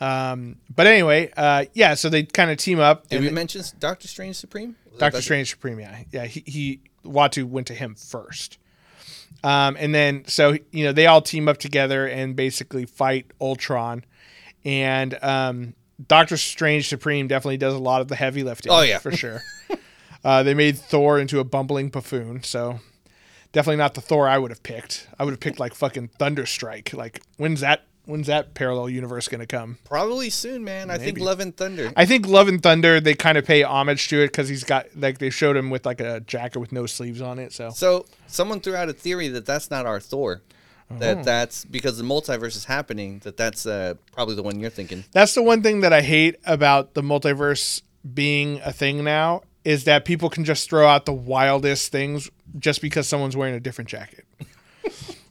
Um, 0.00 0.56
but 0.74 0.86
anyway, 0.86 1.30
uh, 1.36 1.66
yeah. 1.74 1.94
So 1.94 2.08
they 2.08 2.22
kind 2.24 2.50
of 2.50 2.56
team 2.56 2.80
up. 2.80 3.08
Did 3.08 3.16
and 3.16 3.26
we 3.26 3.30
mention 3.32 3.62
Doctor 3.78 4.08
Strange 4.08 4.36
Supreme? 4.36 4.76
Doctor 4.98 5.22
Strange 5.22 5.50
Supreme, 5.50 5.80
yeah, 5.80 6.02
yeah. 6.10 6.24
He, 6.26 6.42
he 6.46 6.80
Uatu 7.04 7.44
went 7.44 7.66
to 7.68 7.74
him 7.74 7.94
first, 7.94 8.58
um, 9.42 9.76
and 9.78 9.94
then 9.94 10.24
so 10.26 10.56
you 10.70 10.84
know 10.84 10.92
they 10.92 11.06
all 11.06 11.22
team 11.22 11.48
up 11.48 11.58
together 11.58 12.06
and 12.06 12.36
basically 12.36 12.86
fight 12.86 13.26
Ultron, 13.40 14.04
and 14.64 15.16
um, 15.22 15.74
Doctor 16.08 16.36
Strange 16.36 16.88
Supreme 16.88 17.28
definitely 17.28 17.56
does 17.56 17.74
a 17.74 17.78
lot 17.78 18.00
of 18.00 18.08
the 18.08 18.16
heavy 18.16 18.42
lifting. 18.42 18.72
Oh, 18.72 18.82
yeah. 18.82 18.98
for 18.98 19.12
sure. 19.12 19.42
uh, 20.24 20.42
they 20.42 20.54
made 20.54 20.78
Thor 20.78 21.18
into 21.18 21.40
a 21.40 21.44
bumbling 21.44 21.88
buffoon, 21.88 22.42
so 22.42 22.80
definitely 23.52 23.76
not 23.76 23.94
the 23.94 24.00
Thor 24.00 24.28
I 24.28 24.38
would 24.38 24.50
have 24.50 24.62
picked. 24.62 25.08
I 25.18 25.24
would 25.24 25.32
have 25.32 25.40
picked 25.40 25.60
like 25.60 25.74
fucking 25.74 26.10
Thunderstrike. 26.18 26.94
Like 26.94 27.22
when's 27.36 27.60
that? 27.60 27.84
When's 28.10 28.26
that 28.26 28.54
parallel 28.54 28.90
universe 28.90 29.28
gonna 29.28 29.46
come? 29.46 29.78
Probably 29.84 30.30
soon, 30.30 30.64
man. 30.64 30.90
I 30.90 30.98
think 30.98 31.18
Love 31.18 31.40
and 31.40 31.56
Thunder. 31.56 31.92
I 31.96 32.06
think 32.06 32.26
Love 32.26 32.48
and 32.48 32.62
Thunder 32.62 33.00
they 33.00 33.14
kind 33.14 33.38
of 33.38 33.46
pay 33.46 33.62
homage 33.62 34.08
to 34.08 34.20
it 34.22 34.28
because 34.28 34.48
he's 34.48 34.64
got 34.64 34.86
like 34.96 35.18
they 35.18 35.30
showed 35.30 35.56
him 35.56 35.70
with 35.70 35.86
like 35.86 36.00
a 36.00 36.20
jacket 36.20 36.58
with 36.58 36.72
no 36.72 36.86
sleeves 36.86 37.20
on 37.20 37.38
it. 37.38 37.52
So 37.52 37.70
So 37.70 38.06
someone 38.26 38.60
threw 38.60 38.74
out 38.74 38.88
a 38.88 38.92
theory 38.92 39.28
that 39.28 39.46
that's 39.46 39.70
not 39.70 39.86
our 39.86 40.00
Thor. 40.00 40.42
Oh. 40.90 40.98
That 40.98 41.22
that's 41.22 41.64
because 41.64 41.98
the 41.98 42.04
multiverse 42.04 42.56
is 42.56 42.64
happening. 42.64 43.20
That 43.20 43.36
that's 43.36 43.64
uh, 43.64 43.94
probably 44.12 44.34
the 44.34 44.42
one 44.42 44.58
you're 44.58 44.70
thinking. 44.70 45.04
that's 45.12 45.34
the 45.34 45.42
one 45.42 45.62
thing 45.62 45.80
that 45.80 45.92
I 45.92 46.02
hate 46.02 46.36
about 46.44 46.94
the 46.94 47.02
multiverse 47.02 47.82
being 48.12 48.60
a 48.64 48.72
thing 48.72 49.04
now 49.04 49.42
is 49.64 49.84
that 49.84 50.04
people 50.04 50.30
can 50.30 50.44
just 50.44 50.68
throw 50.68 50.88
out 50.88 51.04
the 51.04 51.12
wildest 51.12 51.92
things 51.92 52.30
just 52.58 52.80
because 52.80 53.06
someone's 53.06 53.36
wearing 53.36 53.54
a 53.54 53.60
different 53.60 53.88
jacket. 53.88 54.24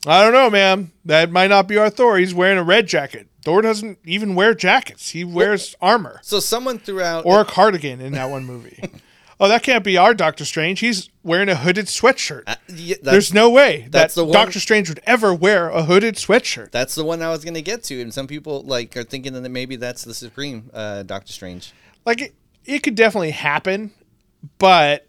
I 0.08 0.24
don't 0.24 0.34
know, 0.34 0.50
man. 0.50 0.92
That 1.06 1.32
might 1.32 1.48
not 1.48 1.68
be 1.68 1.78
our 1.78 1.90
Thor. 1.90 2.18
He's 2.18 2.34
wearing 2.34 2.58
a 2.58 2.64
red 2.64 2.88
jacket. 2.88 3.28
Thor 3.44 3.62
doesn't 3.62 4.00
even 4.06 4.36
wear 4.36 4.54
jackets. 4.54 5.10
He 5.12 5.24
wears 5.24 5.76
armor 5.82 6.20
So 6.24 6.40
someone 6.40 6.78
threw 6.80 7.02
out 7.02 7.26
or 7.26 7.42
a 7.42 7.46
cardigan 7.46 8.02
in 8.02 8.14
that 8.14 8.30
one 8.30 8.46
movie. 8.46 8.82
oh, 9.40 9.48
that 9.48 9.64
can't 9.64 9.84
be 9.84 9.98
our 9.98 10.14
Doctor 10.14 10.46
Strange. 10.46 10.80
He's 10.82 11.10
wearing 11.24 11.50
a 11.50 11.56
hooded 11.56 11.86
sweatshirt. 11.86 12.44
Uh, 12.48 12.56
yeah, 12.68 12.98
There's 13.02 13.34
no 13.34 13.50
way 13.50 13.84
that 13.84 13.92
that's 13.92 14.16
the 14.16 14.26
one- 14.26 14.34
Doctor 14.34 14.60
Strange 14.60 14.90
would 14.90 15.02
ever 15.06 15.34
wear 15.34 15.70
a 15.70 15.84
hooded 15.84 16.16
sweatshirt. 16.16 16.72
That's 16.72 16.96
the 16.96 17.04
one 17.06 17.22
I 17.22 17.30
was 17.30 17.44
gonna 17.46 17.62
get 17.62 17.84
to, 17.84 18.02
and 18.02 18.14
some 18.14 18.28
people 18.28 18.64
like 18.64 18.96
are 18.98 19.04
thinking 19.04 19.34
that 19.34 19.50
maybe 19.50 19.76
that's 19.78 20.04
the 20.04 20.14
Supreme 20.14 20.70
uh, 20.74 21.04
Doctor 21.04 21.32
Strange. 21.32 21.74
Like 22.06 22.22
it, 22.22 22.34
it 22.66 22.84
could 22.84 22.96
definitely 22.96 23.32
happen, 23.32 23.92
but 24.58 25.06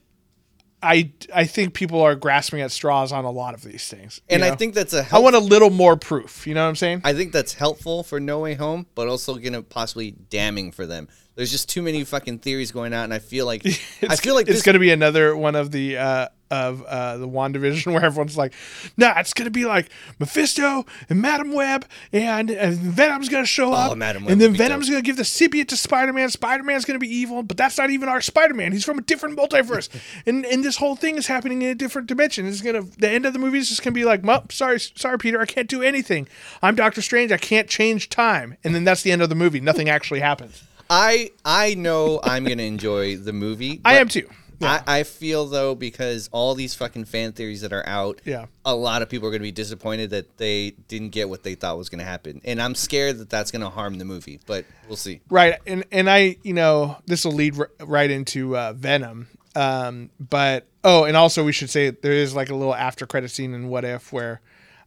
I 0.82 1.12
I 1.34 1.44
think 1.44 1.74
people 1.74 2.00
are 2.00 2.14
grasping 2.14 2.60
at 2.62 2.70
straws 2.70 3.12
on 3.12 3.24
a 3.24 3.30
lot 3.30 3.54
of 3.54 3.62
these 3.62 3.86
things. 3.88 4.20
And 4.28 4.42
I 4.44 4.54
think 4.56 4.74
that's 4.74 4.92
a 4.94 5.00
I 5.00 5.02
help- 5.02 5.24
want 5.24 5.36
a 5.36 5.40
little 5.40 5.70
more 5.70 5.96
proof. 5.96 6.46
You 6.46 6.54
know 6.54 6.62
what 6.62 6.68
I'm 6.70 6.76
saying? 6.76 7.02
I 7.04 7.12
think 7.12 7.32
that's 7.32 7.54
helpful 7.54 8.02
for 8.02 8.18
No 8.20 8.38
Way 8.40 8.54
Home, 8.54 8.86
but 8.94 9.06
also 9.08 9.34
gonna 9.36 9.62
possibly 9.62 10.12
damning 10.30 10.72
for 10.72 10.86
them. 10.86 11.08
There's 11.36 11.50
just 11.50 11.68
too 11.68 11.82
many 11.82 12.04
fucking 12.04 12.38
theories 12.40 12.70
going 12.72 12.92
out, 12.92 13.04
and 13.04 13.14
I 13.14 13.18
feel 13.18 13.46
like 13.46 13.64
I 13.66 13.70
It's- 14.02 14.20
feel 14.20 14.34
like 14.34 14.48
it's 14.48 14.62
this, 14.62 14.72
to 14.74 14.78
be 14.78 14.90
another 14.90 15.36
one 15.36 15.54
of 15.54 15.70
the 15.70 15.98
uh, 15.98 16.28
of 16.50 16.82
uh, 16.82 17.16
the 17.16 17.28
Wandavision 17.28 17.92
where 17.92 18.04
everyone's 18.04 18.36
like, 18.36 18.52
"Nah, 18.96 19.18
it's 19.18 19.32
going 19.32 19.46
to 19.46 19.50
be 19.50 19.64
like 19.64 19.88
Mephisto 20.18 20.84
and 21.08 21.20
Madame 21.20 21.52
Web, 21.52 21.86
and, 22.12 22.50
and 22.50 22.76
Venom's 22.76 23.28
going 23.28 23.42
to 23.42 23.48
show 23.48 23.72
up, 23.72 23.92
Oh, 23.92 23.94
Madame 23.94 24.24
Web 24.24 24.32
and 24.32 24.40
then 24.40 24.54
Venom's 24.54 24.88
going 24.88 25.02
to 25.02 25.06
give 25.06 25.16
the 25.16 25.22
symbiote 25.22 25.68
to 25.68 25.76
Spider-Man. 25.76 26.30
Spider-Man's 26.30 26.84
going 26.84 26.98
to 26.98 27.04
be 27.04 27.12
evil, 27.14 27.42
but 27.42 27.56
that's 27.56 27.78
not 27.78 27.90
even 27.90 28.08
our 28.08 28.20
Spider-Man. 28.20 28.72
He's 28.72 28.84
from 28.84 28.98
a 28.98 29.02
different 29.02 29.38
multiverse, 29.38 29.88
and 30.26 30.44
and 30.44 30.64
this 30.64 30.76
whole 30.76 30.96
thing 30.96 31.16
is 31.16 31.26
happening 31.26 31.62
in 31.62 31.68
a 31.70 31.74
different 31.74 32.08
dimension. 32.08 32.46
It's 32.46 32.60
going 32.60 32.74
to 32.82 33.00
the 33.00 33.08
end 33.08 33.26
of 33.26 33.32
the 33.32 33.38
movie 33.38 33.58
is 33.58 33.68
just 33.68 33.82
going 33.82 33.94
to 33.94 33.98
be 33.98 34.04
like, 34.04 34.24
well, 34.24 34.44
sorry, 34.50 34.80
sorry, 34.80 35.18
Peter, 35.18 35.40
I 35.40 35.46
can't 35.46 35.68
do 35.68 35.82
anything. 35.82 36.28
I'm 36.62 36.74
Doctor 36.74 37.02
Strange. 37.02 37.32
I 37.32 37.38
can't 37.38 37.68
change 37.68 38.08
time, 38.08 38.56
and 38.64 38.74
then 38.74 38.84
that's 38.84 39.02
the 39.02 39.12
end 39.12 39.22
of 39.22 39.28
the 39.28 39.34
movie. 39.34 39.60
Nothing 39.60 39.88
actually 39.88 40.20
happens. 40.20 40.62
I 40.88 41.30
I 41.44 41.74
know 41.74 42.20
I'm 42.24 42.44
gonna 42.44 42.64
enjoy 42.64 43.16
the 43.16 43.32
movie. 43.32 43.80
I 43.84 43.98
am 43.98 44.08
too. 44.08 44.28
I, 44.62 44.82
I 44.86 45.02
feel 45.04 45.46
though 45.46 45.74
because 45.74 46.28
all 46.32 46.54
these 46.54 46.74
fucking 46.74 47.06
fan 47.06 47.32
theories 47.32 47.60
that 47.62 47.72
are 47.72 47.86
out, 47.88 48.20
Yeah. 48.24 48.46
a 48.64 48.74
lot 48.74 49.02
of 49.02 49.08
people 49.08 49.28
are 49.28 49.30
gonna 49.30 49.42
be 49.42 49.52
disappointed 49.52 50.10
that 50.10 50.36
they 50.38 50.72
didn't 50.88 51.10
get 51.10 51.28
what 51.28 51.42
they 51.42 51.54
thought 51.54 51.78
was 51.78 51.88
gonna 51.88 52.04
happen, 52.04 52.40
and 52.44 52.60
I'm 52.60 52.74
scared 52.74 53.18
that 53.18 53.30
that's 53.30 53.50
gonna 53.50 53.70
harm 53.70 53.98
the 53.98 54.04
movie. 54.04 54.40
But 54.46 54.64
we'll 54.88 54.96
see. 54.96 55.20
Right, 55.30 55.54
and 55.66 55.84
and 55.90 56.10
I, 56.10 56.36
you 56.42 56.52
know, 56.52 56.96
this 57.06 57.24
will 57.24 57.32
lead 57.32 57.58
r- 57.58 57.70
right 57.84 58.10
into 58.10 58.56
uh, 58.56 58.72
Venom. 58.74 59.28
Um, 59.56 60.10
but 60.20 60.66
oh, 60.84 61.04
and 61.04 61.16
also 61.16 61.44
we 61.44 61.52
should 61.52 61.70
say 61.70 61.90
there 61.90 62.12
is 62.12 62.34
like 62.34 62.50
a 62.50 62.54
little 62.54 62.74
after 62.74 63.06
credit 63.06 63.30
scene 63.30 63.52
in 63.54 63.68
What 63.68 63.84
If 63.84 64.12
where 64.12 64.40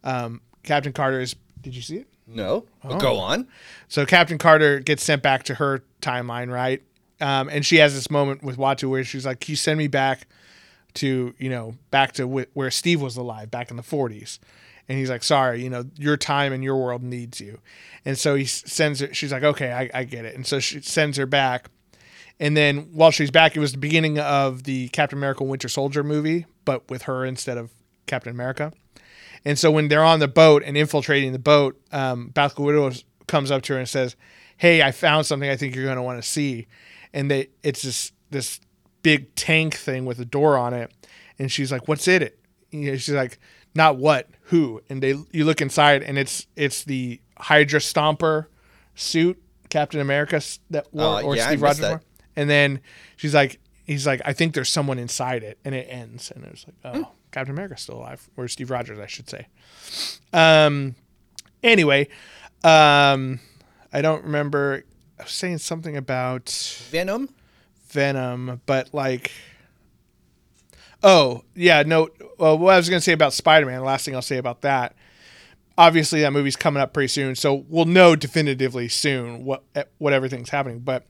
um, 0.03 0.41
Captain 0.63 0.93
Carter 0.93 1.19
is. 1.19 1.35
Did 1.61 1.75
you 1.75 1.81
see 1.81 1.97
it? 1.97 2.07
No, 2.27 2.65
Oh. 2.85 2.97
go 2.99 3.17
on. 3.17 3.47
So 3.89 4.05
Captain 4.05 4.37
Carter 4.37 4.79
gets 4.79 5.03
sent 5.03 5.21
back 5.21 5.43
to 5.43 5.55
her 5.55 5.83
timeline, 6.01 6.49
right? 6.51 6.81
Um, 7.23 7.47
and 7.47 7.65
she 7.65 7.77
has 7.77 7.93
this 7.93 8.11
moment 8.11 8.43
with 8.43 8.57
Uatu 8.57 8.89
where 8.89 9.03
she's 9.05 9.25
like, 9.25 9.39
"Can 9.39 9.53
you 9.53 9.55
send 9.55 9.77
me 9.77 9.87
back 9.87 10.27
to 10.95 11.33
you 11.37 11.49
know 11.49 11.75
back 11.89 12.11
to 12.13 12.27
wh- 12.27 12.55
where 12.55 12.69
Steve 12.69 13.01
was 13.01 13.15
alive 13.15 13.49
back 13.49 13.71
in 13.71 13.77
the 13.77 13.83
'40s?" 13.83 14.39
And 14.89 14.97
he's 14.97 15.09
like, 15.09 15.23
"Sorry, 15.23 15.63
you 15.63 15.69
know 15.69 15.85
your 15.97 16.17
time 16.17 16.51
and 16.51 16.61
your 16.61 16.75
world 16.75 17.01
needs 17.01 17.39
you." 17.39 17.59
And 18.03 18.17
so 18.17 18.35
he 18.35 18.43
sends 18.43 18.99
her. 18.99 19.13
She's 19.13 19.31
like, 19.31 19.43
"Okay, 19.43 19.71
I, 19.71 19.89
I 20.01 20.03
get 20.03 20.25
it." 20.25 20.35
And 20.35 20.45
so 20.45 20.59
she 20.59 20.81
sends 20.81 21.17
her 21.17 21.25
back. 21.25 21.69
And 22.41 22.57
then 22.57 22.89
while 22.91 23.11
she's 23.11 23.31
back, 23.31 23.55
it 23.55 23.61
was 23.61 23.71
the 23.71 23.77
beginning 23.77 24.19
of 24.19 24.63
the 24.63 24.89
Captain 24.89 25.17
America 25.17 25.45
Winter 25.45 25.69
Soldier 25.69 26.03
movie, 26.03 26.45
but 26.65 26.89
with 26.89 27.03
her 27.03 27.23
instead 27.23 27.57
of 27.57 27.71
Captain 28.05 28.31
America. 28.31 28.73
And 29.45 29.57
so 29.57 29.71
when 29.71 29.87
they're 29.87 30.03
on 30.03 30.19
the 30.19 30.27
boat 30.27 30.61
and 30.65 30.75
infiltrating 30.75 31.31
the 31.31 31.39
boat, 31.39 31.79
um, 31.93 32.33
Widow 32.35 32.91
comes 33.27 33.49
up 33.49 33.61
to 33.61 33.73
her 33.73 33.79
and 33.79 33.87
says, 33.87 34.17
"Hey, 34.57 34.81
I 34.81 34.91
found 34.91 35.25
something 35.25 35.49
I 35.49 35.55
think 35.55 35.73
you're 35.73 35.85
going 35.85 35.95
to 35.95 36.03
want 36.03 36.21
to 36.21 36.27
see." 36.27 36.67
And 37.13 37.29
they, 37.29 37.49
it's 37.61 37.81
this 37.83 38.11
this 38.31 38.59
big 39.03 39.35
tank 39.35 39.75
thing 39.75 40.05
with 40.05 40.19
a 40.19 40.25
door 40.25 40.57
on 40.57 40.73
it, 40.73 40.91
and 41.37 41.51
she's 41.51 41.71
like, 41.71 41.87
"What's 41.87 42.07
in 42.07 42.21
it?" 42.23 42.39
You 42.71 42.91
know, 42.91 42.97
she's 42.97 43.13
like, 43.13 43.37
"Not 43.75 43.97
what, 43.97 44.29
who?" 44.43 44.81
And 44.89 45.01
they 45.03 45.15
you 45.31 45.45
look 45.45 45.61
inside, 45.61 46.01
and 46.03 46.17
it's 46.17 46.47
it's 46.55 46.83
the 46.83 47.21
Hydra 47.37 47.79
Stomper 47.79 48.47
suit, 48.95 49.41
Captain 49.69 49.99
America 49.99 50.41
that 50.71 50.91
wore, 50.93 51.21
Oh, 51.21 51.25
or 51.25 51.35
yeah, 51.35 51.47
Steve 51.47 51.61
Rogers 51.61 51.81
wore. 51.89 52.01
And 52.35 52.49
then 52.49 52.79
she's 53.15 53.35
like, 53.35 53.59
he's 53.85 54.07
like, 54.07 54.21
I 54.25 54.33
think 54.33 54.55
there's 54.55 54.69
someone 54.69 54.97
inside 54.97 55.43
it, 55.43 55.59
and 55.63 55.75
it 55.75 55.85
ends, 55.89 56.31
and 56.31 56.43
it 56.43 56.49
was 56.51 56.65
like, 56.67 56.95
oh, 56.95 56.97
Hmm. 57.03 57.09
Captain 57.31 57.53
America's 57.53 57.81
still 57.81 57.97
alive, 57.97 58.27
or 58.37 58.47
Steve 58.47 58.71
Rogers, 58.71 58.97
I 58.99 59.05
should 59.07 59.29
say. 59.29 59.47
Um, 60.31 60.95
anyway, 61.63 62.07
um, 62.63 63.39
I 63.91 64.01
don't 64.01 64.23
remember. 64.23 64.83
I 65.19 65.23
was 65.23 65.31
saying 65.31 65.59
something 65.59 65.95
about 65.95 66.49
Venom. 66.89 67.29
Venom, 67.89 68.61
but 68.65 68.93
like, 68.93 69.31
oh 71.01 71.43
yeah, 71.55 71.83
no. 71.83 72.09
Well, 72.37 72.57
what 72.57 72.73
I 72.73 72.77
was 72.77 72.89
gonna 72.89 73.01
say 73.01 73.13
about 73.13 73.33
Spider 73.33 73.65
Man. 73.65 73.79
The 73.79 73.85
last 73.85 74.05
thing 74.05 74.15
I'll 74.15 74.21
say 74.21 74.37
about 74.37 74.61
that. 74.61 74.95
Obviously, 75.77 76.21
that 76.21 76.33
movie's 76.33 76.55
coming 76.55 76.81
up 76.81 76.93
pretty 76.93 77.07
soon, 77.07 77.35
so 77.35 77.65
we'll 77.67 77.85
know 77.85 78.15
definitively 78.15 78.87
soon 78.89 79.45
what 79.45 79.63
what 79.97 80.13
everything's 80.13 80.49
happening. 80.49 80.79
But 80.79 81.05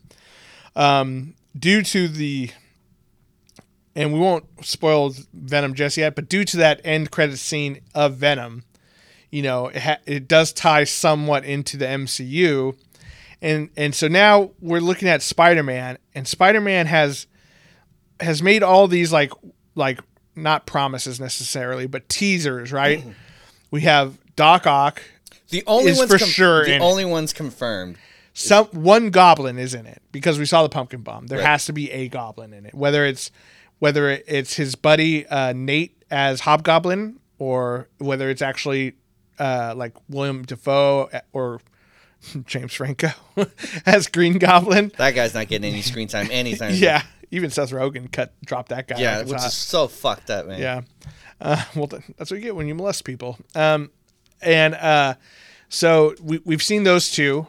um, 0.75 1.35
due 1.57 1.81
to 1.83 2.07
the 2.07 2.51
and 3.95 4.11
we 4.11 4.19
won't 4.19 4.45
spoil 4.65 5.13
Venom 5.33 5.73
just 5.73 5.97
yet, 5.97 6.15
but 6.15 6.29
due 6.29 6.45
to 6.45 6.57
that 6.57 6.81
end 6.83 7.11
credit 7.11 7.37
scene 7.37 7.81
of 7.93 8.15
Venom, 8.15 8.63
you 9.29 9.41
know, 9.41 9.67
it, 9.67 9.81
ha- 9.81 9.99
it 10.05 10.27
does 10.27 10.51
tie 10.51 10.83
somewhat 10.83 11.45
into 11.45 11.77
the 11.77 11.85
MCU, 11.85 12.75
and 13.43 13.69
and 13.77 13.93
so 13.93 14.07
now 14.07 14.49
we're 14.59 14.79
looking 14.79 15.07
at 15.07 15.21
Spider-Man, 15.21 15.99
and 16.15 16.27
Spider-Man 16.27 16.87
has 16.87 17.27
has 18.19 18.41
made 18.41 18.63
all 18.63 18.87
these 18.87 19.11
like 19.13 19.31
like 19.75 19.99
not 20.35 20.65
promises 20.65 21.19
necessarily, 21.19 21.85
but 21.85 22.09
teasers, 22.09 22.71
right? 22.71 23.03
we 23.69 23.81
have 23.81 24.17
Doc 24.35 24.65
Ock, 24.65 25.01
The 25.49 25.63
only 25.67 25.91
Is 25.91 25.97
ones 25.99 26.11
for 26.11 26.17
com- 26.17 26.27
sure 26.27 26.63
the 26.65 26.75
in 26.75 26.81
it. 26.81 26.85
only 26.85 27.05
ones 27.05 27.33
confirmed. 27.33 27.97
some 28.33 28.65
one 28.67 29.09
goblin 29.11 29.59
is 29.59 29.73
in 29.75 29.85
it 29.85 30.01
because 30.11 30.39
we 30.39 30.45
saw 30.45 30.63
the 30.63 30.69
pumpkin 30.69 31.01
bomb. 31.01 31.27
There 31.27 31.37
Right. 31.39 31.47
has 31.47 31.65
to 31.65 31.73
be 31.73 31.91
a 31.91 32.07
goblin 32.07 32.53
in 32.53 32.65
it, 32.65 32.73
whether 32.73 33.05
it's 33.05 33.29
whether 33.79 34.09
it's 34.09 34.55
his 34.55 34.75
buddy 34.75 35.27
uh, 35.27 35.53
Ned 35.53 35.89
as 36.09 36.39
Hobgoblin 36.41 37.19
or 37.37 37.89
whether 37.97 38.29
it's 38.29 38.41
actually 38.41 38.93
uh, 39.39 39.73
like 39.75 39.93
William 40.07 40.43
Dafoe 40.43 41.09
or 41.33 41.59
James 42.45 42.73
Franco 42.73 43.09
as 43.85 44.07
Green 44.07 44.37
Goblin. 44.37 44.91
That 44.97 45.11
guy's 45.11 45.33
not 45.33 45.47
getting 45.47 45.71
any 45.71 45.81
screen 45.81 46.07
time 46.07 46.29
anytime. 46.31 46.71
soon. 46.73 46.83
Yeah, 46.83 47.03
even 47.31 47.49
Seth 47.49 47.71
Rogen 47.71 48.11
cut 48.11 48.33
dropped 48.45 48.69
that 48.69 48.87
guy. 48.87 48.99
yeah, 48.99 49.17
like 49.19 49.27
which 49.27 49.39
hot. 49.39 49.47
is 49.47 49.53
so 49.53 49.87
fucked 49.87 50.29
up, 50.29 50.47
man. 50.47 50.59
Yeah. 50.59 50.81
Uh, 51.41 51.63
well, 51.75 51.87
that's 51.87 52.31
what 52.31 52.37
you 52.37 52.39
get 52.39 52.55
when 52.55 52.67
you 52.67 52.75
molest 52.75 53.03
people. 53.03 53.37
Um, 53.53 53.91
and 54.41 54.75
uh, 54.75 55.15
so 55.69 56.15
we, 56.21 56.39
we've 56.45 56.63
seen 56.63 56.83
those 56.83 57.09
two. 57.09 57.47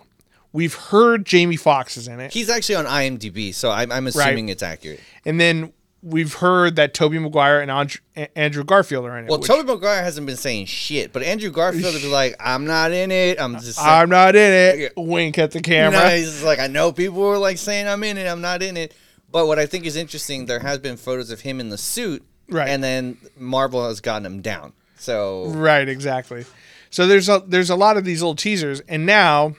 We've 0.53 0.75
heard 0.75 1.25
Jamie 1.25 1.57
Foxx 1.57 1.97
is 1.97 2.07
in 2.07 2.20
it. 2.20 2.33
He's 2.33 2.49
actually 2.49 2.77
on 2.77 2.87
IMDb, 2.87 3.53
so 3.53 3.70
I'm, 3.72 3.91
I'm 3.91 4.07
assuming 4.07 4.49
it's 4.49 4.62
accurate. 4.62 5.01
And 5.25 5.41
then 5.41 5.72
we've 6.05 6.35
heard 6.35 6.77
that 6.77 6.95
Tobey 6.95 7.19
Maguire 7.19 7.61
and 7.61 7.71
Andrew, 7.71 8.01
Andrew 8.37 8.63
Garfield 8.63 9.07
are 9.07 9.17
in 9.19 9.25
it. 9.25 9.31
Well, 9.31 9.39
which 9.41 9.49
Tobey 9.49 9.65
Maguire 9.65 10.03
hasn't 10.03 10.27
been 10.27 10.37
saying 10.37 10.67
shit, 10.67 11.13
but 11.13 11.23
Andrew 11.23 11.51
Garfield 11.51 11.95
is 11.95 12.07
like, 12.07 12.37
I'm 12.39 12.67
not 12.67 12.93
in 12.93 13.11
it. 13.11 13.41
I'm 13.41 13.59
just. 13.59 13.81
I'm 13.81 14.11
not 14.11 14.37
in 14.37 14.53
it. 14.53 14.93
Wink 14.97 15.39
at 15.39 15.51
the 15.51 15.61
camera. 15.61 16.11
he's 16.11 16.43
like, 16.43 16.59
I 16.59 16.67
know 16.67 16.93
people 16.93 17.21
were 17.21 17.39
like 17.39 17.59
saying 17.59 17.89
I'm 17.89 18.05
in 18.05 18.19
it. 18.19 18.27
I'm 18.27 18.41
not 18.41 18.63
in 18.63 18.77
it. 18.77 18.95
But 19.33 19.49
what 19.49 19.59
I 19.59 19.67
think 19.67 19.85
is 19.85 19.97
interesting, 19.97 20.47
there 20.47 20.61
has 20.61 20.79
been 20.79 20.97
photos 20.97 21.31
of 21.31 21.41
him 21.41 21.59
in 21.59 21.69
the 21.69 21.79
suit, 21.79 22.25
Right. 22.49 22.69
And 22.69 22.83
then 22.83 23.17
Marvel 23.37 23.87
has 23.87 24.01
gotten 24.01 24.27
him 24.27 24.43
down. 24.43 24.73
So 24.97 25.47
Right, 25.49 25.89
exactly. 25.89 26.45
So 26.91 27.07
there's 27.07 27.29
a 27.29 27.43
there's 27.47 27.71
a 27.71 27.77
lot 27.77 27.97
of 27.97 28.05
these 28.05 28.23
little 28.23 28.37
teasers, 28.37 28.81
and 28.81 29.05
now 29.05 29.57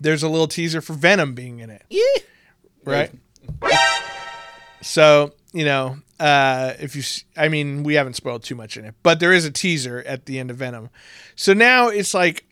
there's 0.00 0.22
a 0.22 0.28
little 0.28 0.46
teaser 0.46 0.80
for 0.80 0.92
Venom 0.92 1.34
being 1.34 1.58
in 1.58 1.70
it. 1.70 1.82
yeah. 1.90 2.04
right? 2.84 3.10
So 4.82 5.32
you 5.52 5.64
know, 5.64 5.98
uh, 6.18 6.74
if 6.78 6.94
you, 6.94 7.02
I 7.36 7.48
mean, 7.48 7.82
we 7.82 7.94
haven't 7.94 8.14
spoiled 8.14 8.42
too 8.44 8.54
much 8.54 8.76
in 8.76 8.84
it, 8.84 8.94
but 9.02 9.20
there 9.20 9.32
is 9.32 9.44
a 9.44 9.50
teaser 9.50 10.02
at 10.06 10.26
the 10.26 10.38
end 10.38 10.50
of 10.50 10.58
Venom. 10.58 10.90
So 11.34 11.52
now 11.52 11.88
it's 11.88 12.14
like 12.14 12.44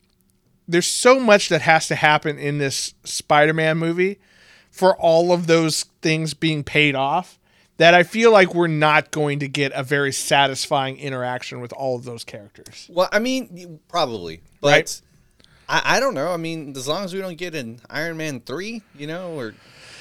there's 0.67 0.87
so 0.87 1.19
much 1.19 1.49
that 1.49 1.61
has 1.61 1.87
to 1.87 1.95
happen 1.95 2.37
in 2.37 2.57
this 2.57 2.93
Spider-Man 3.03 3.77
movie 3.77 4.19
for 4.71 4.95
all 4.97 5.31
of 5.31 5.47
those 5.47 5.83
things 6.01 6.33
being 6.33 6.63
paid 6.63 6.95
off 6.95 7.39
that 7.77 7.93
I 7.93 8.03
feel 8.03 8.31
like 8.31 8.53
we're 8.53 8.67
not 8.67 9.09
going 9.09 9.39
to 9.39 9.47
get 9.47 9.71
a 9.73 9.83
very 9.83 10.11
satisfying 10.11 10.97
interaction 10.97 11.61
with 11.61 11.71
all 11.73 11.95
of 11.95 12.03
those 12.03 12.25
characters. 12.25 12.89
Well, 12.91 13.07
I 13.11 13.19
mean, 13.19 13.79
probably, 13.87 14.41
but 14.59 14.67
Right. 14.67 15.01
I, 15.69 15.97
I 15.97 15.99
don't 15.99 16.13
know. 16.13 16.31
I 16.31 16.37
mean, 16.37 16.75
as 16.75 16.87
long 16.87 17.05
as 17.05 17.13
we 17.13 17.21
don't 17.21 17.37
get 17.37 17.55
an 17.55 17.79
Iron 17.89 18.17
Man 18.17 18.41
three, 18.41 18.81
you 18.95 19.07
know, 19.07 19.39
or 19.39 19.53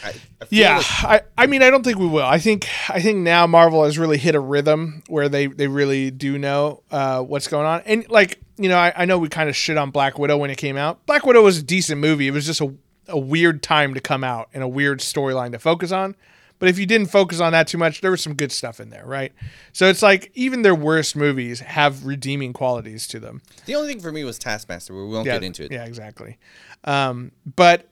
I, 0.04 0.08
I 0.08 0.46
Yeah, 0.50 0.76
like- 0.76 1.04
I, 1.04 1.20
I 1.36 1.46
mean, 1.46 1.62
I 1.62 1.70
don't 1.70 1.82
think 1.82 1.98
we 1.98 2.06
will. 2.06 2.24
I 2.24 2.38
think 2.38 2.68
I 2.88 3.00
think 3.00 3.18
now 3.18 3.46
Marvel 3.46 3.84
has 3.84 3.98
really 3.98 4.18
hit 4.18 4.34
a 4.34 4.40
rhythm 4.40 5.02
where 5.08 5.28
they 5.28 5.46
they 5.46 5.66
really 5.68 6.10
do 6.10 6.38
know 6.38 6.82
uh, 6.90 7.22
what's 7.22 7.48
going 7.48 7.66
on. 7.66 7.82
And 7.86 8.08
like 8.10 8.40
you 8.56 8.68
know, 8.68 8.76
I, 8.78 8.92
I 8.96 9.04
know 9.04 9.18
we 9.18 9.28
kind 9.28 9.48
of 9.48 9.54
shit 9.56 9.76
on 9.76 9.90
Black 9.90 10.18
Widow 10.18 10.36
when 10.36 10.50
it 10.50 10.56
came 10.58 10.76
out. 10.76 11.04
Black 11.06 11.24
Widow 11.24 11.42
was 11.42 11.58
a 11.58 11.62
decent 11.62 12.00
movie. 12.00 12.26
It 12.28 12.32
was 12.32 12.46
just 12.46 12.60
a 12.60 12.74
a 13.10 13.18
weird 13.18 13.62
time 13.62 13.94
to 13.94 14.00
come 14.00 14.22
out 14.22 14.48
and 14.52 14.62
a 14.62 14.68
weird 14.68 15.00
storyline 15.00 15.52
to 15.52 15.58
focus 15.58 15.92
on. 15.92 16.14
But 16.58 16.68
if 16.68 16.76
you 16.78 16.86
didn't 16.86 17.06
focus 17.06 17.40
on 17.40 17.52
that 17.52 17.68
too 17.68 17.78
much, 17.78 18.00
there 18.00 18.10
was 18.10 18.20
some 18.20 18.34
good 18.34 18.50
stuff 18.50 18.80
in 18.80 18.90
there, 18.90 19.06
right? 19.06 19.32
So 19.72 19.86
it's 19.88 20.02
like 20.02 20.32
even 20.34 20.62
their 20.62 20.74
worst 20.74 21.14
movies 21.14 21.60
have 21.60 22.04
redeeming 22.04 22.52
qualities 22.52 23.06
to 23.08 23.20
them. 23.20 23.40
the 23.66 23.76
only 23.76 23.88
thing 23.88 24.00
for 24.00 24.10
me 24.10 24.24
was 24.24 24.38
Taskmaster, 24.40 24.92
we 24.92 25.06
won't 25.06 25.24
get 25.24 25.44
into 25.44 25.64
it. 25.64 25.70
Yeah, 25.72 25.84
exactly. 25.84 26.36
Um, 26.84 27.30
but 27.56 27.88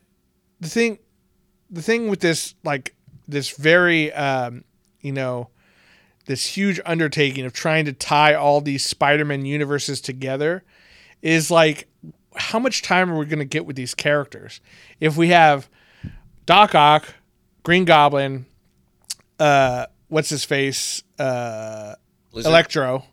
the 0.61 0.69
thing, 0.69 0.99
the 1.71 1.83
thing 1.83 2.09
with 2.09 2.21
this, 2.21 2.55
like 2.65 2.95
this 3.29 3.51
very, 3.51 4.13
um, 4.13 4.65
you 5.01 5.13
know, 5.13 5.49
this 6.27 6.47
huge 6.47 6.81
undertaking 6.85 7.45
of 7.45 7.53
trying 7.53 7.85
to 7.85 7.93
tie 7.93 8.35
all 8.35 8.61
these 8.61 8.85
Spider-Man 8.85 9.45
universes 9.45 10.01
together, 10.01 10.65
is 11.23 11.51
like, 11.51 11.89
how 12.37 12.59
much 12.59 12.83
time 12.83 13.11
are 13.11 13.17
we 13.17 13.27
going 13.27 13.39
to 13.39 13.45
get 13.45 13.65
with 13.65 13.77
these 13.77 13.95
characters? 13.95 14.61
If 15.01 15.17
we 15.17 15.29
have 15.29 15.69
Doc 16.45 16.75
Ock, 16.75 17.15
Green 17.63 17.85
Goblin, 17.85 18.47
uh, 19.39 19.87
what's 20.09 20.29
his 20.29 20.45
face, 20.45 21.03
uh, 21.19 21.95
Lizard? 22.33 22.51
Electro, 22.51 23.05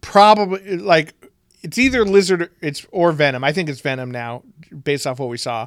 probably 0.00 0.78
like 0.78 1.14
it's 1.62 1.78
either 1.78 2.04
Lizard 2.04 2.42
or 2.42 2.50
it's 2.60 2.86
or 2.92 3.10
Venom. 3.12 3.42
I 3.42 3.52
think 3.52 3.68
it's 3.68 3.80
Venom 3.80 4.10
now, 4.10 4.42
based 4.84 5.06
off 5.06 5.18
what 5.18 5.28
we 5.28 5.36
saw. 5.36 5.66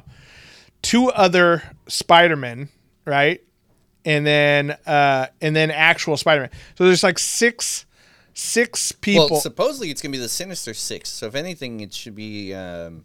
Two 0.82 1.08
other 1.10 1.62
Spider-Men, 1.88 2.68
right? 3.04 3.42
And 4.04 4.26
then 4.26 4.70
uh 4.86 5.26
and 5.40 5.54
then 5.54 5.70
actual 5.70 6.16
Spider-Man. 6.16 6.50
So 6.76 6.86
there's 6.86 7.02
like 7.02 7.18
six 7.18 7.84
six 8.38 8.92
people. 8.92 9.28
Well, 9.30 9.40
supposedly 9.40 9.90
it's 9.90 10.00
gonna 10.00 10.12
be 10.12 10.18
the 10.18 10.28
Sinister 10.28 10.72
Six. 10.72 11.10
So 11.10 11.26
if 11.26 11.34
anything, 11.34 11.80
it 11.80 11.92
should 11.92 12.14
be 12.14 12.54
um, 12.54 13.04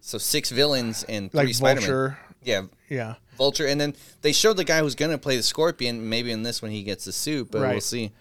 so 0.00 0.18
six 0.18 0.50
villains 0.50 1.04
and 1.04 1.30
three 1.30 1.46
like 1.46 1.54
Spider-Man. 1.54 1.88
Vulture. 1.88 2.18
Yeah, 2.42 2.62
Yeah. 2.88 3.14
Vulture, 3.38 3.66
and 3.66 3.80
then 3.80 3.94
they 4.22 4.32
showed 4.32 4.56
the 4.56 4.64
guy 4.64 4.80
who's 4.80 4.94
gonna 4.94 5.18
play 5.18 5.36
the 5.36 5.42
Scorpion. 5.42 6.08
Maybe 6.08 6.30
in 6.30 6.42
this 6.42 6.62
one 6.62 6.70
he 6.70 6.82
gets 6.82 7.04
the 7.04 7.12
suit, 7.12 7.50
but 7.50 7.60
we'll 7.60 7.80
see. 7.80 8.12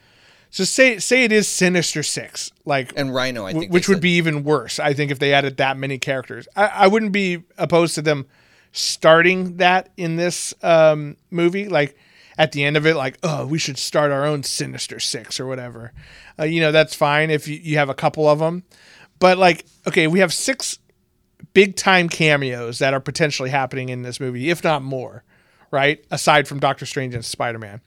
So 0.49 0.63
say 0.65 0.99
say 0.99 1.23
it 1.23 1.31
is 1.31 1.47
Sinister 1.47 2.03
Six, 2.03 2.51
like 2.65 2.93
And 2.95 3.13
Rhino, 3.13 3.45
I 3.45 3.53
think, 3.53 3.63
they 3.65 3.67
which 3.73 3.89
would 3.89 4.01
be 4.01 4.17
even 4.17 4.43
worse. 4.43 4.79
I 4.79 4.93
think 4.93 5.11
if 5.11 5.19
they 5.19 5.33
added 5.33 5.57
that 5.57 5.77
many 5.77 5.97
characters, 5.97 6.47
I, 6.55 6.67
I 6.67 6.87
wouldn't 6.87 7.11
be 7.11 7.43
opposed 7.57 7.95
to 7.95 8.01
them 8.01 8.27
starting 8.73 9.57
that 9.57 9.89
in 9.95 10.17
this 10.17 10.53
um, 10.61 11.15
movie. 11.31 11.69
Like 11.69 11.95
at 12.37 12.51
the 12.51 12.63
end 12.65 12.75
of 12.75 12.85
it, 12.85 12.95
like 12.95 13.17
oh, 13.23 13.47
we 13.47 13.57
should 13.57 13.77
start 13.77 14.11
our 14.11 14.25
own 14.25 14.43
Sinister 14.43 14.99
Six 14.99 15.39
or 15.39 15.45
whatever. 15.45 15.93
Uh, 16.37 16.43
you 16.43 16.59
know, 16.59 16.73
that's 16.73 16.93
fine 16.93 17.29
if 17.29 17.47
you, 17.47 17.57
you 17.61 17.77
have 17.77 17.89
a 17.89 17.93
couple 17.93 18.27
of 18.27 18.39
them. 18.39 18.63
But 19.19 19.37
like, 19.37 19.65
okay, 19.87 20.07
we 20.07 20.19
have 20.19 20.33
six 20.33 20.79
big 21.53 21.75
time 21.75 22.09
cameos 22.09 22.79
that 22.79 22.93
are 22.93 22.99
potentially 22.99 23.51
happening 23.51 23.89
in 23.89 24.01
this 24.01 24.19
movie, 24.19 24.49
if 24.49 24.63
not 24.63 24.81
more, 24.81 25.23
right? 25.71 26.03
Aside 26.11 26.47
from 26.47 26.59
Doctor 26.59 26.85
Strange 26.85 27.13
and 27.13 27.23
Spider 27.23 27.59
Man. 27.59 27.81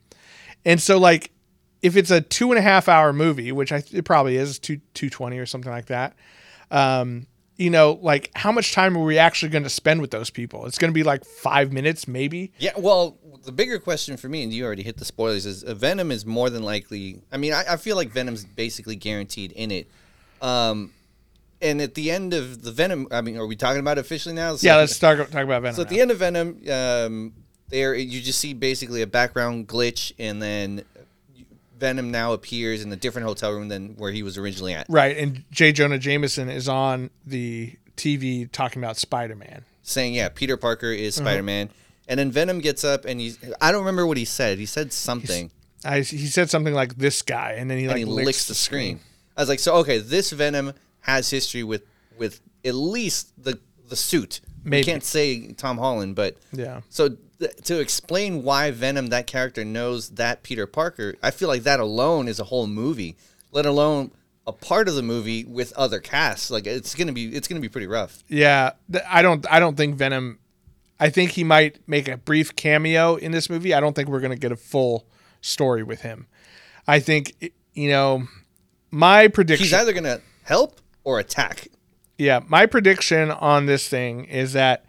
And 0.65 0.81
so 0.81 0.97
like 0.97 1.31
if 1.81 1.95
it's 1.95 2.11
a 2.11 2.21
two 2.21 2.51
and 2.51 2.57
a 2.57 2.61
half 2.61 2.87
hour 2.87 3.13
movie, 3.13 3.51
which 3.51 3.71
I 3.71 3.83
it 3.91 4.05
probably 4.05 4.37
is 4.37 4.59
two 4.59 4.79
two 4.93 5.09
twenty 5.09 5.37
or 5.37 5.45
something 5.45 5.71
like 5.71 5.87
that, 5.87 6.15
um, 6.71 7.27
you 7.57 7.69
know, 7.69 7.99
like 8.01 8.31
how 8.35 8.51
much 8.51 8.71
time 8.73 8.95
are 8.97 9.03
we 9.03 9.17
actually 9.17 9.49
going 9.49 9.63
to 9.63 9.69
spend 9.69 9.99
with 10.01 10.11
those 10.11 10.29
people? 10.29 10.65
It's 10.65 10.77
going 10.77 10.91
to 10.91 10.93
be 10.93 11.03
like 11.03 11.25
five 11.25 11.73
minutes, 11.73 12.07
maybe. 12.07 12.51
Yeah, 12.59 12.71
well, 12.77 13.17
the 13.45 13.51
bigger 13.51 13.79
question 13.79 14.15
for 14.17 14.29
me, 14.29 14.43
and 14.43 14.53
you 14.53 14.63
already 14.65 14.83
hit 14.83 14.97
the 14.97 15.05
spoilers, 15.05 15.45
is 15.45 15.63
uh, 15.63 15.73
Venom 15.73 16.11
is 16.11 16.25
more 16.25 16.49
than 16.49 16.63
likely. 16.63 17.21
I 17.31 17.37
mean, 17.37 17.53
I, 17.53 17.63
I 17.71 17.77
feel 17.77 17.95
like 17.95 18.09
Venom's 18.09 18.45
basically 18.45 18.95
guaranteed 18.95 19.51
in 19.53 19.71
it. 19.71 19.89
Um, 20.41 20.91
and 21.61 21.81
at 21.81 21.95
the 21.95 22.11
end 22.11 22.33
of 22.35 22.61
the 22.61 22.71
Venom, 22.71 23.07
I 23.09 23.21
mean, 23.21 23.37
are 23.37 23.47
we 23.47 23.55
talking 23.55 23.79
about 23.79 23.97
it 23.97 24.01
officially 24.01 24.35
now? 24.35 24.55
So- 24.55 24.67
Yeah, 24.67 24.75
let's 24.75 24.99
talk 24.99 25.17
talk 25.17 25.43
about 25.43 25.63
Venom. 25.63 25.75
So 25.75 25.81
at 25.81 25.85
now. 25.89 25.95
the 25.95 26.01
end 26.01 26.11
of 26.11 26.17
Venom, 26.19 26.61
um, 26.71 27.33
there 27.69 27.95
you 27.95 28.21
just 28.21 28.39
see 28.39 28.53
basically 28.53 29.01
a 29.01 29.07
background 29.07 29.67
glitch, 29.67 30.11
and 30.19 30.39
then 30.41 30.83
Venom 31.79 32.11
now 32.11 32.33
appears 32.33 32.83
in 32.83 32.91
a 32.91 32.95
different 32.95 33.27
hotel 33.27 33.53
room 33.53 33.67
than 33.69 33.95
where 33.97 34.11
he 34.11 34.23
was 34.23 34.37
originally 34.37 34.73
at, 34.73 34.85
Right, 34.89 35.17
and 35.17 35.43
J. 35.51 35.71
Jonah 35.71 35.99
Jameson 35.99 36.49
is 36.49 36.67
on 36.69 37.09
the 37.25 37.75
TV 37.95 38.51
talking 38.51 38.81
about 38.83 38.97
Spider 38.97 39.35
Man. 39.35 39.63
saying, 39.83 40.13
"Yeah, 40.15 40.29
Peter 40.29 40.57
Parker 40.57 40.91
is 40.91 41.17
Uh-huh. 41.17 41.25
Spider 41.29 41.43
Man." 41.43 41.69
And 42.09 42.19
then 42.19 42.31
Venom 42.31 42.59
gets 42.59 42.83
up 42.83 43.03
and 43.05 43.19
he's 43.19 43.37
I 43.61 43.71
don't 43.71 43.81
remember 43.81 44.05
what 44.07 44.17
he 44.17 44.25
said. 44.25 44.59
He 44.59 44.65
said 44.65 44.93
something. 44.93 45.51
I, 45.85 45.99
he 46.01 46.27
said 46.27 46.49
something 46.49 46.73
like 46.73 46.95
this 46.97 47.21
guy, 47.21 47.53
and 47.57 47.69
then 47.69 47.77
he 47.77 47.83
and 47.85 47.91
like 47.93 47.97
he 47.99 48.05
licks, 48.05 48.25
licks, 48.25 48.47
the 48.47 48.55
screen. 48.55 48.99
I 49.35 49.41
was 49.41 49.49
like, 49.49 49.59
so 49.59 49.75
okay, 49.77 49.99
this 49.99 50.31
Venom 50.31 50.73
has 51.01 51.29
history 51.29 51.63
with 51.63 51.83
with 52.17 52.41
at 52.65 52.75
least 52.75 53.31
the 53.41 53.59
the 53.87 53.95
suit. 53.95 54.41
Maybe. 54.67 54.81
We 54.81 54.85
can't 54.85 55.03
say 55.03 55.51
Tom 55.53 55.77
Holland, 55.77 56.15
but 56.15 56.37
Yeah. 56.51 56.81
So 56.89 57.15
th- 57.39 57.55
to 57.65 57.79
explain 57.79 58.43
why 58.43 58.71
Venom, 58.71 59.07
that 59.07 59.27
character, 59.27 59.63
knows 59.63 60.09
that 60.11 60.43
Peter 60.43 60.67
Parker, 60.67 61.15
I 61.23 61.31
feel 61.31 61.47
like 61.47 61.63
that 61.63 61.79
alone 61.79 62.27
is 62.27 62.39
a 62.39 62.45
whole 62.45 62.67
movie. 62.67 63.15
Let 63.51 63.65
alone 63.65 64.11
a 64.45 64.51
part 64.53 64.87
of 64.87 64.95
the 64.95 65.01
movie 65.03 65.43
with 65.45 65.73
other 65.73 65.99
casts. 65.99 66.49
Like 66.51 66.65
it's 66.67 66.95
gonna 66.95 67.13
be 67.13 67.27
it's 67.35 67.47
gonna 67.47 67.61
be 67.61 67.69
pretty 67.69 67.87
rough. 67.87 68.23
Yeah, 68.27 68.71
th- 68.91 69.03
I 69.07 69.21
don't. 69.21 69.45
I 69.51 69.59
don't 69.59 69.75
think 69.75 69.95
Venom. 69.95 70.39
I 70.99 71.09
think 71.09 71.31
he 71.31 71.43
might 71.43 71.77
make 71.87 72.07
a 72.07 72.17
brief 72.17 72.55
cameo 72.55 73.15
in 73.15 73.31
this 73.31 73.49
movie. 73.49 73.73
I 73.73 73.79
don't 73.79 73.95
think 73.95 74.09
we're 74.09 74.19
going 74.19 74.31
to 74.31 74.39
get 74.39 74.51
a 74.51 74.55
full 74.55 75.05
story 75.41 75.83
with 75.83 76.01
him. 76.01 76.25
I 76.87 76.99
think 76.99 77.51
you 77.75 77.89
know 77.89 78.27
my 78.89 79.27
prediction. 79.27 79.65
He's 79.65 79.73
either 79.73 79.93
gonna 79.93 80.21
help 80.43 80.81
or 81.03 81.19
attack. 81.19 81.67
Yeah, 82.17 82.39
my 82.47 82.65
prediction 82.65 83.31
on 83.31 83.65
this 83.65 83.87
thing 83.87 84.25
is 84.25 84.53
that 84.53 84.85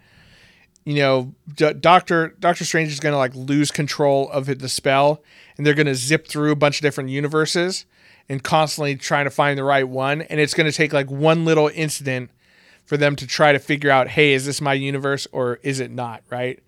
you 0.85 0.95
know 0.95 1.33
D- 1.55 1.73
Doctor 1.73 2.35
Doctor 2.39 2.65
Strange 2.65 2.89
is 2.89 2.99
going 2.99 3.13
to 3.13 3.17
like 3.17 3.35
lose 3.35 3.71
control 3.71 4.29
of 4.31 4.45
the 4.45 4.69
spell, 4.69 5.23
and 5.57 5.65
they're 5.65 5.73
going 5.73 5.87
to 5.87 5.95
zip 5.95 6.27
through 6.27 6.51
a 6.51 6.55
bunch 6.55 6.77
of 6.77 6.81
different 6.81 7.09
universes 7.09 7.85
and 8.27 8.43
constantly 8.43 8.95
trying 8.95 9.25
to 9.25 9.31
find 9.31 9.57
the 9.57 9.63
right 9.63 9.87
one, 9.87 10.21
and 10.23 10.39
it's 10.39 10.53
going 10.53 10.69
to 10.69 10.75
take 10.75 10.93
like 10.93 11.09
one 11.09 11.45
little 11.45 11.69
incident 11.73 12.29
for 12.85 12.97
them 12.97 13.15
to 13.15 13.27
try 13.27 13.51
to 13.51 13.59
figure 13.59 13.91
out, 13.91 14.07
hey, 14.07 14.33
is 14.33 14.45
this 14.45 14.61
my 14.61 14.73
universe 14.73 15.27
or 15.31 15.59
is 15.61 15.79
it 15.79 15.91
not? 15.91 16.23
Right? 16.29 16.59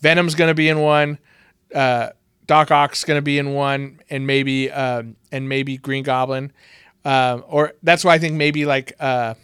Venom's 0.00 0.34
going 0.34 0.48
to 0.48 0.54
be 0.54 0.68
in 0.68 0.80
one. 0.80 1.18
Uh, 1.74 2.10
Doc 2.46 2.72
Ock's 2.72 3.04
going 3.04 3.18
to 3.18 3.22
be 3.22 3.38
in 3.38 3.54
one, 3.54 4.00
and 4.10 4.26
maybe 4.26 4.70
um, 4.72 5.14
and 5.30 5.48
maybe 5.48 5.76
Green 5.76 6.02
Goblin, 6.02 6.52
um, 7.04 7.44
or 7.46 7.74
that's 7.84 8.04
why 8.04 8.14
I 8.14 8.18
think 8.18 8.34
maybe 8.34 8.66
like 8.66 8.92
uh, 8.98 9.34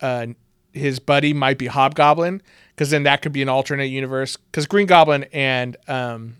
uh, 0.00 0.26
his 0.72 0.98
buddy 0.98 1.32
might 1.32 1.58
be 1.58 1.66
Hobgoblin, 1.66 2.42
because 2.74 2.90
then 2.90 3.04
that 3.04 3.22
could 3.22 3.32
be 3.32 3.42
an 3.42 3.48
alternate 3.48 3.86
universe. 3.86 4.36
Because 4.36 4.66
Green 4.66 4.86
Goblin 4.86 5.24
and 5.32 5.76
um, 5.88 6.36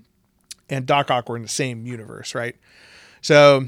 and 0.68 0.86
Doc 0.86 1.10
Ock 1.10 1.28
were 1.28 1.36
in 1.36 1.42
the 1.42 1.48
same 1.48 1.86
universe, 1.86 2.34
right? 2.34 2.56
So 3.20 3.66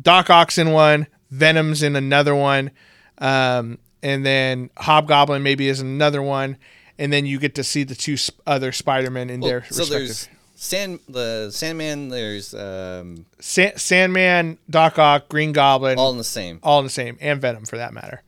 Doc 0.00 0.30
Ock's 0.30 0.58
in 0.58 0.72
one, 0.72 1.06
Venom's 1.30 1.82
in 1.82 1.96
another 1.96 2.34
one, 2.34 2.70
um, 3.18 3.78
and 4.02 4.24
then 4.24 4.70
Hobgoblin 4.78 5.42
maybe 5.42 5.68
is 5.68 5.80
another 5.80 6.22
one, 6.22 6.56
and 6.98 7.12
then 7.12 7.26
you 7.26 7.38
get 7.38 7.54
to 7.56 7.64
see 7.64 7.84
the 7.84 7.94
two 7.94 8.16
sp- 8.18 8.38
other 8.46 8.72
Spider-Men 8.72 9.30
in 9.30 9.40
their 9.40 9.64
so 9.70 9.80
respective. 9.80 9.90
there's 9.90 10.28
Sand 10.56 11.00
the 11.08 11.50
Sandman. 11.52 12.08
There's 12.08 12.52
um, 12.54 13.26
Sa- 13.38 13.76
Sandman, 13.76 14.58
Doc 14.68 14.98
Ock, 14.98 15.28
Green 15.28 15.52
Goblin, 15.52 15.98
all, 15.98 16.10
in 16.10 16.18
the 16.18 16.24
same. 16.24 16.58
All 16.62 16.80
in 16.80 16.84
the 16.84 16.90
same, 16.90 17.16
and 17.20 17.40
Venom 17.40 17.64
for 17.64 17.76
that 17.76 17.92
matter. 17.92 18.22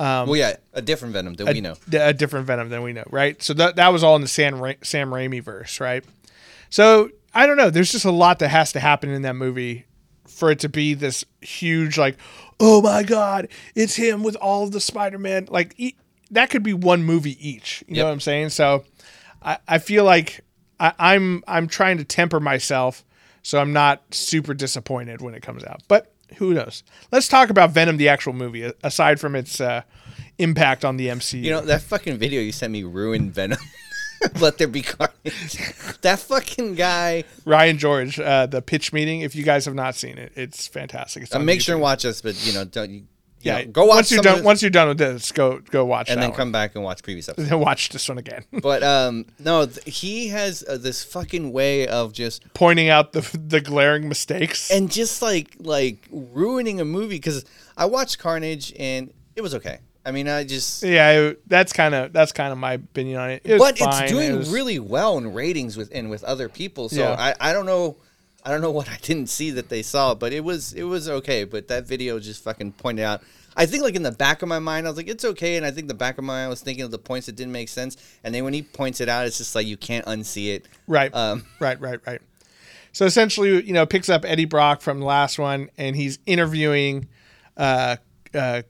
Um, 0.00 0.28
well, 0.28 0.36
yeah, 0.36 0.56
a 0.72 0.82
different 0.82 1.14
Venom 1.14 1.34
that 1.34 1.46
we 1.46 1.60
know. 1.60 1.76
A 1.92 2.12
different 2.12 2.46
Venom 2.46 2.68
than 2.68 2.82
we 2.82 2.92
know, 2.92 3.04
right? 3.10 3.40
So 3.42 3.54
that 3.54 3.76
that 3.76 3.92
was 3.92 4.02
all 4.02 4.16
in 4.16 4.22
the 4.22 4.28
Sam 4.28 4.60
Ra- 4.60 4.72
Sam 4.82 5.10
Raimi 5.10 5.42
verse, 5.42 5.80
right? 5.80 6.04
So 6.70 7.10
I 7.32 7.46
don't 7.46 7.56
know. 7.56 7.70
There's 7.70 7.92
just 7.92 8.04
a 8.04 8.10
lot 8.10 8.40
that 8.40 8.48
has 8.48 8.72
to 8.72 8.80
happen 8.80 9.10
in 9.10 9.22
that 9.22 9.34
movie 9.36 9.86
for 10.26 10.50
it 10.50 10.58
to 10.60 10.68
be 10.68 10.94
this 10.94 11.24
huge, 11.40 11.96
like, 11.96 12.16
oh 12.58 12.82
my 12.82 13.02
god, 13.04 13.48
it's 13.74 13.94
him 13.94 14.22
with 14.22 14.36
all 14.36 14.64
of 14.64 14.72
the 14.72 14.80
Spider 14.80 15.18
Man. 15.18 15.46
Like 15.48 15.74
e- 15.76 15.94
that 16.30 16.50
could 16.50 16.62
be 16.62 16.72
one 16.74 17.04
movie 17.04 17.36
each. 17.46 17.84
You 17.86 17.96
know 17.96 18.06
what 18.06 18.12
I'm 18.12 18.20
saying? 18.20 18.48
So 18.50 18.84
I, 19.42 19.58
I 19.68 19.78
feel 19.78 20.04
like 20.04 20.40
I, 20.80 20.92
I'm 20.98 21.44
I'm 21.46 21.68
trying 21.68 21.98
to 21.98 22.04
temper 22.04 22.40
myself 22.40 23.04
so 23.42 23.60
I'm 23.60 23.74
not 23.74 24.02
super 24.12 24.54
disappointed 24.54 25.20
when 25.20 25.34
it 25.34 25.42
comes 25.42 25.62
out. 25.64 25.82
But 25.86 26.13
who 26.36 26.54
knows? 26.54 26.82
Let's 27.12 27.28
talk 27.28 27.50
about 27.50 27.70
Venom, 27.70 27.96
the 27.96 28.08
actual 28.08 28.32
movie, 28.32 28.70
aside 28.82 29.20
from 29.20 29.34
its 29.34 29.60
uh, 29.60 29.82
impact 30.38 30.84
on 30.84 30.96
the 30.96 31.08
MCU. 31.08 31.42
You 31.42 31.50
know 31.50 31.60
that 31.62 31.82
fucking 31.82 32.18
video 32.18 32.40
you 32.40 32.52
sent 32.52 32.72
me 32.72 32.82
ruined 32.82 33.32
Venom. 33.32 33.58
Let 34.40 34.56
there 34.58 34.68
be 34.68 34.82
carnage. 34.82 35.98
that 36.00 36.18
fucking 36.18 36.76
guy. 36.76 37.24
Ryan 37.44 37.76
George, 37.78 38.18
uh, 38.18 38.46
the 38.46 38.62
pitch 38.62 38.92
meeting. 38.92 39.20
If 39.20 39.36
you 39.36 39.44
guys 39.44 39.66
have 39.66 39.74
not 39.74 39.94
seen 39.96 40.16
it, 40.16 40.32
it's 40.34 40.66
fantastic. 40.66 41.24
It's 41.24 41.34
Uh, 41.34 41.40
make 41.40 41.60
sure 41.60 41.74
and 41.74 41.82
watch 41.82 42.04
us, 42.06 42.22
but 42.22 42.34
you 42.46 42.54
know, 42.54 42.64
don't 42.64 42.90
you? 42.90 43.02
You 43.44 43.52
Yeah, 43.52 43.58
know, 43.62 43.66
go 43.66 43.84
watch 43.84 43.96
once 43.96 44.10
you're 44.12 44.22
done. 44.22 44.44
Once 44.44 44.62
you're 44.62 44.70
done 44.70 44.88
with 44.88 44.98
this, 44.98 45.32
go 45.32 45.58
go 45.70 45.84
watch 45.84 46.08
and 46.10 46.20
then 46.20 46.30
one. 46.30 46.36
come 46.36 46.52
back 46.52 46.74
and 46.74 46.82
watch 46.84 47.02
previous 47.02 47.28
episodes. 47.30 47.50
Then 47.50 47.60
watch 47.60 47.88
this 47.90 48.08
one 48.08 48.18
again, 48.18 48.44
But 48.62 48.82
um, 48.82 49.26
no, 49.38 49.66
th- 49.66 49.94
he 49.96 50.28
has 50.28 50.64
uh, 50.68 50.76
this 50.78 51.04
fucking 51.04 51.52
way 51.52 51.86
of 51.86 52.12
just 52.12 52.42
pointing 52.54 52.88
out 52.88 53.12
the 53.12 53.20
the 53.46 53.60
glaring 53.60 54.08
mistakes. 54.08 54.70
and 54.70 54.90
just 54.90 55.22
like 55.22 55.54
like 55.58 56.08
ruining 56.10 56.80
a 56.80 56.84
movie 56.84 57.16
because 57.16 57.44
I 57.76 57.86
watched 57.86 58.18
Carnage 58.18 58.72
and 58.78 59.12
it 59.36 59.40
was 59.42 59.54
okay. 59.56 59.78
I 60.06 60.10
mean, 60.10 60.28
I 60.28 60.44
just 60.44 60.82
yeah, 60.82 61.10
it- 61.12 61.48
that's 61.48 61.72
kind 61.72 61.94
of 61.94 62.12
that's 62.12 62.32
kind 62.32 62.52
of 62.52 62.58
my 62.58 62.74
opinion 62.74 63.18
on 63.18 63.30
it. 63.30 63.42
It 63.44 63.58
but 63.58 63.78
fine. 63.78 64.02
it's 64.04 64.12
doing 64.12 64.32
It 64.32 64.36
was- 64.36 64.50
really 64.50 64.78
well 64.78 65.16
in 65.18 65.32
ratings 65.32 65.76
with 65.76 65.90
and 65.94 66.10
with 66.10 66.22
other 66.24 66.48
people. 66.48 66.88
So 66.88 67.00
Yeah. 67.00 67.16
I, 67.40 67.50
I 67.50 67.52
don't 67.52 67.66
know 67.66 67.96
I 68.44 68.50
don't 68.50 68.60
know 68.60 68.70
what 68.70 68.88
I 68.90 68.98
didn't 69.00 69.28
see 69.28 69.50
that 69.52 69.68
they 69.68 69.82
saw, 69.82 70.14
but 70.14 70.32
it 70.32 70.44
was 70.44 70.72
it 70.72 70.84
was 70.84 71.08
okay. 71.08 71.44
But 71.44 71.68
that 71.68 71.86
video 71.86 72.18
just 72.18 72.42
fucking 72.44 72.72
pointed 72.72 73.04
out. 73.04 73.22
I 73.56 73.66
think 73.66 73.84
like 73.84 73.94
in 73.94 74.02
the 74.02 74.10
back 74.10 74.42
of 74.42 74.48
my 74.48 74.58
mind, 74.58 74.86
I 74.86 74.90
was 74.90 74.96
like, 74.96 75.08
it's 75.08 75.24
okay, 75.24 75.56
and 75.56 75.64
I 75.64 75.70
think 75.70 75.86
the 75.88 75.94
back 75.94 76.18
of 76.18 76.24
my 76.24 76.34
mind 76.34 76.46
I 76.46 76.48
was 76.48 76.60
thinking 76.60 76.84
of 76.84 76.90
the 76.90 76.98
points 76.98 77.26
that 77.26 77.36
didn't 77.36 77.52
make 77.52 77.68
sense, 77.68 77.96
and 78.24 78.34
then 78.34 78.44
when 78.44 78.52
he 78.52 78.62
points 78.62 79.00
it 79.00 79.08
out, 79.08 79.26
it's 79.26 79.38
just 79.38 79.54
like 79.54 79.66
you 79.66 79.76
can't 79.76 80.04
unsee 80.06 80.54
it. 80.54 80.66
Right. 80.86 81.14
Um, 81.14 81.44
right. 81.60 81.80
Right. 81.80 82.00
Right. 82.06 82.20
So 82.92 83.06
essentially, 83.06 83.64
you 83.64 83.72
know, 83.72 83.86
picks 83.86 84.08
up 84.08 84.24
Eddie 84.24 84.44
Brock 84.44 84.80
from 84.80 85.00
the 85.00 85.06
last 85.06 85.38
one, 85.38 85.70
and 85.78 85.96
he's 85.96 86.18
interviewing 86.26 87.08
uh, 87.56 87.96
uh, 88.34 88.62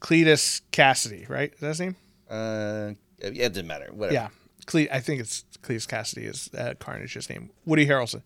Cletus 0.00 0.62
Kasady. 0.72 1.28
Right? 1.28 1.52
Is 1.52 1.60
that 1.60 1.68
his 1.68 1.80
name? 1.80 1.96
Uh, 2.30 2.92
yeah, 3.20 3.46
it 3.46 3.52
didn't 3.52 3.66
matter. 3.66 3.88
Whatever. 3.92 4.14
Yeah, 4.14 4.28
Cle- 4.66 4.88
I 4.90 5.00
think 5.00 5.20
it's 5.20 5.44
Cletus 5.62 5.86
Kasady 5.86 6.28
is 6.28 6.50
uh, 6.56 6.74
Carnage's 6.78 7.30
name. 7.30 7.50
Woody 7.64 7.86
Harrelson. 7.86 8.22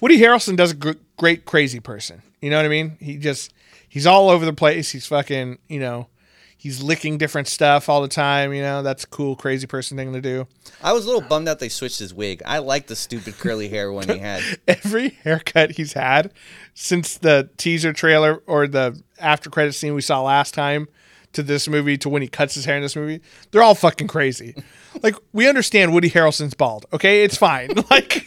Woody 0.00 0.18
Harrelson 0.18 0.56
does 0.56 0.72
a 0.72 0.74
gr- 0.74 0.92
great 1.16 1.44
crazy 1.44 1.80
person. 1.80 2.22
You 2.40 2.50
know 2.50 2.56
what 2.56 2.64
I 2.64 2.68
mean? 2.68 2.96
He 3.00 3.18
just 3.18 3.52
he's 3.88 4.06
all 4.06 4.30
over 4.30 4.44
the 4.44 4.52
place. 4.52 4.90
He's 4.90 5.06
fucking 5.06 5.58
you 5.68 5.80
know 5.80 6.08
he's 6.56 6.82
licking 6.82 7.18
different 7.18 7.46
stuff 7.46 7.88
all 7.88 8.02
the 8.02 8.08
time. 8.08 8.52
You 8.52 8.62
know 8.62 8.82
that's 8.82 9.04
a 9.04 9.06
cool 9.06 9.36
crazy 9.36 9.66
person 9.66 9.96
thing 9.96 10.12
to 10.12 10.20
do. 10.20 10.46
I 10.82 10.92
was 10.92 11.04
a 11.04 11.08
little 11.08 11.26
bummed 11.26 11.48
out 11.48 11.58
they 11.58 11.68
switched 11.68 11.98
his 11.98 12.14
wig. 12.14 12.42
I 12.44 12.58
like 12.58 12.86
the 12.86 12.96
stupid 12.96 13.38
curly 13.38 13.68
hair 13.68 13.92
one 13.92 14.08
he 14.08 14.18
had. 14.18 14.42
Every 14.68 15.10
haircut 15.10 15.72
he's 15.72 15.92
had 15.92 16.32
since 16.74 17.18
the 17.18 17.50
teaser 17.56 17.92
trailer 17.92 18.42
or 18.46 18.66
the 18.66 19.00
after 19.18 19.50
credit 19.50 19.74
scene 19.74 19.94
we 19.94 20.02
saw 20.02 20.22
last 20.22 20.54
time 20.54 20.88
to 21.32 21.42
this 21.42 21.68
movie 21.68 21.96
to 21.98 22.08
when 22.08 22.22
he 22.22 22.28
cuts 22.28 22.54
his 22.54 22.64
hair 22.64 22.76
in 22.76 22.82
this 22.82 22.96
movie, 22.96 23.20
they're 23.50 23.62
all 23.62 23.74
fucking 23.74 24.08
crazy. 24.08 24.54
like 25.02 25.14
we 25.32 25.48
understand 25.48 25.92
Woody 25.92 26.10
Harrelson's 26.10 26.54
bald. 26.54 26.86
Okay, 26.92 27.24
it's 27.24 27.36
fine. 27.36 27.70
Like 27.90 28.26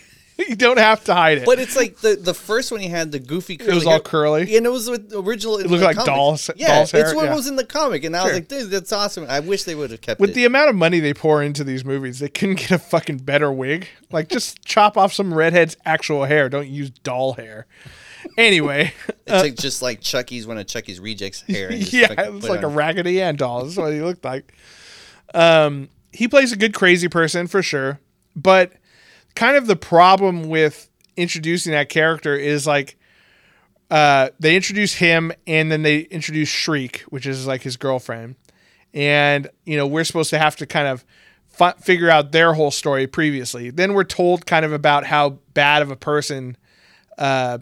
you 0.49 0.56
don't 0.56 0.80
have 0.80 1.04
to 1.04 1.14
hide 1.14 1.38
it. 1.38 1.45
But 1.45 1.60
it's 1.60 1.76
like 1.76 1.97
the 1.97 2.16
the 2.16 2.34
first 2.34 2.72
one 2.72 2.80
he 2.82 2.88
had 2.88 3.12
the 3.12 3.20
goofy 3.20 3.58
curly. 3.58 3.72
It 3.72 3.76
was 3.76 3.86
all 3.86 3.91
hair. 3.93 3.99
curly? 3.99 4.56
and 4.56 4.66
it 4.66 4.70
was 4.70 4.89
with 4.89 5.10
the 5.12 5.22
original. 5.22 5.58
It 5.58 5.68
looked 5.68 5.84
like 5.84 6.04
doll's- 6.04 6.49
Yeah, 6.56 6.78
doll's 6.78 6.93
it's 6.95 7.14
what 7.14 7.26
yeah. 7.26 7.36
was 7.36 7.47
in 7.47 7.58
the 7.58 7.66
comic, 7.66 8.04
and 8.06 8.16
I 8.16 8.20
Sure. 8.22 8.28
was 8.30 8.34
like, 8.39 8.47
dude, 8.47 8.72
that's 8.72 8.91
awesome. 8.91 9.28
I 9.30 9.39
wish 9.39 9.66
they 9.66 9.76
would 9.76 9.91
have 9.91 10.02
kept 10.02 10.20
with 10.20 10.32
it. 10.32 10.34
the 10.34 10.45
amount 10.45 10.70
of 10.72 10.76
money 10.76 10.99
they 10.99 11.14
pour 11.14 11.43
into 11.43 11.64
these 11.64 11.86
movies, 11.86 12.18
they 12.20 12.30
couldn't 12.30 12.56
get 12.56 12.72
a 12.72 12.80
fucking 12.80 13.18
better 13.20 13.52
wig. 13.52 13.88
Like, 14.12 14.30
just 14.30 14.62
chop 14.66 14.97
off 14.97 15.14
some 15.14 15.32
redhead's 15.32 15.78
actual 15.86 16.26
hair. 16.26 16.49
Don't 16.49 16.68
use 16.70 16.89
doll 16.89 17.34
hair. 17.34 17.68
Anyway, 18.38 18.93
it's 19.09 19.43
like 19.43 19.55
just 19.55 19.82
like 19.82 20.01
Chucky's 20.01 20.47
one 20.47 20.57
of 20.57 20.67
Chucky's 20.67 20.99
rejects 20.99 21.41
hair. 21.41 21.72
yeah, 21.74 22.07
fucking 22.07 22.38
it 22.38 22.43
like 22.43 22.63
a. 22.63 22.67
Raggedy 22.67 23.22
Ann 23.22 23.36
doll. 23.36 23.63
That's 23.63 23.78
what 23.78 23.93
he 23.93 24.01
looked 24.01 24.26
like. 24.26 24.53
Um, 25.34 25.89
he 26.11 26.28
plays 26.28 26.51
a 26.51 26.57
good 26.57 26.74
crazy 26.74 27.07
person 27.07 27.47
for 27.47 27.61
sure, 27.61 27.99
but 28.36 28.74
kind 29.36 29.55
of 29.55 29.67
the 29.67 29.76
problem 29.76 30.49
with 30.49 30.89
introducing 31.17 31.72
that 31.72 31.89
character 31.89 32.36
is 32.36 32.67
like 32.67 32.97
uh, 33.89 34.30
they 34.39 34.55
introduce 34.55 34.95
him 34.95 35.32
and 35.45 35.72
then 35.72 35.84
they 35.84 35.99
introduce 35.99 36.49
Shriek, 36.49 37.01
which 37.09 37.26
is 37.26 37.45
like 37.45 37.61
his 37.61 37.78
girlfriend, 37.78 38.36
and 38.93 39.49
you 39.65 39.78
know 39.78 39.88
we're 39.88 40.03
supposed 40.03 40.30
to 40.32 40.39
have 40.39 40.55
to 40.57 40.65
kind 40.65 40.88
of 40.88 41.05
fi- 41.49 41.74
figure 41.74 42.09
out 42.09 42.32
their 42.32 42.53
whole 42.53 42.72
story 42.72 43.07
previously. 43.07 43.69
Then 43.69 43.93
we're 43.93 44.03
told 44.03 44.45
kind 44.45 44.65
of 44.65 44.74
about 44.74 45.05
how 45.05 45.39
bad 45.53 45.82
of 45.82 45.91
a 45.91 45.95
person 45.95 46.57
uh, 47.17 47.59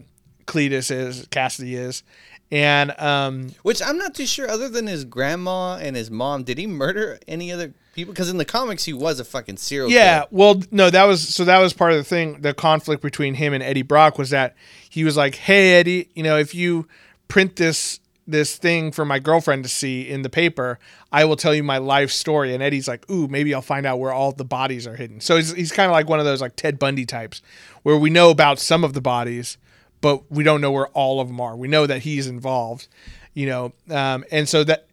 Cletus 0.50 0.90
is, 0.92 1.28
Kasady 1.28 1.74
is, 1.74 2.04
And 2.52 2.92
um, 3.00 3.52
Which 3.62 3.82
I'm 3.82 3.98
not 3.98 4.16
too 4.16 4.26
sure. 4.26 4.50
Other 4.50 4.68
than 4.68 4.88
his 4.88 5.06
grandma 5.06 5.78
and 5.78 5.96
his 5.96 6.10
mom, 6.10 6.44
did 6.44 6.58
he 6.58 6.66
murder 6.66 7.20
any 7.28 7.52
other 7.52 7.74
people? 7.94 8.14
Because 8.14 8.30
in 8.30 8.38
the 8.38 8.46
comics, 8.46 8.86
he 8.86 8.94
was 8.94 9.20
a 9.20 9.24
fucking 9.26 9.58
serial 9.58 9.92
yeah, 9.92 10.20
killer. 10.22 10.28
well, 10.32 10.62
no, 10.72 10.90
that 10.90 11.04
was 11.04 11.28
so 11.28 11.46
that 11.46 11.60
was 11.60 11.74
part 11.74 11.92
of 11.92 11.98
the 11.98 12.04
thing. 12.04 12.42
The 12.42 12.56
conflict 12.56 13.04
between 13.04 13.36
him 13.36 13.54
and 13.54 13.62
Eddie 13.62 13.84
Brock 13.84 14.18
was 14.18 14.32
that 14.32 14.56
he 14.90 15.04
was 15.04 15.16
like, 15.16 15.36
"Hey, 15.36 15.80
Eddie, 15.80 16.10
you 16.16 16.24
know, 16.24 16.38
if 16.38 16.56
you 16.56 16.88
print 17.28 17.56
this 17.58 18.00
this 18.26 18.58
thing 18.58 18.92
for 18.92 19.06
my 19.06 19.18
girlfriend 19.20 19.64
to 19.64 19.70
see 19.70 20.08
in 20.08 20.22
the 20.24 20.30
paper, 20.30 20.78
I 21.12 21.26
will 21.26 21.36
tell 21.36 21.54
you 21.54 21.64
my 21.64 21.78
life 21.78 22.10
story." 22.10 22.56
And 22.56 22.64
Eddie's 22.64 22.88
like, 22.88 23.08
"Ooh, 23.12 23.28
maybe 23.28 23.54
I'll 23.54 23.62
find 23.62 23.86
out 23.86 24.00
where 24.00 24.12
all 24.12 24.32
the 24.32 24.46
bodies 24.46 24.88
are 24.88 24.96
hidden." 24.96 25.22
So 25.22 25.36
he's 25.36 25.54
he's 25.54 25.72
kind 25.72 25.86
of 25.86 25.92
like 25.92 26.10
one 26.10 26.20
of 26.20 26.26
those 26.26 26.42
like 26.42 26.56
Ted 26.56 26.80
Bundy 26.80 27.06
types, 27.06 27.44
where 27.84 27.98
we 27.98 28.10
know 28.10 28.32
about 28.32 28.58
some 28.58 28.84
of 28.84 28.94
the 28.94 29.02
bodies, 29.02 29.60
but 30.02 30.32
we 30.32 30.44
don't 30.44 30.62
know 30.62 30.72
where 30.72 30.88
all 30.90 31.20
of 31.20 31.28
them 31.28 31.40
are. 31.42 31.56
We 31.56 31.68
know 31.68 31.86
that 31.86 32.02
he's 32.04 32.28
involved, 32.28 32.88
you 33.34 33.48
know, 33.48 33.74
um, 33.90 34.24
and 34.32 34.48
so 34.48 34.64
that, 34.64 34.88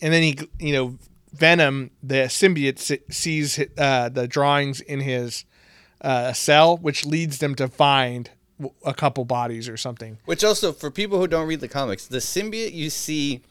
and 0.00 0.12
then 0.12 0.22
he, 0.22 0.38
you 0.58 0.72
know, 0.72 0.98
Venom, 1.32 1.90
the 2.02 2.24
symbiote, 2.24 3.12
sees 3.12 3.58
uh, 3.78 4.08
the 4.08 4.28
drawings 4.28 4.80
in 4.80 5.00
his 5.00 5.44
uh, 6.02 6.32
cell, 6.32 6.76
which 6.76 7.06
leads 7.06 7.38
them 7.38 7.54
to 7.54 7.68
find 7.68 8.30
a 8.84 8.94
couple 8.94 9.24
bodies 9.24 9.68
or 9.68 9.76
something. 9.76 10.18
Which 10.24 10.44
also, 10.44 10.72
for 10.72 10.90
people 10.90 11.18
who 11.18 11.26
don't 11.26 11.48
read 11.48 11.60
the 11.60 11.68
comics, 11.68 12.06
the 12.06 12.18
symbiote 12.18 12.72
you 12.72 12.90
see 12.90 13.42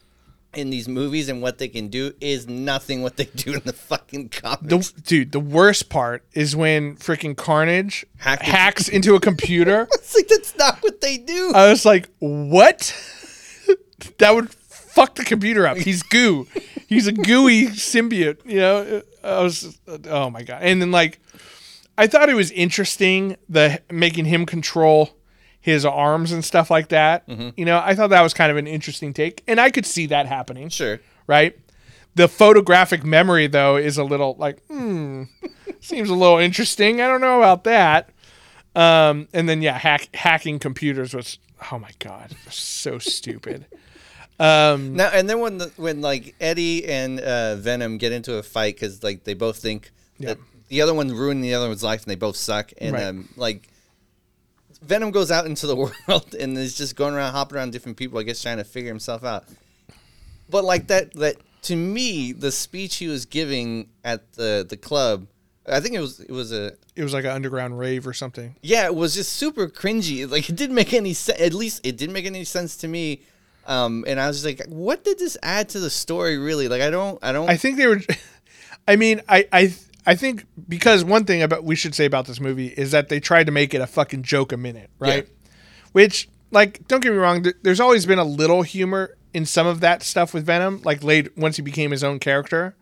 in 0.54 0.70
these 0.70 0.88
movies 0.88 1.30
and 1.30 1.41
what 1.41 1.58
they 1.58 1.68
can 1.68 1.88
do 1.88 2.14
is 2.20 2.47
nothing 2.47 3.02
what 3.02 3.18
they 3.18 3.26
do 3.26 3.54
in 3.54 3.62
the 3.64 3.74
fucking 3.74 4.30
comics. 4.30 4.91
The, 4.91 5.02
dude, 5.02 5.32
the 5.32 5.39
worst 5.39 5.89
part 5.89 6.26
is 6.34 6.56
when 6.56 6.95
freaking 6.97 7.36
Carnage 7.38 8.06
Hack- 8.18 8.41
hacks 8.41 8.88
into 8.88 9.16
a 9.16 9.20
computer. 9.20 9.88
it's 9.93 10.16
like 10.16 10.28
that's 10.28 10.58
not 10.58 10.80
what 10.82 11.02
they 11.02 11.18
do. 11.18 11.52
I 11.56 11.70
was 11.70 11.86
like, 11.86 12.10
what? 12.20 12.95
that 14.18 14.36
would 14.36 14.52
fuck 14.52 15.16
the 15.16 15.24
computer 15.24 15.66
up. 15.66 15.78
He's 15.78 16.04
goo. 16.04 16.47
He's 16.88 17.08
a 17.08 17.14
gooey 17.14 17.68
symbiote. 17.68 18.45
You 18.45 18.60
know, 18.60 19.02
I 19.24 19.41
was, 19.41 19.80
oh 19.88 20.30
my 20.30 20.43
god. 20.43 20.62
And 20.64 20.82
then 20.82 20.91
like, 20.91 21.20
I 21.97 22.08
thought 22.08 22.30
it 22.30 22.36
was 22.36 22.52
interesting 22.52 23.38
the 23.47 23.82
making 23.89 24.26
him 24.26 24.45
control 24.45 25.12
his 25.62 25.86
arms 25.86 26.32
and 26.32 26.43
stuff 26.43 26.70
like 26.72 26.89
that. 26.89 27.24
You 27.55 27.66
know, 27.66 27.80
I 27.84 27.93
thought 27.95 28.09
that 28.09 28.22
was 28.22 28.34
kind 28.34 28.51
of 28.51 28.57
an 28.57 28.68
interesting 28.68 29.14
take, 29.14 29.43
and 29.47 29.59
I 29.62 29.70
could 29.70 29.86
see 29.86 30.07
that 30.07 30.26
happening. 30.26 30.70
sure. 30.70 30.99
Right. 31.28 31.57
The 32.16 32.28
photographic 32.28 33.05
memory 33.05 33.47
though 33.47 33.78
is 33.78 33.97
a 33.97 34.03
little 34.03 34.36
like, 34.38 34.59
hmm, 34.68 35.24
seems 35.80 36.09
a 36.09 36.14
little 36.16 36.39
interesting. 36.39 36.99
I 36.99 37.07
don't 37.07 37.22
know 37.22 37.38
about 37.38 37.64
that. 37.64 38.09
Um, 38.76 39.28
and 39.34 39.47
then 39.47 39.62
yeah, 39.62 39.78
hack, 39.78 40.09
hacking 40.16 40.59
computers 40.59 41.14
was 41.14 41.38
oh 41.72 41.78
my 41.80 41.91
god, 41.99 42.36
so 42.49 42.97
stupid. 43.18 43.66
Um, 44.39 44.95
Now 44.95 45.09
and 45.14 45.30
then 45.30 45.39
when 45.39 45.57
the, 45.59 45.72
when 45.78 46.01
like 46.01 46.36
Eddie 46.41 46.86
and 46.86 47.20
uh, 47.20 47.55
Venom 47.57 47.97
get 47.97 48.12
into 48.12 48.36
a 48.36 48.43
fight 48.43 48.76
because 48.76 49.03
like 49.03 49.24
they 49.24 49.34
both 49.36 49.57
think 49.57 49.91
that 50.20 50.38
the 50.70 50.82
other 50.82 50.93
one 50.93 51.09
ruined 51.09 51.43
the 51.43 51.53
other 51.53 51.68
one's 51.68 51.84
life 51.84 52.01
and 52.03 52.09
they 52.12 52.16
both 52.16 52.36
suck 52.36 52.72
and 52.80 52.93
Right. 52.93 53.03
um, 53.03 53.30
like 53.38 53.68
Venom 54.82 55.12
goes 55.12 55.32
out 55.32 55.46
into 55.46 55.68
the 55.68 55.76
world 56.08 56.36
and 56.36 56.58
is 56.58 56.78
just 56.78 56.96
going 56.96 57.14
around 57.14 57.32
hopping 57.32 57.58
around 57.58 57.72
different 57.72 57.98
people 57.98 58.20
I 58.20 58.24
guess 58.24 58.42
trying 58.42 58.58
to 58.58 58.64
figure 58.64 58.90
himself 58.90 59.24
out. 59.24 59.46
But 60.50 60.64
like 60.64 60.88
that 60.88 61.14
that 61.14 61.38
to 61.64 61.76
me 61.76 62.32
the 62.32 62.52
speech 62.52 62.96
he 62.96 63.08
was 63.08 63.26
giving 63.26 63.90
at 64.04 64.34
the 64.34 64.66
the 64.68 64.78
club 64.78 65.28
I 65.68 65.80
think 65.80 65.96
it 65.96 66.00
was 66.00 66.20
it 66.20 66.32
was 66.32 66.52
a 66.52 66.74
it 66.96 67.04
was 67.04 67.14
like 67.14 67.24
an 67.24 67.32
underground 67.32 67.78
rave 67.78 68.08
or 68.08 68.14
something. 68.14 68.56
yeah, 68.62 68.86
it 68.86 68.96
was 68.96 69.14
just 69.14 69.34
super 69.34 69.68
cringy. 69.68 70.30
Like 70.30 70.50
it 70.50 70.56
didn't 70.56 70.76
make 70.76 70.94
any 70.94 71.14
sense. 71.14 71.40
At 71.40 71.54
least 71.54 71.86
it 71.86 71.98
didn't 71.98 72.14
make 72.14 72.26
any 72.26 72.44
sense 72.44 72.78
to 72.78 72.88
me. 72.88 73.22
Um, 73.68 74.04
and 74.08 74.20
I 74.20 74.28
was 74.28 74.42
just 74.42 74.60
like, 74.60 74.68
what 74.68 75.04
did 75.04 75.20
this 75.20 75.38
add 75.44 75.70
to 75.70 75.80
the 75.80 75.90
story? 75.90 76.38
Really? 76.38 76.68
Like 76.68 76.82
I 76.82 76.90
don't, 76.90 77.20
I 77.22 77.32
don't. 77.32 77.50
I 77.50 77.58
think 77.58 77.78
they 77.78 77.88
were. 77.88 78.02
I 78.88 78.96
mean, 78.96 79.22
I 79.30 79.48
I 79.52 79.74
I 80.06 80.16
think 80.16 80.45
because 80.68 81.04
one 81.04 81.26
thing 81.26 81.41
about 81.43 81.64
we 81.64 81.76
should 81.76 81.93
say 81.93 82.06
about 82.06 82.26
this 82.26 82.39
movie 82.39 82.68
is 82.68 82.91
that 82.91 83.10
they 83.10 83.20
tried 83.20 83.45
to 83.45 83.52
make 83.52 83.74
it 83.74 83.82
a 83.82 83.88
fucking 83.88 84.24
joke 84.24 84.52
a 84.52 84.58
minute, 84.58 84.89
right? 84.99 85.28
Which, 85.91 86.28
like, 86.52 86.88
don't 86.88 87.02
get 87.02 87.12
me 87.12 87.18
wrong. 87.18 87.43
th- 87.43 87.56
There's 87.62 87.80
always 87.80 88.06
been 88.06 88.20
a 88.20 88.24
little 88.24 88.64
humor 88.64 89.16
in 89.34 89.45
some 89.45 89.68
of 89.68 89.80
that 89.82 90.02
stuff 90.04 90.34
with 90.34 90.45
Venom, 90.45 90.82
like 90.84 91.04
late 91.04 91.38
once 91.38 91.56
he 91.58 91.62
became 91.62 91.91
his 91.91 92.04
own 92.04 92.20
character, 92.20 92.76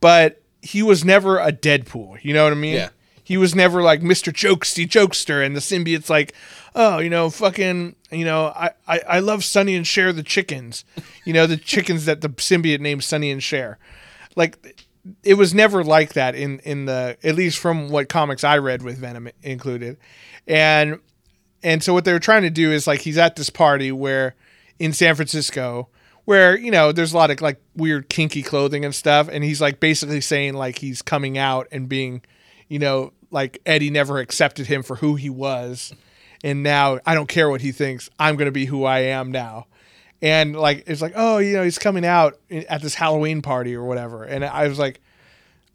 but 0.00 0.42
he 0.62 0.82
was 0.82 1.04
never 1.04 1.38
a 1.38 1.52
Deadpool. 1.52 2.22
You 2.24 2.34
know 2.34 2.44
what 2.44 2.52
I 2.52 2.56
mean? 2.56 2.74
Yeah. 2.74 2.88
He 3.22 3.36
was 3.36 3.54
never 3.54 3.82
like 3.82 4.00
Mr. 4.00 4.32
Jokesty 4.32 4.88
Jokester, 4.88 5.44
and 5.44 5.54
the 5.54 5.60
symbiote's 5.60 6.08
like, 6.08 6.32
oh, 6.74 6.98
you 6.98 7.10
know, 7.10 7.28
fucking, 7.28 7.94
you 8.10 8.24
know, 8.24 8.46
I, 8.46 8.70
I, 8.86 9.00
I 9.06 9.18
love 9.20 9.44
Sonny 9.44 9.76
and 9.76 9.86
Cher 9.86 10.14
the 10.14 10.22
chickens, 10.22 10.84
you 11.26 11.34
know, 11.34 11.46
the 11.46 11.58
chickens 11.58 12.06
that 12.06 12.22
the 12.22 12.30
symbiote 12.30 12.80
named 12.80 13.04
Sonny 13.04 13.30
and 13.30 13.42
Cher. 13.42 13.78
Like, 14.34 14.86
it 15.22 15.34
was 15.34 15.54
never 15.54 15.84
like 15.84 16.14
that 16.14 16.34
in 16.34 16.60
in 16.60 16.86
the 16.86 17.16
at 17.22 17.34
least 17.34 17.58
from 17.58 17.88
what 17.88 18.08
comics 18.08 18.44
I 18.44 18.58
read 18.58 18.82
with 18.82 18.98
Venom 18.98 19.28
included, 19.42 19.98
and 20.46 21.00
and 21.62 21.82
so 21.82 21.92
what 21.92 22.04
they 22.04 22.12
were 22.12 22.18
trying 22.18 22.42
to 22.42 22.50
do 22.50 22.70
is 22.72 22.86
like 22.86 23.00
he's 23.00 23.18
at 23.18 23.36
this 23.36 23.50
party 23.50 23.92
where 23.92 24.34
in 24.78 24.92
San 24.92 25.14
Francisco 25.14 25.88
where 26.24 26.58
you 26.58 26.70
know 26.70 26.92
there's 26.92 27.12
a 27.12 27.16
lot 27.16 27.30
of 27.30 27.40
like 27.40 27.60
weird 27.74 28.08
kinky 28.08 28.42
clothing 28.42 28.84
and 28.84 28.94
stuff 28.94 29.28
and 29.32 29.42
he's 29.42 29.60
like 29.60 29.80
basically 29.80 30.20
saying 30.20 30.54
like 30.54 30.78
he's 30.78 31.00
coming 31.00 31.38
out 31.38 31.66
and 31.72 31.88
being 31.88 32.20
you 32.68 32.78
know 32.78 33.12
like 33.30 33.60
Eddie 33.64 33.90
never 33.90 34.18
accepted 34.18 34.66
him 34.66 34.82
for 34.82 34.96
who 34.96 35.14
he 35.14 35.30
was 35.30 35.92
and 36.44 36.62
now 36.62 36.98
I 37.06 37.14
don't 37.14 37.28
care 37.28 37.48
what 37.48 37.62
he 37.62 37.72
thinks 37.72 38.10
I'm 38.18 38.36
to 38.36 38.52
be 38.52 38.66
who 38.66 38.84
I 38.84 39.00
am 39.00 39.32
now 39.32 39.66
and 40.22 40.56
like 40.56 40.84
it's 40.86 41.00
like 41.02 41.12
oh 41.16 41.38
you 41.38 41.54
know 41.56 41.62
he's 41.62 41.78
coming 41.78 42.04
out 42.04 42.38
at 42.50 42.82
this 42.82 42.94
Halloween 42.94 43.42
party 43.42 43.74
or 43.74 43.84
whatever 43.84 44.24
and 44.24 44.44
I 44.44 44.66
was 44.68 44.78
like 44.78 45.00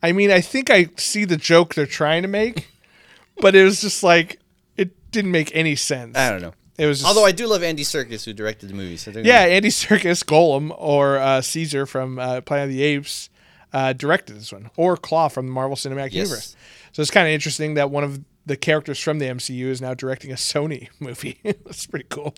I 0.01 0.11
mean 0.11 0.31
I 0.31 0.41
think 0.41 0.69
I 0.69 0.89
see 0.97 1.25
the 1.25 1.37
joke 1.37 1.75
they're 1.75 1.85
trying 1.85 2.21
to 2.23 2.27
make 2.27 2.67
but 3.41 3.55
it 3.55 3.63
was 3.63 3.81
just 3.81 4.03
like 4.03 4.39
it 4.77 4.91
didn't 5.11 5.31
make 5.31 5.49
any 5.55 5.75
sense 5.75 6.17
I 6.17 6.29
don't 6.29 6.41
know. 6.41 6.53
it 6.77 6.85
was 6.87 6.99
just, 6.99 7.07
Although 7.07 7.25
I 7.25 7.31
do 7.31 7.47
love 7.47 7.63
Andy 7.63 7.83
Serkis 7.83 8.25
who 8.25 8.33
directed 8.33 8.67
the 8.69 8.73
movie. 8.73 8.97
So 8.97 9.11
yeah, 9.11 9.21
gonna- 9.43 9.53
Andy 9.55 9.69
Serkis, 9.69 10.23
Gollum, 10.25 10.75
or 10.77 11.17
uh, 11.17 11.41
Caesar 11.41 11.85
from 11.85 12.19
uh, 12.19 12.41
Planet 12.41 12.65
of 12.65 12.69
the 12.75 12.83
Apes 12.83 13.29
uh, 13.71 13.93
directed 13.93 14.35
this 14.35 14.51
one, 14.51 14.69
or 14.75 14.97
Klaue 14.97 15.31
from 15.31 15.45
the 15.47 15.51
Marvel 15.51 15.75
Cinematic 15.75 16.11
Yes. 16.11 16.27
Universe. 16.27 16.55
So 16.91 17.01
it's 17.01 17.09
kind 17.11 17.27
of 17.27 17.31
interesting 17.33 17.73
that 17.75 17.89
one 17.89 18.03
of 18.03 18.19
the 18.45 18.55
characters 18.57 18.99
from 18.99 19.17
the 19.19 19.25
MCU 19.25 19.65
is 19.67 19.81
now 19.81 19.93
directing 19.95 20.31
a 20.31 20.35
Sony 20.35 20.89
movie. 20.99 21.39
That's 21.43 21.87
pretty 21.87 22.05
cool. 22.09 22.35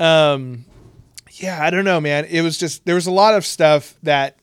Um, 0.00 0.64
yeah, 1.42 1.58
I 1.60 1.70
don't 1.70 1.84
know, 1.84 2.00
man. 2.00 2.24
It 2.26 2.42
was 2.42 2.56
just 2.56 2.86
there 2.86 2.94
was 2.94 3.06
a 3.06 3.10
lot 3.10 3.34
of 3.34 3.44
stuff 3.44 3.96
that 4.02 4.38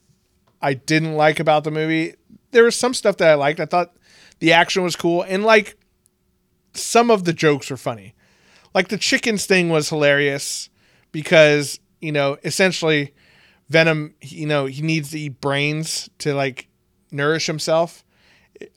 I 0.61 0.73
didn't 0.73 1.15
like 1.15 1.39
about 1.39 1.63
the 1.63 1.71
movie. 1.71 2.15
There 2.51 2.65
was 2.65 2.75
some 2.75 2.93
stuff 2.93 3.17
that 3.17 3.29
I 3.29 3.35
liked. 3.35 3.59
I 3.59 3.65
thought 3.65 3.95
the 4.39 4.51
action 4.51 4.83
was 4.83 4.95
cool, 4.95 5.23
and 5.23 5.43
like 5.43 5.77
some 6.73 7.09
of 7.09 7.23
the 7.23 7.33
jokes 7.33 7.69
were 7.69 7.77
funny. 7.77 8.13
Like 8.73 8.89
the 8.89 8.97
chickens 8.97 9.45
thing 9.45 9.69
was 9.69 9.89
hilarious 9.89 10.69
because 11.11 11.79
you 12.01 12.11
know 12.11 12.37
essentially 12.43 13.13
Venom, 13.69 14.15
you 14.21 14.47
know, 14.47 14.65
he 14.65 14.81
needs 14.81 15.11
to 15.11 15.19
eat 15.19 15.39
brains 15.39 16.09
to 16.19 16.33
like 16.33 16.67
nourish 17.11 17.45
himself. 17.45 18.03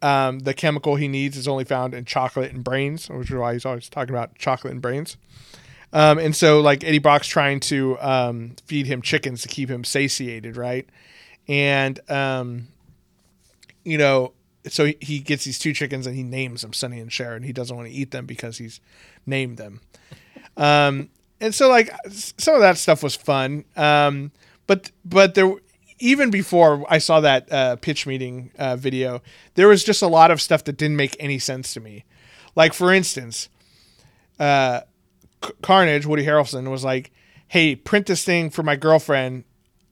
Um, 0.01 0.41
the 0.41 0.55
chemical 0.55 0.95
he 0.95 1.09
needs 1.09 1.37
is 1.37 1.49
only 1.49 1.65
found 1.65 1.93
in 1.93 2.05
chocolate 2.05 2.53
and 2.53 2.63
brains, 2.63 3.09
which 3.09 3.31
is 3.31 3.37
why 3.37 3.55
he's 3.55 3.67
always 3.67 3.89
talking 3.89 4.15
about 4.15 4.39
chocolate 4.39 4.73
and 4.73 4.83
brains. 4.83 5.17
Um, 5.93 6.19
and 6.19 6.35
so 6.35 6.61
like 6.61 6.85
Eddie 6.85 6.99
Brock's 6.99 7.29
trying 7.29 7.61
to 7.61 7.99
um, 8.01 8.57
feed 8.67 8.87
him 8.87 9.03
chickens 9.03 9.43
to 9.43 9.49
keep 9.49 9.69
him 9.69 9.85
satiated, 9.85 10.57
right? 10.57 10.89
And 11.49 11.99
um, 12.11 12.69
you 13.85 13.99
know, 13.99 14.33
so 14.69 14.93
he- 15.01 15.19
gets 15.19 15.45
these 15.45 15.59
two 15.59 15.73
chickens 15.73 16.07
and 16.07 16.17
he 16.17 16.23
names 16.23 16.63
them 16.63 16.73
Sonny 16.73 17.01
and 17.01 17.13
Sharon. 17.13 17.43
he 17.43 17.53
doesn't 17.53 17.77
want 17.77 17.89
to 17.89 17.95
eat 17.95 18.11
them 18.11 18.27
because 18.27 18.59
he's 18.59 18.81
named 19.27 19.59
them. 19.59 19.81
Um, 20.57 21.09
and 21.41 21.55
so 21.55 21.69
like 21.69 21.93
some 22.11 22.55
of 22.55 22.61
that 22.61 22.79
stuff 22.79 23.03
was 23.03 23.17
fun. 23.17 23.65
Um, 23.77 24.31
but 24.67 24.91
but 25.05 25.35
there 25.35 25.55
even 25.99 26.31
before 26.31 26.85
I 26.89 26.99
saw 26.99 27.21
that 27.21 27.53
uh, 27.53 27.77
pitch 27.77 28.07
meeting 28.07 28.51
uh, 28.59 28.77
video, 28.77 29.23
there 29.55 29.69
was 29.69 29.85
just 29.85 30.03
a 30.03 30.09
lot 30.09 30.31
of 30.31 30.41
stuff 30.41 30.65
that 30.65 30.77
didn't 30.77 30.97
make 30.97 31.17
any 31.21 31.39
sense 31.39 31.75
to 31.75 31.81
me. 31.81 32.05
Like 32.55 32.73
for 32.73 32.93
instance, 32.93 33.49
uh, 34.39 34.81
C- 35.45 35.53
Carnage, 35.63 36.07
Woody 36.07 36.25
Harrelson 36.25 36.71
was 36.71 36.85
like, 36.85 37.11
"Hey, 37.49 37.77
print 37.77 38.07
this 38.07 38.25
thing 38.25 38.51
for 38.51 38.63
my 38.63 38.77
girlfriend 38.77 39.45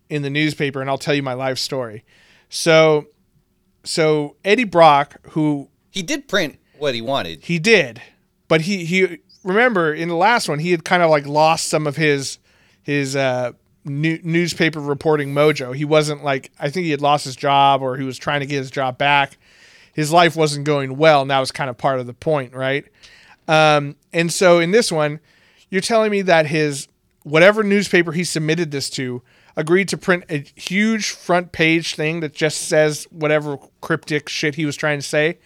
in 0.09 0.23
the 0.23 0.31
newspaper, 0.31 0.81
and 0.81 0.91
I'll 0.91 0.99
tell 0.99 1.15
you 1.15 1.23
my 1.23 1.35
life 1.35 1.59
story." 1.59 2.05
So, 2.49 3.07
so 3.85 4.37
Eddie 4.45 4.65
Brock, 4.65 5.17
who 5.31 5.69
he 5.91 6.03
did 6.03 6.29
print 6.29 6.59
what 6.79 6.95
he 6.95 7.01
wanted. 7.01 7.45
he 7.45 7.59
did, 7.59 8.01
but 8.49 8.63
he 8.63 8.85
he 8.85 9.19
remember 9.45 9.93
in 9.93 10.09
the 10.09 10.17
last 10.17 10.49
one 10.49 10.59
he 10.59 10.71
had 10.71 10.85
kind 10.85 11.03
of 11.03 11.11
like 11.11 11.27
lost 11.27 11.69
some 11.69 11.87
of 11.87 11.97
his 11.97 12.39
his 12.83 13.15
uh, 13.17 13.53
new, 13.85 14.19
newspaper 14.23 14.81
reporting 14.81 15.35
mojo. 15.35 15.75
He 15.75 15.85
wasn't 15.85 16.25
like 16.25 16.51
I 16.59 16.71
think 16.71 16.85
he 16.85 16.91
had 16.91 17.01
lost 17.01 17.25
his 17.25 17.37
job 17.37 17.83
or 17.83 17.97
he 17.97 18.05
was 18.05 18.19
trying 18.19 18.41
to 18.41 18.47
get 18.47 18.59
his 18.59 18.71
job 18.71 18.99
back. 18.99 19.39
His 19.93 20.13
life 20.13 20.37
wasn't 20.37 20.65
going 20.65 20.97
well, 20.97 21.23
and 21.23 21.31
that 21.31 21.41
was 21.41 21.51
kind 21.51 21.69
of 21.69 21.77
part 21.77 22.01
of 22.01 22.07
the 22.07 22.15
point, 22.15 22.55
right? 22.55 22.85
Um, 23.49 23.97
and 24.13 24.33
so 24.33 24.61
in 24.61 24.71
this 24.71 24.93
one, 24.93 25.19
you're 25.71 25.81
telling 25.81 26.11
me 26.11 26.23
that 26.23 26.47
his 26.47 26.89
whatever 27.23 27.63
newspaper 27.63 28.13
he 28.13 28.25
submitted 28.25 28.71
this 28.71 28.91
to 28.91 29.23
agreed 29.57 29.89
to 29.89 29.97
print 29.97 30.25
a 30.29 30.39
huge 30.57 31.11
front 31.11 31.53
page 31.53 31.95
thing 31.95 32.21
that 32.21 32.35
just 32.35 32.63
says 32.63 33.07
whatever 33.11 33.59
cryptic 33.81 34.29
shit 34.29 34.55
he 34.55 34.65
was 34.67 34.77
trying 34.77 34.99
to 34.99 35.07
say 35.07 35.39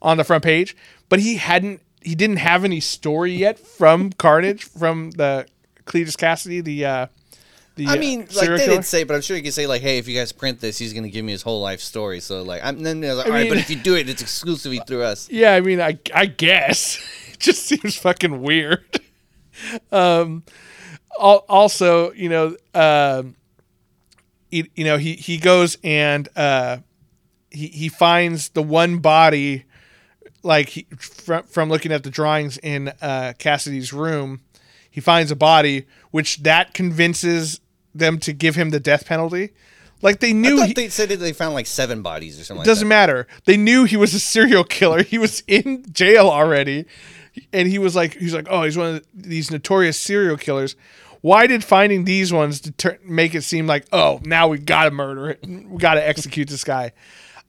on 0.00 0.16
the 0.16 0.24
front 0.24 0.44
page, 0.44 0.76
but 1.08 1.20
he 1.20 1.36
hadn't 1.36 1.80
he 2.02 2.14
didn't 2.14 2.38
have 2.38 2.64
any 2.64 2.80
story 2.80 3.32
yet 3.32 3.58
from 3.58 4.10
Carnage 4.12 4.64
from 4.64 5.12
the 5.12 5.46
Cletus 5.84 6.16
Kasady, 6.16 6.62
the 6.62 6.84
uh 6.84 7.06
the 7.76 7.86
I 7.86 7.94
uh, 7.94 7.96
mean, 7.96 8.20
like 8.20 8.28
they 8.28 8.46
killer. 8.46 8.58
didn't 8.58 8.84
say, 8.84 9.04
but 9.04 9.14
I'm 9.14 9.22
sure 9.22 9.36
you 9.36 9.42
could 9.42 9.54
say 9.54 9.66
like, 9.66 9.80
"Hey, 9.80 9.96
if 9.96 10.06
you 10.06 10.14
guys 10.14 10.30
print 10.32 10.60
this, 10.60 10.76
he's 10.76 10.92
gonna 10.92 11.08
give 11.08 11.24
me 11.24 11.32
his 11.32 11.42
whole 11.42 11.62
life 11.62 11.80
story." 11.80 12.20
So 12.20 12.42
like, 12.42 12.60
I'm 12.62 12.82
then 12.82 13.00
like, 13.00 13.26
all 13.26 13.32
right, 13.32 13.44
mean- 13.44 13.48
but 13.48 13.58
if 13.58 13.70
you 13.70 13.76
do 13.76 13.96
it, 13.96 14.08
it's 14.08 14.20
exclusively 14.20 14.80
through 14.86 15.04
us. 15.04 15.30
Yeah, 15.30 15.54
I 15.54 15.60
mean, 15.60 15.80
I 15.80 15.98
I 16.14 16.26
guess 16.26 16.98
it 17.32 17.38
just 17.38 17.64
seems 17.64 17.96
fucking 17.96 18.42
weird. 18.42 18.84
um, 19.92 20.44
also, 21.18 22.12
you 22.12 22.28
know, 22.28 22.56
um, 22.74 23.36
you, 24.50 24.66
you 24.74 24.84
know, 24.84 24.98
he 24.98 25.14
he 25.14 25.38
goes 25.38 25.78
and 25.82 26.28
uh, 26.36 26.78
he 27.50 27.68
he 27.68 27.88
finds 27.88 28.50
the 28.50 28.62
one 28.62 28.98
body, 28.98 29.64
like 30.42 30.70
he, 30.70 30.86
from 30.98 31.44
from 31.44 31.68
looking 31.68 31.92
at 31.92 32.02
the 32.02 32.10
drawings 32.10 32.58
in 32.58 32.88
uh, 33.00 33.32
Kasady's 33.38 33.92
room, 33.92 34.40
he 34.90 35.00
finds 35.00 35.30
a 35.30 35.36
body 35.36 35.86
which 36.10 36.42
that 36.42 36.74
convinces 36.74 37.60
them 37.94 38.18
to 38.18 38.32
give 38.32 38.56
him 38.56 38.70
the 38.70 38.80
death 38.80 39.06
penalty. 39.06 39.50
Like 40.02 40.18
they 40.20 40.30
I 40.30 40.32
knew 40.32 40.58
thought 40.58 40.68
he, 40.68 40.74
they 40.74 40.88
said 40.88 41.08
that 41.10 41.16
they 41.16 41.32
found 41.32 41.54
like 41.54 41.66
seven 41.66 42.02
bodies 42.02 42.38
or 42.38 42.44
something. 42.44 42.62
It 42.62 42.66
doesn't 42.66 42.86
like 42.86 42.88
matter. 42.88 43.26
They 43.44 43.56
knew 43.56 43.84
he 43.84 43.96
was 43.96 44.12
a 44.14 44.20
serial 44.20 44.64
killer. 44.64 45.02
He 45.02 45.16
was 45.16 45.42
in 45.46 45.84
jail 45.92 46.28
already, 46.28 46.86
and 47.52 47.68
he 47.68 47.78
was 47.78 47.94
like, 47.94 48.14
he's 48.14 48.34
like, 48.34 48.48
oh, 48.50 48.64
he's 48.64 48.76
one 48.76 48.96
of 48.96 49.06
these 49.14 49.50
notorious 49.50 49.98
serial 49.98 50.36
killers. 50.36 50.74
Why 51.20 51.46
did 51.46 51.62
finding 51.62 52.04
these 52.04 52.32
ones 52.32 52.60
deter- 52.60 52.98
make 53.04 53.36
it 53.36 53.42
seem 53.42 53.68
like, 53.68 53.86
oh, 53.92 54.20
now 54.24 54.48
we 54.48 54.58
got 54.58 54.84
to 54.84 54.90
murder 54.90 55.30
it, 55.30 55.46
we 55.46 55.78
got 55.78 55.94
to 55.94 56.06
execute 56.06 56.48
this 56.48 56.64
guy, 56.64 56.92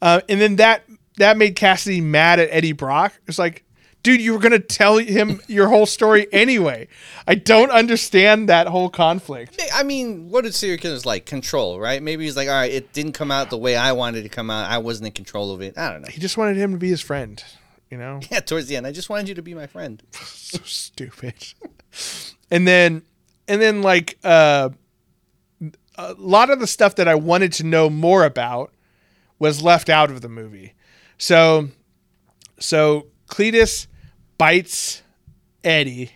uh, 0.02 0.22
and 0.30 0.40
then 0.40 0.58
that 0.58 0.84
that 1.18 1.38
made 1.38 1.56
Kasady 1.56 2.02
mad 2.02 2.40
at 2.40 2.50
Eddie 2.52 2.72
Brock. 2.74 3.14
It's 3.28 3.40
like, 3.40 3.64
dude, 4.04 4.22
you 4.22 4.34
were 4.34 4.40
gonna 4.40 4.60
tell 4.60 4.98
him 4.98 5.42
your 5.48 5.70
whole 5.70 5.86
story 5.86 6.28
anyway. 6.34 6.88
I 7.26 7.36
don't 7.36 7.72
understand 7.72 8.50
that 8.50 8.68
whole 8.68 8.90
conflict. 8.90 9.60
I 9.74 9.84
mean, 9.84 10.30
what 10.30 10.44
did 10.44 10.54
serial 10.54 10.78
killers 10.78 11.06
like? 11.06 11.26
Control, 11.26 11.80
right? 11.80 12.04
Maybe 12.04 12.26
he's 12.26 12.36
like, 12.36 12.50
all 12.50 12.54
right, 12.54 12.72
it 12.72 12.94
didn't 12.94 13.14
come 13.14 13.32
out 13.32 13.50
the 13.50 13.58
way 13.58 13.76
I 13.76 13.94
wanted 13.94 14.20
it 14.20 14.24
to 14.24 14.30
come 14.30 14.52
out. 14.52 14.70
I 14.70 14.78
wasn't 14.78 15.08
in 15.08 15.14
control 15.14 15.52
of 15.52 15.62
it. 15.62 15.78
I 15.78 15.92
don't 15.92 16.02
know. 16.02 16.10
He 16.10 16.20
just 16.20 16.38
wanted 16.38 16.58
him 16.58 16.74
to 16.74 16.78
be 16.78 16.90
his 16.90 17.02
friend, 17.02 17.44
you 17.90 17.98
know. 17.98 18.20
Yeah, 18.30 18.42
towards 18.42 18.68
the 18.68 18.76
end, 18.76 18.86
I 18.86 18.92
just 18.92 19.10
wanted 19.10 19.30
you 19.30 19.36
to 19.36 19.42
be 19.42 19.54
my 19.54 19.68
friend. 19.68 20.04
so 20.12 20.60
stupid. 20.64 21.34
and 22.52 22.68
then 22.68 23.04
and 23.48 23.62
then 23.62 23.82
like 23.82 24.18
uh 24.24 24.70
a 25.96 26.14
lot 26.18 26.50
of 26.50 26.60
the 26.60 26.68
stuff 26.68 26.96
that 26.96 27.08
I 27.08 27.16
wanted 27.16 27.54
to 27.54 27.64
know 27.64 27.90
more 27.90 28.26
about 28.26 28.72
was 29.38 29.62
left 29.62 29.90
out 29.90 30.10
of 30.10 30.22
the 30.22 30.30
movie. 30.30 30.74
So 31.18 31.70
so 32.60 33.08
Cletus 33.28 33.88
bites 34.44 35.02
Eddie 35.64 36.12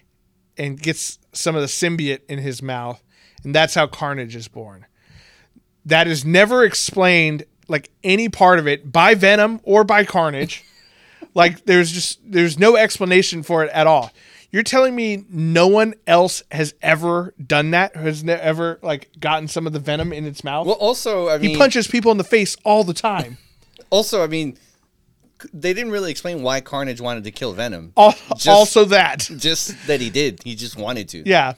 and 0.58 0.78
gets 0.78 1.18
some 1.32 1.56
of 1.56 1.62
the 1.62 1.68
symbiote 1.68 2.20
in 2.28 2.40
his 2.40 2.62
mouth, 2.62 3.02
and 3.46 3.56
that's 3.56 3.74
how 3.74 3.88
Carnage 3.88 4.36
is 4.36 4.50
born. 4.50 4.86
That 5.86 6.10
is 6.10 6.26
never 6.26 6.66
explained 6.66 7.46
like 7.70 7.90
any 8.04 8.28
part 8.28 8.60
of 8.60 8.68
it 8.68 8.92
by 8.92 9.16
Venom 9.16 9.62
or 9.64 9.86
by 9.86 10.04
Carnage. 10.04 10.66
like 11.36 11.64
there's 11.64 11.90
just 11.90 12.20
there's 12.30 12.60
no 12.60 12.76
explanation 12.76 13.44
for 13.44 13.64
it 13.64 13.72
at 13.72 13.88
all. 13.88 14.12
You're 14.52 14.64
telling 14.64 14.94
me 14.94 15.24
no 15.30 15.68
one 15.68 15.94
else 16.06 16.44
has 16.52 16.74
ever 16.82 17.34
done 17.42 17.72
that? 17.72 17.96
Has 17.96 18.26
ne- 18.26 18.34
ever 18.34 18.78
like 18.82 19.10
gotten 19.22 19.48
some 19.48 19.66
of 19.66 19.72
the 19.72 19.80
venom 19.80 20.12
in 20.12 20.26
its 20.26 20.44
mouth? 20.44 20.68
Well, 20.68 20.76
also, 20.76 21.30
I 21.30 21.38
mean, 21.38 21.52
he 21.52 21.58
punches 21.58 21.88
people 21.88 22.12
in 22.12 22.18
the 22.18 22.26
face 22.26 22.58
all 22.66 22.84
the 22.84 22.94
time. 22.94 23.38
also, 23.90 24.22
I 24.22 24.28
mean, 24.28 24.58
they 25.54 25.74
didn't 25.74 25.92
really 25.92 26.12
explain 26.12 26.42
why 26.44 26.62
Carnage 26.62 27.02
wanted 27.02 27.24
to 27.26 27.32
kill 27.32 27.54
Venom. 27.54 27.94
Just- 28.36 28.48
also 28.48 28.86
that. 28.86 29.20
just 29.38 29.88
that 29.88 30.02
he 30.02 30.10
did. 30.10 30.42
He 30.44 30.56
just 30.56 30.78
wanted 30.78 31.10
to. 31.10 31.28
Yeah. 31.28 31.54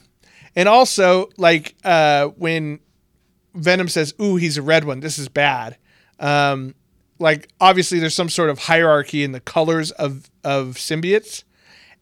And 0.56 0.68
also, 0.68 1.28
like, 1.36 1.74
uh, 1.84 2.26
when 2.28 2.80
Venom 3.54 3.88
says, 3.88 4.14
Ooh, 4.20 4.36
he's 4.36 4.56
a 4.56 4.62
red 4.62 4.84
one, 4.84 5.00
this 5.00 5.18
is 5.18 5.28
bad. 5.28 5.76
Um, 6.18 6.74
like, 7.18 7.48
obviously, 7.60 7.98
there's 7.98 8.14
some 8.14 8.28
sort 8.28 8.50
of 8.50 8.58
hierarchy 8.58 9.22
in 9.22 9.32
the 9.32 9.40
colors 9.40 9.90
of, 9.92 10.30
of 10.42 10.74
symbiotes. 10.76 11.44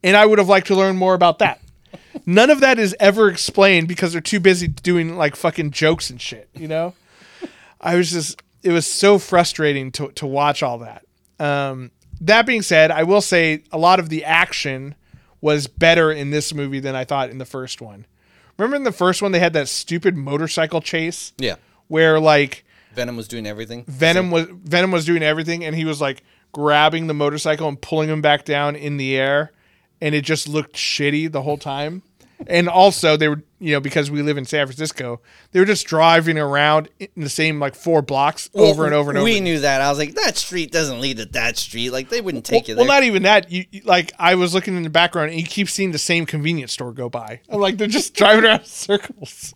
And 0.03 0.15
I 0.15 0.25
would 0.25 0.39
have 0.39 0.47
liked 0.47 0.67
to 0.67 0.75
learn 0.75 0.95
more 0.95 1.13
about 1.13 1.39
that. 1.39 1.61
None 2.25 2.49
of 2.49 2.61
that 2.61 2.79
is 2.79 2.95
ever 2.99 3.29
explained 3.29 3.87
because 3.87 4.13
they're 4.13 4.21
too 4.21 4.39
busy 4.39 4.67
doing, 4.67 5.17
like, 5.17 5.35
fucking 5.35 5.71
jokes 5.71 6.09
and 6.09 6.19
shit, 6.21 6.49
you 6.55 6.67
know? 6.67 6.93
I 7.81 7.95
was 7.95 8.11
just, 8.11 8.41
it 8.63 8.71
was 8.71 8.87
so 8.87 9.19
frustrating 9.19 9.91
to, 9.93 10.09
to 10.13 10.25
watch 10.25 10.63
all 10.63 10.79
that. 10.79 11.05
Um, 11.39 11.91
that 12.21 12.45
being 12.45 12.61
said, 12.61 12.91
I 12.91 13.03
will 13.03 13.21
say 13.21 13.63
a 13.71 13.77
lot 13.77 13.99
of 13.99 14.09
the 14.09 14.25
action 14.25 14.95
was 15.41 15.67
better 15.67 16.11
in 16.11 16.31
this 16.31 16.53
movie 16.53 16.79
than 16.79 16.95
I 16.95 17.05
thought 17.05 17.29
in 17.29 17.37
the 17.37 17.45
first 17.45 17.81
one. 17.81 18.05
Remember 18.57 18.75
in 18.75 18.83
the 18.83 18.91
first 18.91 19.21
one 19.21 19.31
they 19.31 19.39
had 19.39 19.53
that 19.53 19.69
stupid 19.69 20.17
motorcycle 20.17 20.81
chase 20.81 21.31
Yeah. 21.37 21.55
where 21.87 22.19
like 22.19 22.65
Venom 22.93 23.15
was 23.15 23.27
doing 23.29 23.47
everything. 23.47 23.85
Venom 23.87 24.31
was 24.31 24.47
Venom 24.51 24.91
was 24.91 25.05
doing 25.05 25.23
everything 25.23 25.63
and 25.63 25.75
he 25.75 25.85
was 25.85 26.01
like 26.01 26.23
grabbing 26.51 27.07
the 27.07 27.13
motorcycle 27.13 27.69
and 27.69 27.79
pulling 27.79 28.09
him 28.09 28.21
back 28.21 28.43
down 28.43 28.75
in 28.75 28.97
the 28.97 29.15
air 29.15 29.53
and 30.01 30.13
it 30.13 30.21
just 30.25 30.47
looked 30.47 30.75
shitty 30.75 31.31
the 31.31 31.43
whole 31.43 31.57
time. 31.57 32.01
And 32.47 32.69
also 32.69 33.17
they 33.17 33.27
were 33.27 33.43
you 33.59 33.73
know 33.73 33.79
because 33.81 34.09
we 34.09 34.21
live 34.21 34.37
in 34.37 34.45
San 34.45 34.65
Francisco, 34.65 35.19
they 35.51 35.59
were 35.59 35.65
just 35.65 35.85
driving 35.87 36.37
around 36.37 36.87
in 36.99 37.09
the 37.17 37.29
same 37.29 37.59
like 37.59 37.75
four 37.75 38.01
blocks 38.01 38.49
over 38.53 38.85
and 38.85 38.93
over 38.93 39.11
and 39.11 39.17
over. 39.17 39.25
We 39.25 39.39
knew 39.41 39.59
that. 39.59 39.81
I 39.81 39.89
was 39.89 39.97
like, 39.97 40.15
that 40.15 40.37
street 40.37 40.71
doesn't 40.71 41.01
lead 41.01 41.17
to 41.17 41.25
that 41.25 41.57
street. 41.57 41.89
Like 41.89 42.09
they 42.09 42.21
wouldn't 42.21 42.45
take 42.45 42.67
well, 42.67 42.69
you 42.69 42.75
well, 42.77 42.87
not 42.87 43.03
even 43.03 43.23
that. 43.23 43.51
You 43.51 43.65
you- 43.71 43.81
like 43.83 44.13
I 44.17 44.35
was 44.35 44.53
looking 44.53 44.75
in 44.77 44.83
the 44.83 44.89
background, 44.89 45.31
and 45.31 45.39
you 45.39 45.45
keep 45.45 45.69
seeing 45.69 45.91
the 45.91 45.99
same 45.99 46.25
convenience 46.25 46.71
store 46.73 46.93
go 46.93 47.09
by. 47.09 47.41
I'm 47.49 47.59
like 47.59 47.77
they're 47.77 47.87
just 47.87 48.13
driving 48.15 48.45
around 48.45 48.61
in 48.61 48.65
circles. 48.65 49.53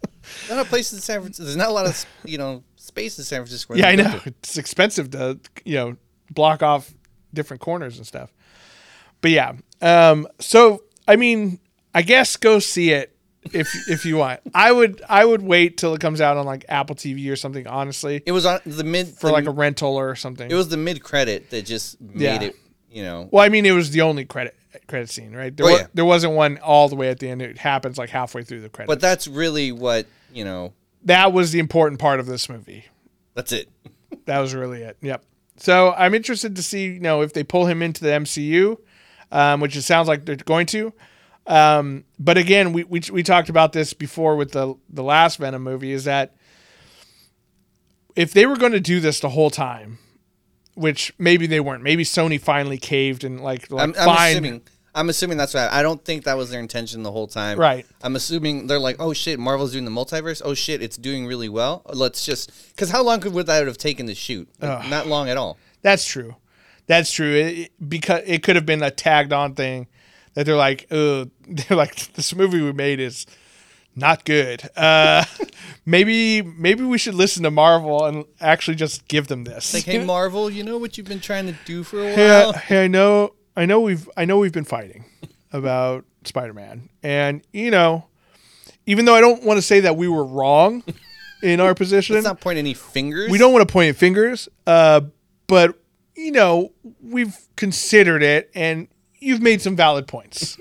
Not 0.49 0.65
a 0.65 0.67
place 0.67 0.91
in 0.91 0.99
San 0.99 1.21
Francisco. 1.21 1.45
There's 1.45 1.55
not 1.55 1.69
a 1.69 1.73
lot 1.73 1.85
of 1.85 2.05
you 2.25 2.37
know 2.37 2.63
space 2.75 3.17
in 3.17 3.23
San 3.23 3.39
Francisco. 3.39 3.75
yeah, 3.75 3.87
I 3.87 3.95
know 3.95 4.19
to. 4.19 4.21
it's 4.27 4.57
expensive 4.57 5.11
to 5.11 5.39
you 5.63 5.75
know 5.75 5.97
block 6.31 6.61
off 6.61 6.93
different 7.33 7.61
corners 7.61 7.97
and 7.97 8.05
stuff. 8.05 8.33
But 9.21 9.31
yeah, 9.31 9.53
um, 9.81 10.27
so 10.39 10.83
I 11.07 11.15
mean, 11.15 11.59
I 11.93 12.01
guess 12.01 12.35
go 12.37 12.59
see 12.59 12.91
it 12.91 13.15
if 13.53 13.73
if 13.89 14.05
you 14.05 14.17
want. 14.17 14.39
I 14.53 14.71
would 14.71 15.01
I 15.09 15.25
would 15.25 15.41
wait 15.41 15.77
till 15.77 15.93
it 15.93 16.01
comes 16.01 16.21
out 16.21 16.37
on 16.37 16.45
like 16.45 16.65
Apple 16.69 16.95
TV 16.95 17.29
or 17.31 17.35
something. 17.35 17.67
Honestly, 17.67 18.21
It 18.25 18.31
was 18.31 18.45
on 18.45 18.59
the 18.65 18.83
mid 18.83 19.07
for 19.09 19.27
the- 19.27 19.33
like 19.33 19.45
a 19.45 19.51
rental 19.51 19.95
or 19.95 20.15
something. 20.15 20.49
It 20.49 20.55
was 20.55 20.69
the 20.69 20.77
mid 20.77 21.03
credit 21.03 21.49
that 21.51 21.65
just 21.65 21.99
made 22.01 22.21
Yeah. 22.21 22.41
it. 22.43 22.55
You 22.89 23.01
know, 23.03 23.27
Well, 23.31 23.43
I 23.43 23.49
mean, 23.49 23.65
it 23.65 23.71
was 23.71 23.89
the 23.89 24.01
only 24.01 24.23
credit 24.23 24.55
credit 24.87 25.09
scene, 25.09 25.35
right? 25.35 25.55
There, 25.55 25.65
Oh, 25.65 25.71
wa- 25.71 25.77
yeah. 25.79 25.87
there 25.95 26.05
wasn't 26.05 26.33
one 26.33 26.57
all 26.59 26.89
the 26.89 26.95
way 26.95 27.09
at 27.09 27.17
the 27.19 27.27
end. 27.29 27.41
It 27.41 27.57
happens 27.57 27.97
like 27.97 28.09
halfway 28.09 28.43
through 28.43 28.61
the 28.61 28.69
credit. 28.69 28.87
but 28.87 28.99
that's 28.99 29.27
really 29.27 29.71
what 29.71 30.05
you 30.31 30.43
know. 30.45 30.73
that 31.05 31.33
was 31.33 31.51
the 31.51 31.59
important 31.59 31.99
part 31.99 32.19
of 32.19 32.27
this 32.27 32.47
movie. 32.49 32.85
That's 33.33 33.51
it. 33.51 33.67
That 34.25 34.39
was 34.39 34.53
really 34.53 34.83
it. 34.83 34.95
Yep. 35.01 35.23
So 35.57 35.91
I'm 35.97 36.13
interested 36.13 36.55
to 36.55 36.63
see, 36.63 36.85
you 36.85 36.99
know, 36.99 37.21
if 37.21 37.33
they 37.33 37.43
pull 37.43 37.65
him 37.65 37.81
into 37.81 38.03
the 38.03 38.11
MCU, 38.11 38.77
um, 39.31 39.59
which 39.59 39.75
it 39.75 39.81
sounds 39.81 40.07
like 40.07 40.23
they're 40.25 40.35
going 40.35 40.65
to. 40.67 40.93
Um, 41.45 42.05
but 42.19 42.37
again, 42.37 42.71
we, 42.73 42.83
we 42.85 43.01
we 43.11 43.23
talked 43.23 43.49
about 43.49 43.73
this 43.73 43.93
before 43.93 44.35
with 44.35 44.51
the 44.51 44.75
the 44.89 45.03
last 45.03 45.37
Venom 45.39 45.61
movie. 45.63 45.91
Is 45.91 46.05
that 46.05 46.35
if 48.15 48.33
they 48.33 48.45
were 48.45 48.55
going 48.57 48.71
to 48.71 48.79
do 48.79 48.99
this 48.99 49.19
the 49.19 49.29
whole 49.29 49.49
time, 49.49 49.97
which 50.75 51.13
maybe 51.17 51.47
they 51.47 51.59
weren't, 51.59 51.83
maybe 51.83 52.03
Sony 52.03 52.39
finally 52.39 52.77
caved 52.77 53.23
and 53.23 53.41
like, 53.41 53.69
like 53.71 53.83
I'm, 53.83 53.95
I'm 53.97 54.31
assuming. 54.31 54.61
I'm 54.95 55.09
assuming 55.09 55.37
that's 55.37 55.55
right. 55.55 55.71
I 55.71 55.81
don't 55.81 56.05
think 56.05 56.25
that 56.25 56.37
was 56.37 56.51
their 56.51 56.59
intention 56.59 57.01
the 57.01 57.11
whole 57.11 57.25
time. 57.25 57.57
Right. 57.59 57.83
I'm 58.03 58.15
assuming 58.15 58.67
they're 58.67 58.77
like, 58.77 58.97
oh 58.99 59.11
shit, 59.11 59.39
Marvel's 59.39 59.71
doing 59.71 59.85
the 59.85 59.91
multiverse. 59.91 60.39
Oh 60.45 60.53
shit, 60.53 60.83
it's 60.83 60.97
doing 60.97 61.25
really 61.25 61.49
well. 61.49 61.81
Let's 61.91 62.23
just 62.23 62.51
because 62.69 62.91
how 62.91 63.01
long 63.03 63.19
could 63.19 63.33
would 63.33 63.47
that 63.47 63.65
have 63.65 63.79
taken 63.79 64.05
to 64.05 64.13
shoot? 64.13 64.47
Like, 64.61 64.87
Not 64.89 65.07
long 65.07 65.29
at 65.29 65.37
all. 65.37 65.57
That's 65.81 66.05
true. 66.05 66.35
That's 66.85 67.11
true. 67.11 67.33
It, 67.33 67.57
it- 67.57 67.89
because 67.89 68.21
it 68.27 68.43
could 68.43 68.55
have 68.55 68.67
been 68.67 68.83
a 68.83 68.91
tagged 68.91 69.33
on 69.33 69.55
thing 69.55 69.87
that 70.33 70.45
they're 70.45 70.55
like, 70.55 70.87
uh, 70.91 71.25
they're 71.47 71.77
like, 71.77 72.13
this 72.13 72.35
movie 72.35 72.61
we 72.61 72.73
made 72.73 72.99
is 72.99 73.25
not 73.95 74.25
good. 74.25 74.67
Uh, 74.75 75.23
maybe 75.85 76.41
maybe 76.41 76.83
we 76.83 76.97
should 76.97 77.15
listen 77.15 77.43
to 77.43 77.51
Marvel 77.51 78.05
and 78.05 78.25
actually 78.41 78.75
just 78.75 79.07
give 79.07 79.27
them 79.27 79.43
this. 79.43 79.73
Like, 79.73 79.83
hey 79.83 80.03
Marvel, 80.03 80.49
you 80.49 80.63
know 80.63 80.77
what 80.77 80.97
you've 80.97 81.07
been 81.07 81.19
trying 81.19 81.47
to 81.47 81.55
do 81.65 81.83
for 81.83 82.01
a 82.01 82.13
hey, 82.13 82.27
while? 82.27 82.53
I- 82.55 82.57
hey, 82.57 82.83
I 82.85 82.87
know, 82.87 83.33
I 83.55 83.65
know 83.65 83.81
we've, 83.81 84.09
I 84.17 84.25
know 84.25 84.37
we've 84.39 84.53
been 84.53 84.63
fighting 84.65 85.05
about 85.51 86.05
Spider-Man, 86.23 86.89
and 87.01 87.45
you 87.51 87.71
know, 87.71 88.07
even 88.85 89.05
though 89.05 89.15
I 89.15 89.21
don't 89.21 89.43
want 89.43 89.57
to 89.57 89.61
say 89.61 89.81
that 89.81 89.95
we 89.95 90.07
were 90.07 90.25
wrong 90.25 90.83
in 91.43 91.59
our 91.59 91.75
position, 91.75 92.15
Let's 92.15 92.25
not 92.25 92.41
point 92.41 92.57
any 92.57 92.73
fingers. 92.73 93.29
we 93.29 93.37
don't 93.37 93.53
want 93.53 93.67
to 93.67 93.71
point 93.71 93.95
fingers, 93.95 94.49
uh, 94.65 95.01
but 95.47 95.79
you 96.15 96.31
know 96.31 96.71
we've 97.01 97.37
considered 97.55 98.23
it, 98.23 98.49
and 98.55 98.87
you've 99.23 99.41
made 99.41 99.61
some 99.61 99.75
valid 99.75 100.07
points. 100.07 100.57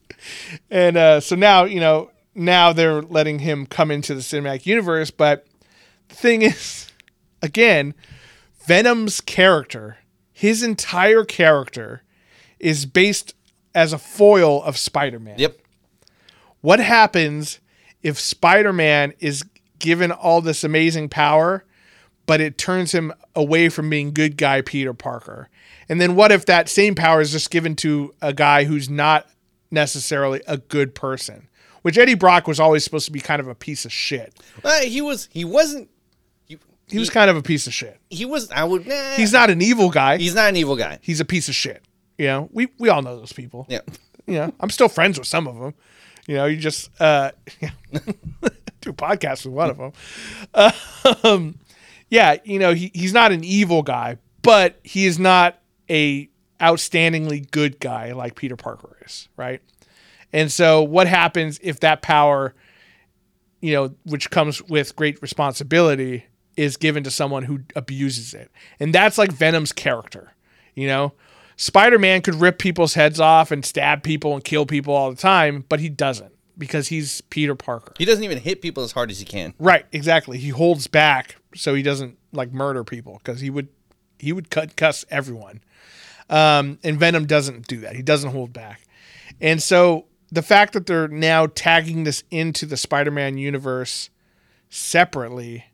and 0.70 0.96
uh, 0.96 1.20
so 1.20 1.36
now 1.36 1.64
you 1.64 1.80
know 1.80 2.10
now 2.34 2.72
they're 2.72 3.02
letting 3.02 3.40
him 3.40 3.66
come 3.66 3.90
into 3.90 4.14
the 4.14 4.20
cinematic 4.20 4.66
universe. 4.66 5.10
But 5.10 5.46
the 6.08 6.14
thing 6.14 6.42
is, 6.42 6.90
again, 7.42 7.94
Venom's 8.66 9.20
character, 9.20 9.98
his 10.32 10.62
entire 10.62 11.24
character, 11.24 12.02
is 12.58 12.86
based 12.86 13.34
as 13.74 13.92
a 13.92 13.98
foil 13.98 14.62
of 14.62 14.76
Spider-Man. 14.76 15.38
Yep. 15.38 15.58
What 16.60 16.80
happens 16.80 17.60
if 18.02 18.18
Spider-Man 18.18 19.14
is 19.18 19.44
given 19.78 20.12
all 20.12 20.40
this 20.40 20.62
amazing 20.62 21.08
power, 21.08 21.64
but 22.26 22.40
it 22.40 22.58
turns 22.58 22.92
him 22.92 23.12
away 23.34 23.68
from 23.68 23.88
being 23.88 24.12
good 24.12 24.36
guy 24.36 24.60
Peter 24.60 24.92
Parker? 24.92 25.48
And 25.90 26.00
then 26.00 26.14
what 26.14 26.30
if 26.32 26.46
that 26.46 26.68
same 26.68 26.94
power 26.94 27.20
is 27.20 27.32
just 27.32 27.50
given 27.50 27.74
to 27.76 28.14
a 28.22 28.32
guy 28.32 28.64
who's 28.64 28.88
not 28.88 29.26
necessarily 29.70 30.40
a 30.46 30.56
good 30.56 30.94
person? 30.94 31.48
Which 31.82 31.98
Eddie 31.98 32.14
Brock 32.14 32.46
was 32.46 32.60
always 32.60 32.84
supposed 32.84 33.06
to 33.06 33.12
be 33.12 33.20
kind 33.20 33.40
of 33.40 33.48
a 33.48 33.54
piece 33.54 33.84
of 33.84 33.92
shit. 33.92 34.34
Uh, 34.62 34.80
he 34.82 35.00
was. 35.02 35.28
He 35.32 35.44
wasn't. 35.44 35.90
He, 36.46 36.58
He 36.88 36.98
was 36.98 37.10
kind 37.10 37.28
of 37.30 37.36
a 37.36 37.42
piece 37.42 37.66
of 37.66 37.74
shit. 37.74 37.98
he 38.08 38.24
was. 38.24 38.50
I 38.50 38.64
would. 38.64 38.86
Nah, 38.86 39.14
He's 39.16 39.32
not 39.32 39.50
an 39.50 39.60
evil 39.60 39.90
guy. 39.90 40.16
He's 40.18 40.34
not 40.34 40.48
an 40.48 40.56
evil 40.56 40.76
guy. 40.76 40.98
He's 41.02 41.20
a 41.20 41.24
piece 41.24 41.48
of 41.48 41.54
shit. 41.54 41.82
You 42.18 42.26
know, 42.26 42.48
we 42.52 42.68
we 42.78 42.88
all 42.88 43.02
know 43.02 43.18
those 43.18 43.32
people. 43.32 43.66
Yeah. 43.68 43.80
You 44.26 44.34
know, 44.34 44.54
I'm 44.60 44.70
still 44.70 44.88
friends 44.88 45.18
with 45.18 45.26
some 45.26 45.48
of 45.48 45.58
them. 45.58 45.74
You 46.28 46.36
know, 46.36 46.44
you 46.46 46.56
just 46.58 46.90
uh, 47.00 47.32
do 48.80 48.90
a 48.90 48.92
podcast 48.92 49.44
with 49.44 49.54
one 49.54 49.70
of 49.70 49.78
them. 49.78 49.92
Um, 51.24 51.58
yeah, 52.10 52.36
you 52.44 52.58
know, 52.58 52.74
he, 52.74 52.90
he's 52.94 53.12
not 53.12 53.32
an 53.32 53.42
evil 53.42 53.82
guy, 53.82 54.18
but 54.42 54.78
he 54.84 55.06
is 55.06 55.18
not 55.18 55.59
a 55.90 56.30
outstandingly 56.60 57.50
good 57.50 57.80
guy 57.80 58.12
like 58.12 58.36
Peter 58.36 58.56
Parker 58.56 58.96
is, 59.04 59.28
right? 59.36 59.60
And 60.32 60.50
so, 60.50 60.82
what 60.82 61.06
happens 61.06 61.58
if 61.62 61.80
that 61.80 62.02
power, 62.02 62.54
you 63.60 63.74
know, 63.74 63.94
which 64.04 64.30
comes 64.30 64.62
with 64.62 64.94
great 64.94 65.20
responsibility, 65.20 66.26
is 66.56 66.76
given 66.76 67.02
to 67.04 67.10
someone 67.10 67.42
who 67.42 67.60
abuses 67.74 68.32
it? 68.32 68.50
And 68.78 68.94
that's 68.94 69.18
like 69.18 69.32
Venom's 69.32 69.72
character, 69.72 70.34
you 70.74 70.86
know? 70.86 71.12
Spider 71.56 71.98
Man 71.98 72.22
could 72.22 72.36
rip 72.36 72.58
people's 72.58 72.94
heads 72.94 73.20
off 73.20 73.50
and 73.50 73.66
stab 73.66 74.02
people 74.02 74.32
and 74.32 74.42
kill 74.42 74.64
people 74.64 74.94
all 74.94 75.10
the 75.10 75.16
time, 75.16 75.64
but 75.68 75.80
he 75.80 75.90
doesn't 75.90 76.32
because 76.56 76.88
he's 76.88 77.20
Peter 77.22 77.54
Parker. 77.54 77.92
He 77.98 78.04
doesn't 78.04 78.24
even 78.24 78.38
hit 78.38 78.62
people 78.62 78.82
as 78.82 78.92
hard 78.92 79.10
as 79.10 79.18
he 79.18 79.26
can. 79.26 79.52
Right, 79.58 79.84
exactly. 79.92 80.38
He 80.38 80.50
holds 80.50 80.86
back 80.86 81.36
so 81.54 81.74
he 81.74 81.82
doesn't 81.82 82.16
like 82.32 82.52
murder 82.52 82.84
people 82.84 83.18
because 83.18 83.40
he 83.40 83.50
would 83.50 83.68
he 84.18 84.32
would 84.32 84.50
cut 84.50 84.76
cuss 84.76 85.04
everyone. 85.10 85.60
Um, 86.30 86.78
and 86.82 86.98
Venom 86.98 87.26
doesn't 87.26 87.66
do 87.66 87.80
that. 87.80 87.96
He 87.96 88.02
doesn't 88.02 88.30
hold 88.30 88.52
back. 88.52 88.80
And 89.40 89.62
so 89.62 90.06
the 90.30 90.42
fact 90.42 90.72
that 90.74 90.86
they're 90.86 91.08
now 91.08 91.46
tagging 91.46 92.04
this 92.04 92.22
into 92.30 92.64
the 92.64 92.76
Spider-Man 92.76 93.36
universe 93.36 94.10
separately, 94.68 95.64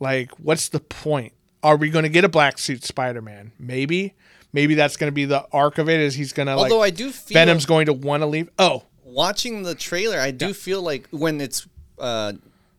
like, 0.00 0.32
what's 0.38 0.68
the 0.68 0.80
point? 0.80 1.34
Are 1.62 1.76
we 1.76 1.90
going 1.90 2.04
to 2.04 2.08
get 2.08 2.24
a 2.24 2.28
black 2.28 2.58
suit 2.58 2.84
Spider-Man? 2.84 3.52
Maybe. 3.58 4.14
Maybe 4.52 4.74
that's 4.74 4.96
going 4.96 5.08
to 5.08 5.14
be 5.14 5.24
the 5.26 5.46
arc 5.52 5.78
of 5.78 5.88
it. 5.88 6.00
Is 6.00 6.14
he's 6.14 6.32
going 6.32 6.46
to 6.46 6.56
like 6.56 6.70
Although 6.70 6.82
I 6.82 6.90
do 6.90 7.10
feel 7.10 7.34
Venom's 7.34 7.66
going 7.66 7.86
to 7.86 7.92
want 7.92 8.22
to 8.22 8.26
leave? 8.26 8.50
Oh, 8.58 8.84
watching 9.04 9.62
the 9.62 9.74
trailer, 9.74 10.18
I 10.18 10.30
do 10.30 10.52
feel 10.52 10.82
like 10.82 11.06
when 11.10 11.40
it's 11.40 11.66
uh, 11.98 12.32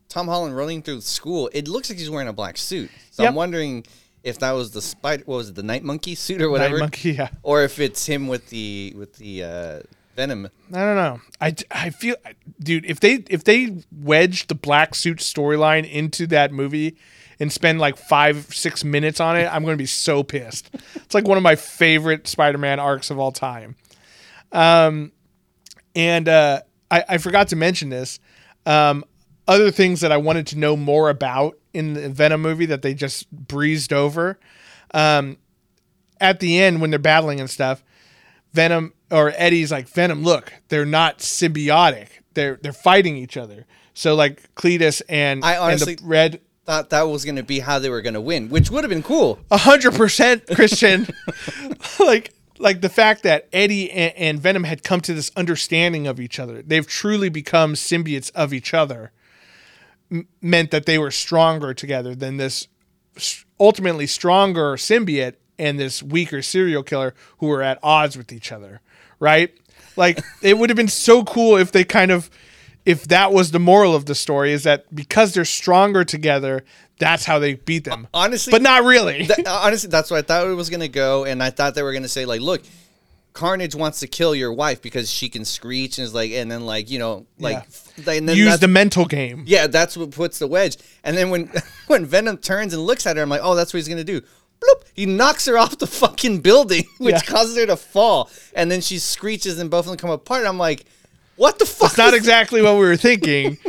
Tom 0.10 0.28
Holland 0.28 0.56
running 0.56 0.82
through 0.84 1.02
school, 1.02 1.50
it 1.54 1.68
looks 1.68 1.90
like 1.90 1.98
he's 1.98 2.10
wearing 2.10 2.28
a 2.28 2.34
black 2.34 2.58
suit. 2.58 2.92
So 3.12 3.24
Yep. 3.24 3.30
I'm 3.30 3.36
wondering 3.36 3.86
if 4.24 4.40
that 4.40 4.52
was 4.52 4.72
the 4.72 4.82
spider. 4.82 5.24
What 5.26 5.38
was 5.38 5.50
it? 5.50 5.56
The 5.56 5.64
Night 5.64 5.84
Monkey 5.84 6.16
suit 6.16 6.42
or 6.42 6.50
whatever. 6.50 6.78
Monkey, 6.78 7.12
yeah. 7.12 7.30
Or 7.44 7.64
if 7.64 7.80
it's 7.80 8.06
him 8.06 8.28
with 8.28 8.50
the 8.50 8.94
with 8.96 9.18
the 9.18 9.44
uh, 9.44 9.80
Venom. 10.16 10.50
I 10.72 10.80
don't 10.80 10.96
know. 10.96 11.22
I, 11.42 11.56
I 11.72 11.90
feel, 11.90 12.16
dude, 12.60 12.86
if 12.86 13.00
they 13.00 13.24
if 13.30 13.44
they 13.44 13.84
wedge 13.92 14.48
the 14.48 14.56
black 14.56 14.96
suit 14.96 15.18
storyline 15.18 15.90
into 15.90 16.28
that 16.28 16.52
movie 16.52 16.98
and 17.40 17.52
spend 17.52 17.80
like 17.80 17.98
five 17.98 18.48
six 18.52 18.84
minutes 18.84 19.20
on 19.20 19.38
it, 19.38 19.46
I'm 19.46 19.64
going 19.64 19.74
to 19.74 19.82
be 19.82 19.88
so 19.88 20.24
pissed. 20.24 20.70
It's 20.96 21.16
like 21.16 21.28
one 21.28 21.38
of 21.38 21.44
my 21.44 21.56
favorite 21.56 22.28
Spider-Man 22.28 22.80
arcs 22.80 23.10
of 23.10 23.20
all 23.20 23.32
time. 23.32 23.76
Um, 24.52 25.12
and 25.96 26.30
uh, 26.30 26.62
I, 26.92 27.04
I 27.10 27.18
forgot 27.18 27.48
to 27.50 27.56
mention 27.56 27.90
this. 27.90 28.20
Um, 28.66 29.04
other 29.48 29.72
things 29.72 30.02
that 30.02 30.12
I 30.12 30.18
wanted 30.18 30.48
to 30.48 30.58
know 30.58 30.76
more 30.76 31.10
about 31.10 31.58
in 31.74 31.94
the 31.94 32.10
Venom 32.10 32.42
movie 32.42 32.66
that 32.68 32.82
they 32.82 32.94
just 32.94 33.30
breezed 33.32 33.92
over. 33.92 34.40
Um, 34.94 35.38
at 36.20 36.40
the 36.40 36.62
end 36.62 36.80
when 36.80 36.90
they're 36.90 37.00
battling 37.00 37.40
and 37.40 37.50
stuff, 37.50 37.84
Venom 38.54 38.94
or 39.12 39.34
Eddie's 39.36 39.72
like 39.72 39.88
Venom. 39.90 40.24
Look, 40.24 40.54
they're 40.70 40.86
not 40.86 41.20
symbiotic. 41.20 42.08
They're 42.34 42.58
they're 42.62 42.74
fighting 42.74 43.18
each 43.18 43.38
other. 43.38 43.66
So 43.94 44.16
like 44.16 44.54
Cletus 44.56 45.02
and 45.10 45.44
I 45.44 45.58
honestly- 45.58 45.94
and 45.94 46.02
the 46.02 46.08
Red 46.08 46.42
Thought 46.66 46.92
that 46.92 47.02
was 47.10 47.26
going 47.26 47.36
to 47.36 47.44
be 47.44 47.60
how 47.60 47.80
they 47.80 47.90
were 47.90 48.02
going 48.02 48.14
to 48.14 48.22
win, 48.22 48.48
which 48.48 48.72
would 48.72 48.86
have 48.86 48.90
been 48.90 49.04
cool. 49.04 49.38
a 49.52 49.58
hundred 49.58 49.96
percent 49.96 50.48
Christian. 50.48 51.08
like 52.00 52.34
like 52.58 52.80
the 52.80 52.88
fact 52.88 53.24
that 53.24 53.50
Eddie 53.52 53.92
and, 53.92 54.14
and 54.16 54.40
Venom 54.40 54.64
had 54.64 54.82
come 54.82 55.02
to 55.02 55.14
this 55.14 55.30
understanding 55.36 56.08
of 56.08 56.22
each 56.22 56.40
other. 56.40 56.62
They've 56.62 56.88
truly 56.88 57.28
become 57.28 57.74
symbiotes 57.74 58.32
of 58.32 58.54
each 58.54 58.74
other. 58.74 59.12
M- 60.14 60.28
meant 60.42 60.72
that 60.72 60.86
they 60.86 60.98
were 60.98 61.12
stronger 61.12 61.74
together 61.74 62.16
than 62.16 62.38
this 62.38 62.68
ultimately 63.60 64.08
stronger 64.08 64.76
symbiote 64.76 65.36
and 65.60 65.80
this 65.80 66.02
weaker 66.02 66.42
serial 66.42 66.84
killer 66.84 67.14
who 67.40 67.48
were 67.48 67.62
at 67.62 67.80
odds 67.84 68.16
with 68.18 68.32
each 68.32 68.52
other. 68.52 68.80
Right? 69.20 69.52
Like 69.98 70.24
it 70.42 70.58
would 70.58 70.70
have 70.70 70.78
been 70.78 70.88
so 70.88 71.24
cool 71.24 71.58
if 71.58 71.72
they 71.72 71.84
kind 71.84 72.12
of 72.12 72.30
if 72.86 73.06
that 73.06 73.32
was 73.32 73.52
the 73.52 73.60
moral 73.60 73.96
of 73.96 74.06
the 74.06 74.16
story 74.16 74.52
is 74.52 74.64
that 74.64 74.94
because 74.94 75.34
they're 75.34 75.46
stronger 75.46 76.04
together, 76.04 76.66
that's 77.00 77.24
how 77.26 77.40
they 77.40 77.54
beat 77.56 77.86
them. 77.86 78.08
honestly- 78.14 78.52
but 78.52 78.62
not 78.62 78.84
really. 78.84 79.26
Th- 79.26 79.40
honestly, 79.48 79.90
that's 79.90 80.12
what 80.12 80.18
I 80.18 80.22
thought 80.22 80.48
it 80.48 80.54
was 80.54 80.70
going 80.70 80.82
to 80.82 80.90
go, 80.90 81.24
and 81.24 81.42
I 81.42 81.50
thought 81.50 81.76
they 81.76 81.84
were 81.84 81.94
going 81.94 82.04
to 82.04 82.10
say 82.10 82.26
like, 82.26 82.42
"Look, 82.42 82.62
Carnage 83.34 83.74
wants 83.76 84.00
to 84.02 84.08
kill 84.08 84.34
your 84.36 84.54
wife 84.54 84.82
because 84.82 85.10
she 85.12 85.28
can 85.28 85.44
screech," 85.46 85.98
and 85.98 86.06
is 86.06 86.14
like, 86.14 86.32
and 86.32 86.50
then 86.52 86.66
like 86.66 86.90
you 86.92 87.00
know, 87.00 87.26
like, 87.40 87.66
Yeah. 88.06 88.14
and 88.14 88.30
then 88.30 88.38
Use 88.38 88.60
the 88.60 88.68
mental 88.68 89.06
game. 89.06 89.44
yeah, 89.48 89.68
that's 89.68 89.98
what 89.98 90.12
puts 90.12 90.40
the 90.40 90.48
wedge. 90.48 90.78
And 91.04 91.18
then 91.18 91.30
when 91.30 91.52
when 91.88 92.06
Venom 92.06 92.38
turns 92.38 92.74
and 92.74 92.84
looks 92.86 93.06
at 93.08 93.18
her, 93.18 93.24
I'm 93.24 93.30
like, 93.30 93.42
"Oh, 93.44 93.56
that's 93.56 93.74
what 93.74 93.80
he's 93.80 93.88
going 93.88 93.98
to 93.98 94.04
do." 94.04 94.22
Bloop! 94.22 94.84
He 94.94 95.06
knocks 95.06 95.46
her 95.48 95.58
off 95.58 95.78
the 95.78 95.88
fucking 95.88 96.40
building, 96.40 96.86
which 97.00 97.16
Yeah. 97.16 97.22
causes 97.22 97.58
her 97.58 97.66
to 97.66 97.76
fall, 97.76 98.30
and 98.56 98.70
then 98.72 98.82
she 98.82 99.00
screeches, 99.00 99.60
and 99.60 99.70
both 99.70 99.86
of 99.86 99.92
them 99.92 99.98
come 99.98 100.10
apart. 100.12 100.46
I'm 100.46 100.58
like, 100.60 100.86
"What 101.36 101.60
the 101.60 101.66
fuck?" 101.66 101.90
It's 101.90 101.98
not 101.98 102.14
exactly 102.14 102.62
what 102.62 102.74
we 102.76 102.82
were 102.82 102.96
thinking. 102.98 103.58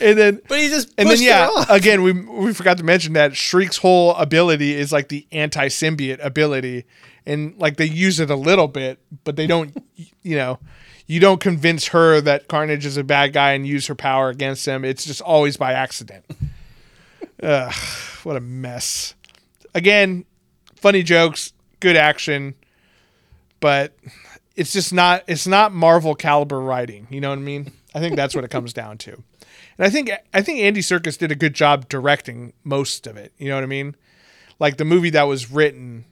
and 0.00 0.16
then 0.18 0.40
But 0.48 0.58
he 0.60 0.68
just 0.68 0.92
and 0.96 1.08
then 1.10 1.20
yeah, 1.20 1.48
again 1.68 2.02
we 2.02 2.12
we 2.12 2.52
forgot 2.54 2.78
to 2.78 2.84
mention 2.84 3.12
that 3.14 3.32
Shriek's 3.32 3.76
whole 3.78 4.14
ability 4.14 4.74
is 4.74 4.92
like 4.92 5.08
the 5.08 5.26
anti-symbiote 5.32 6.24
ability 6.24 6.84
and 7.26 7.56
like 7.58 7.76
they 7.76 7.86
use 7.86 8.20
it 8.20 8.30
a 8.30 8.36
little 8.36 8.68
bit, 8.68 8.98
but 9.24 9.36
they 9.36 9.46
don't 9.46 9.76
you 10.22 10.36
know, 10.36 10.58
you 11.06 11.20
don't 11.20 11.40
convince 11.40 11.88
her 11.88 12.20
that 12.20 12.48
Carnage 12.48 12.86
is 12.86 12.96
a 12.96 13.04
bad 13.04 13.32
guy 13.32 13.52
and 13.52 13.66
use 13.66 13.86
her 13.86 13.94
power 13.94 14.28
against 14.28 14.66
him. 14.66 14.84
It's 14.84 15.04
just 15.04 15.20
always 15.20 15.56
by 15.56 15.72
accident. 15.72 16.24
Ugh, 17.42 17.74
what 18.22 18.36
a 18.36 18.40
mess. 18.40 19.14
Again, 19.74 20.24
funny 20.76 21.02
jokes, 21.02 21.52
good 21.80 21.96
action, 21.96 22.54
but 23.60 23.94
it's 24.56 24.72
just 24.72 24.92
not 24.92 25.24
it's 25.26 25.46
not 25.46 25.72
Marvel 25.72 26.14
caliber 26.14 26.60
writing. 26.60 27.06
You 27.10 27.20
know 27.20 27.30
what 27.30 27.38
I 27.38 27.42
mean? 27.42 27.72
I 27.94 28.00
think 28.00 28.16
that's 28.16 28.34
what 28.34 28.44
it 28.44 28.50
comes 28.50 28.72
down 28.72 28.98
to. 28.98 29.12
And 29.12 29.86
I 29.86 29.90
think 29.90 30.10
I 30.32 30.42
think 30.42 30.60
Andy 30.60 30.80
Serkis 30.80 31.18
did 31.18 31.32
a 31.32 31.36
good 31.36 31.54
job 31.54 31.88
directing 31.88 32.52
most 32.62 33.06
of 33.06 33.16
it. 33.16 33.32
You 33.38 33.48
know 33.48 33.56
what 33.56 33.64
I 33.64 33.68
mean? 33.68 33.96
Like 34.58 34.76
the 34.76 34.84
movie 34.84 35.10
that 35.10 35.24
was 35.24 35.50
written, 35.50 36.04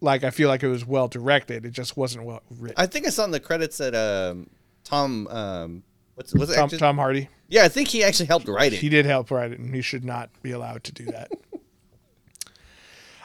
like 0.00 0.24
I 0.24 0.30
feel 0.30 0.48
like 0.48 0.62
it 0.62 0.68
was 0.68 0.84
well 0.86 1.08
directed. 1.08 1.64
It 1.66 1.70
just 1.72 1.96
wasn't 1.96 2.24
well 2.24 2.42
written. 2.58 2.76
I 2.78 2.86
think 2.86 3.06
I 3.06 3.10
saw 3.10 3.24
in 3.24 3.30
the 3.30 3.40
credits 3.40 3.78
that 3.78 3.94
um, 3.94 4.48
Tom, 4.84 5.26
um, 5.28 5.82
what's 6.14 6.34
what's 6.34 6.50
the 6.50 6.56
Tom, 6.56 6.64
actor- 6.64 6.78
Tom 6.78 6.96
Hardy, 6.96 7.28
Yeah, 7.48 7.64
I 7.64 7.68
think 7.68 7.88
he 7.88 8.02
actually 8.04 8.26
helped 8.26 8.48
write 8.48 8.72
it. 8.72 8.78
he 8.80 8.88
did 8.88 9.06
help 9.06 9.30
write 9.30 9.52
it, 9.52 9.58
and 9.58 9.74
he 9.74 9.82
should 9.82 10.04
not 10.04 10.30
be 10.42 10.52
allowed 10.52 10.84
to 10.84 10.92
do 10.92 11.04
that. 11.06 11.30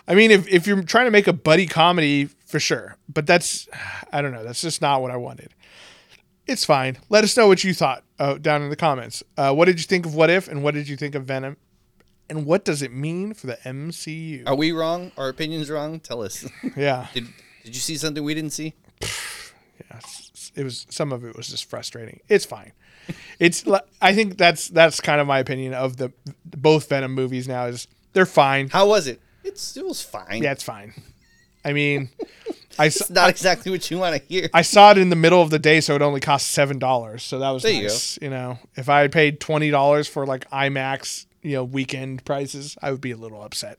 I 0.07 0.13
mean, 0.13 0.30
if 0.32 0.47
if 0.47 0.67
you're 0.67 0.84
trying 0.84 1.05
to 1.05 1.11
make 1.11 1.28
a 1.28 1.34
buddy 1.34 1.65
comedy, 1.65 2.26
for 2.45 2.59
sure, 2.59 2.97
but 3.09 3.26
that's 3.26 3.67
I 4.11 4.21
don't 4.21 4.32
know. 4.34 4.43
That's 4.43 4.61
just 4.61 4.82
not 4.82 5.01
what 5.01 5.11
I 5.11 5.17
wanted. 5.17 5.53
It's 6.47 6.63
fine. 6.63 6.97
Let 7.09 7.23
us 7.23 7.36
know 7.36 7.47
what 7.47 7.63
you 7.63 7.73
thought 7.73 8.03
uh, 8.19 8.36
down 8.36 8.61
in 8.61 8.69
the 8.69 8.76
comments. 8.76 9.23
Uh, 9.36 9.51
what 9.51 9.65
did 9.65 9.80
you 9.80 9.86
think 9.86 10.05
of 10.05 10.13
What 10.13 10.30
If, 10.30 10.47
and 10.47 10.61
what 10.61 10.76
did 10.76 10.88
you 10.88 10.95
think 10.95 11.15
of 11.15 11.26
Venom, 11.26 11.57
and 12.30 12.45
what 12.45 12.65
does 12.65 12.82
it 12.82 12.91
mean 12.91 13.34
for 13.34 13.47
the 13.47 13.57
MCU? 13.63 14.43
Are 14.47 14.55
we 14.55 14.71
wrong? 14.71 15.11
Our 15.17 15.30
opinions 15.30 15.69
wrong? 15.69 15.99
Tell 15.99 16.21
us. 16.21 16.45
Yeah, 16.76 17.07
did 17.13 17.28
Did 17.63 17.76
you 17.76 17.82
see 17.82 17.97
something 17.97 18.23
we 18.23 18.34
didn't 18.34 18.51
see? 18.51 18.73
yeah. 19.01 19.99
It 20.55 20.63
was 20.63 20.88
some 20.89 21.11
of 21.11 21.26
it 21.26 21.36
was 21.36 21.47
just 21.49 21.69
frustrating. 21.69 22.21
It's 22.30 22.45
fine. 22.45 22.71
It's 23.39 23.63
I 24.01 24.13
think 24.15 24.38
that's 24.38 24.69
that's 24.69 25.01
kind 25.01 25.19
of 25.21 25.28
my 25.28 25.39
opinion 25.39 25.73
of 25.73 25.97
the 25.97 26.11
both 26.45 26.89
Venom 26.89 27.13
movies 27.13 27.47
now 27.47 27.65
is 27.65 27.88
they're 28.13 28.26
fine. 28.26 28.69
How 28.69 28.88
was 28.88 29.07
it? 29.07 29.19
It's 29.43 29.76
it 29.78 29.86
was 29.86 30.01
fine. 30.01 30.41
Yeah, 30.43 30.53
it's 30.53 30.63
fine. 30.63 30.93
I 31.63 31.73
mean, 31.73 32.09
I, 32.80 32.86
It's 32.86 33.09
not 33.09 33.30
exactly 33.30 33.71
what 33.71 33.89
you 33.89 33.97
want 33.97 34.15
to 34.15 34.21
hear. 34.28 34.49
I 34.53 34.61
saw 34.61 34.91
it 34.91 34.97
in 34.97 35.09
the 35.09 35.15
middle 35.15 35.41
of 35.41 35.49
the 35.49 35.59
day, 35.59 35.82
so 35.82 35.95
it 35.95 36.01
only 36.01 36.19
cost 36.19 36.51
seven 36.51 36.80
dollars. 36.80 37.23
So 37.23 37.39
that 37.39 37.49
was 37.51 37.63
There 37.63 37.71
you 37.71 37.84
nice. 37.84 38.19
You, 38.21 38.30
know, 38.30 38.59
if 38.76 38.88
I 38.89 39.01
had 39.01 39.11
paid 39.11 39.39
twenty 39.39 39.69
dollars 39.71 40.07
for 40.07 40.26
like 40.26 40.49
IMAX, 40.51 41.26
you 41.46 41.54
know, 41.54 41.64
weekend 41.64 42.26
prices, 42.26 42.76
I 42.82 42.91
would 42.91 43.02
be 43.02 43.12
a 43.12 43.18
little 43.18 43.41
upset. 43.43 43.78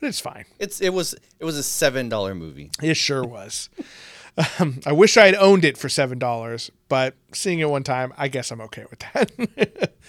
But 0.00 0.08
it's 0.08 0.20
fine. 0.20 0.44
It's 0.58 0.80
it 0.80 0.90
was 0.90 1.14
it 1.38 1.44
was 1.44 1.56
a 1.56 1.62
seven 1.62 2.08
dollar 2.08 2.34
movie. 2.34 2.70
It 2.82 2.96
sure 2.96 3.24
was. 3.24 3.68
Um, 4.58 4.80
I 4.84 4.92
wish 4.92 5.16
I 5.16 5.24
had 5.24 5.34
owned 5.36 5.64
it 5.64 5.78
for 5.78 5.88
seven 5.88 6.18
dollars, 6.18 6.70
but 6.90 7.14
seeing 7.32 7.60
it 7.60 7.70
one 7.70 7.82
time, 7.82 8.12
I 8.18 8.28
guess 8.28 8.50
I'm 8.50 8.60
okay 8.62 8.84
with 8.90 8.98
that. 8.98 9.94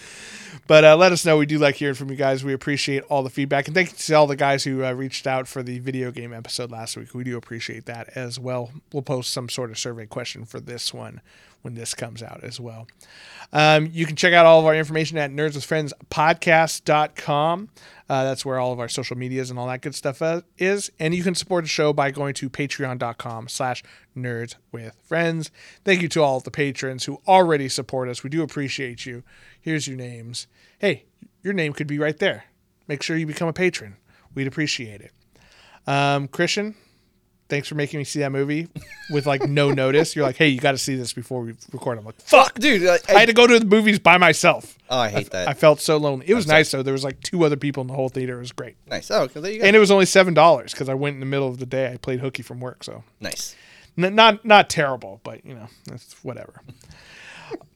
but 0.67 0.83
uh, 0.83 0.95
let 0.95 1.11
us 1.11 1.25
know. 1.25 1.37
We 1.37 1.45
do 1.45 1.57
like 1.57 1.75
hearing 1.75 1.95
from 1.95 2.09
you 2.09 2.15
guys. 2.15 2.43
We 2.43 2.53
appreciate 2.53 3.03
all 3.03 3.23
the 3.23 3.29
feedback, 3.29 3.67
and 3.67 3.75
thank 3.75 3.91
you 3.91 3.97
to 3.97 4.13
all 4.13 4.27
the 4.27 4.35
guys 4.35 4.63
who 4.63 4.83
uh, 4.83 4.91
reached 4.91 5.25
out 5.25 5.47
for 5.47 5.63
the 5.63 5.79
video 5.79 6.11
game 6.11 6.33
episode 6.33 6.71
last 6.71 6.97
week. 6.97 7.13
We 7.13 7.23
do 7.23 7.37
appreciate 7.37 7.85
that 7.85 8.09
as 8.15 8.39
well. 8.39 8.71
We'll 8.91 9.03
post 9.03 9.31
some 9.31 9.49
sort 9.49 9.71
of 9.71 9.79
survey 9.79 10.05
question 10.05 10.45
for 10.45 10.59
this 10.59 10.93
one 10.93 11.21
when 11.61 11.75
this 11.75 11.93
comes 11.93 12.23
out 12.23 12.43
as 12.43 12.59
well. 12.59 12.87
Um, 13.51 13.89
you 13.91 14.05
can 14.05 14.15
check 14.15 14.33
out 14.33 14.45
all 14.45 14.59
of 14.59 14.65
our 14.65 14.75
information 14.75 15.17
at 15.17 15.31
nerdswithfriendspodcast.com. 15.31 17.69
Uh, 18.09 18.23
that's 18.23 18.45
where 18.45 18.57
all 18.59 18.71
of 18.71 18.79
our 18.79 18.87
social 18.87 19.17
medias 19.17 19.49
and 19.49 19.59
all 19.59 19.67
that 19.67 19.81
good 19.81 19.95
stuff 19.95 20.21
uh, 20.21 20.39
is. 20.57 20.89
And 20.99 21.13
you 21.13 21.23
can 21.23 21.35
support 21.35 21.65
the 21.65 21.69
show 21.69 21.91
by 21.93 22.11
going 22.11 22.33
to 22.35 22.49
patreon.com 22.49 23.49
slash 23.49 23.83
nerds 24.17 24.55
with 24.71 24.93
friends. 25.03 25.51
Thank 25.85 26.01
you 26.01 26.07
to 26.09 26.21
all 26.23 26.39
the 26.39 26.51
patrons 26.51 27.05
who 27.05 27.21
already 27.27 27.69
support 27.69 28.09
us. 28.09 28.23
We 28.23 28.29
do 28.29 28.41
appreciate 28.43 29.05
you. 29.05 29.23
Here's 29.61 29.87
your 29.87 29.97
names. 29.97 30.47
Hey, 30.79 31.05
your 31.43 31.53
name 31.53 31.73
could 31.73 31.87
be 31.87 31.99
right 31.99 32.17
there. 32.17 32.45
Make 32.87 33.03
sure 33.03 33.17
you 33.17 33.25
become 33.27 33.47
a 33.47 33.53
patron. 33.53 33.97
We'd 34.33 34.47
appreciate 34.47 35.01
it. 35.01 35.11
Um, 35.85 36.27
Christian, 36.27 36.75
thanks 37.49 37.67
for 37.67 37.75
making 37.75 37.97
me 37.97 38.03
see 38.03 38.19
that 38.19 38.31
movie 38.31 38.67
with 39.09 39.25
like 39.25 39.41
no 39.47 39.71
notice. 39.83 40.15
You're 40.15 40.25
like, 40.25 40.35
hey, 40.35 40.49
you 40.49 40.59
got 40.59 40.71
to 40.73 40.77
see 40.77 40.95
this 40.95 41.13
before 41.13 41.41
we 41.41 41.53
record. 41.71 41.97
I'm 41.97 42.05
like, 42.05 42.19
fuck, 42.21 42.55
Dude, 42.59 42.85
I, 42.87 42.97
I 43.09 43.19
had 43.19 43.27
to 43.27 43.33
go 43.33 43.47
to 43.47 43.59
the 43.59 43.65
movies 43.65 43.99
by 43.99 44.17
myself. 44.17 44.77
oh, 44.89 44.97
I 44.99 45.09
hate 45.09 45.29
that. 45.31 45.47
I 45.47 45.53
felt 45.53 45.79
so 45.79 45.97
lonely. 45.97 46.25
It 46.29 46.33
was 46.33 46.45
nice 46.47 46.71
though. 46.71 46.83
There 46.83 46.93
was 46.93 47.03
like 47.05 47.21
two 47.21 47.43
other 47.45 47.55
people 47.55 47.81
in 47.81 47.87
the 47.87 47.93
whole 47.93 48.09
theater. 48.09 48.37
It 48.37 48.41
was 48.41 48.51
great, 48.51 48.75
nice. 48.87 49.09
Oh, 49.11 49.27
there 49.27 49.51
you 49.51 49.59
go. 49.61 49.65
and 49.65 49.75
it 49.75 49.79
was 49.79 49.91
only 49.91 50.05
seven 50.05 50.33
dollars 50.33 50.71
because 50.73 50.89
I 50.89 50.93
went 50.93 51.13
in 51.15 51.19
the 51.21 51.25
middle 51.25 51.47
of 51.47 51.57
the 51.59 51.65
day. 51.65 51.91
I 51.93 51.97
played 51.97 52.19
hooky 52.19 52.43
from 52.43 52.59
work, 52.59 52.83
so 52.83 53.03
nice. 53.21 53.55
Not 53.97 54.45
not 54.45 54.69
terrible, 54.69 55.19
but 55.23 55.43
you 55.43 55.55
know, 55.55 55.67
that's 55.85 56.13
whatever. 56.23 56.61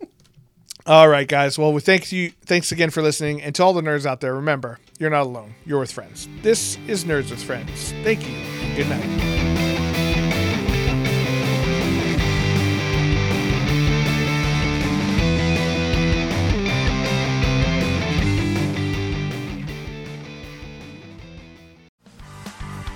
all 0.85 1.09
right, 1.09 1.27
guys. 1.27 1.57
Well, 1.57 1.73
we 1.73 1.81
thank 1.81 2.11
you. 2.11 2.31
Thanks 2.45 2.71
again 2.71 2.91
for 2.91 3.01
listening, 3.01 3.41
and 3.41 3.55
to 3.55 3.63
all 3.63 3.73
the 3.73 3.81
nerds 3.81 4.05
out 4.05 4.21
there, 4.21 4.35
remember, 4.35 4.79
you're 4.99 5.09
not 5.09 5.23
alone. 5.23 5.55
You're 5.65 5.79
with 5.79 5.91
friends. 5.91 6.27
This 6.43 6.77
is 6.87 7.05
Nerds 7.05 7.31
with 7.31 7.43
Friends. 7.43 7.91
Thank 8.03 8.27
you. 8.27 8.37
Good 8.75 8.87
night. 8.87 9.60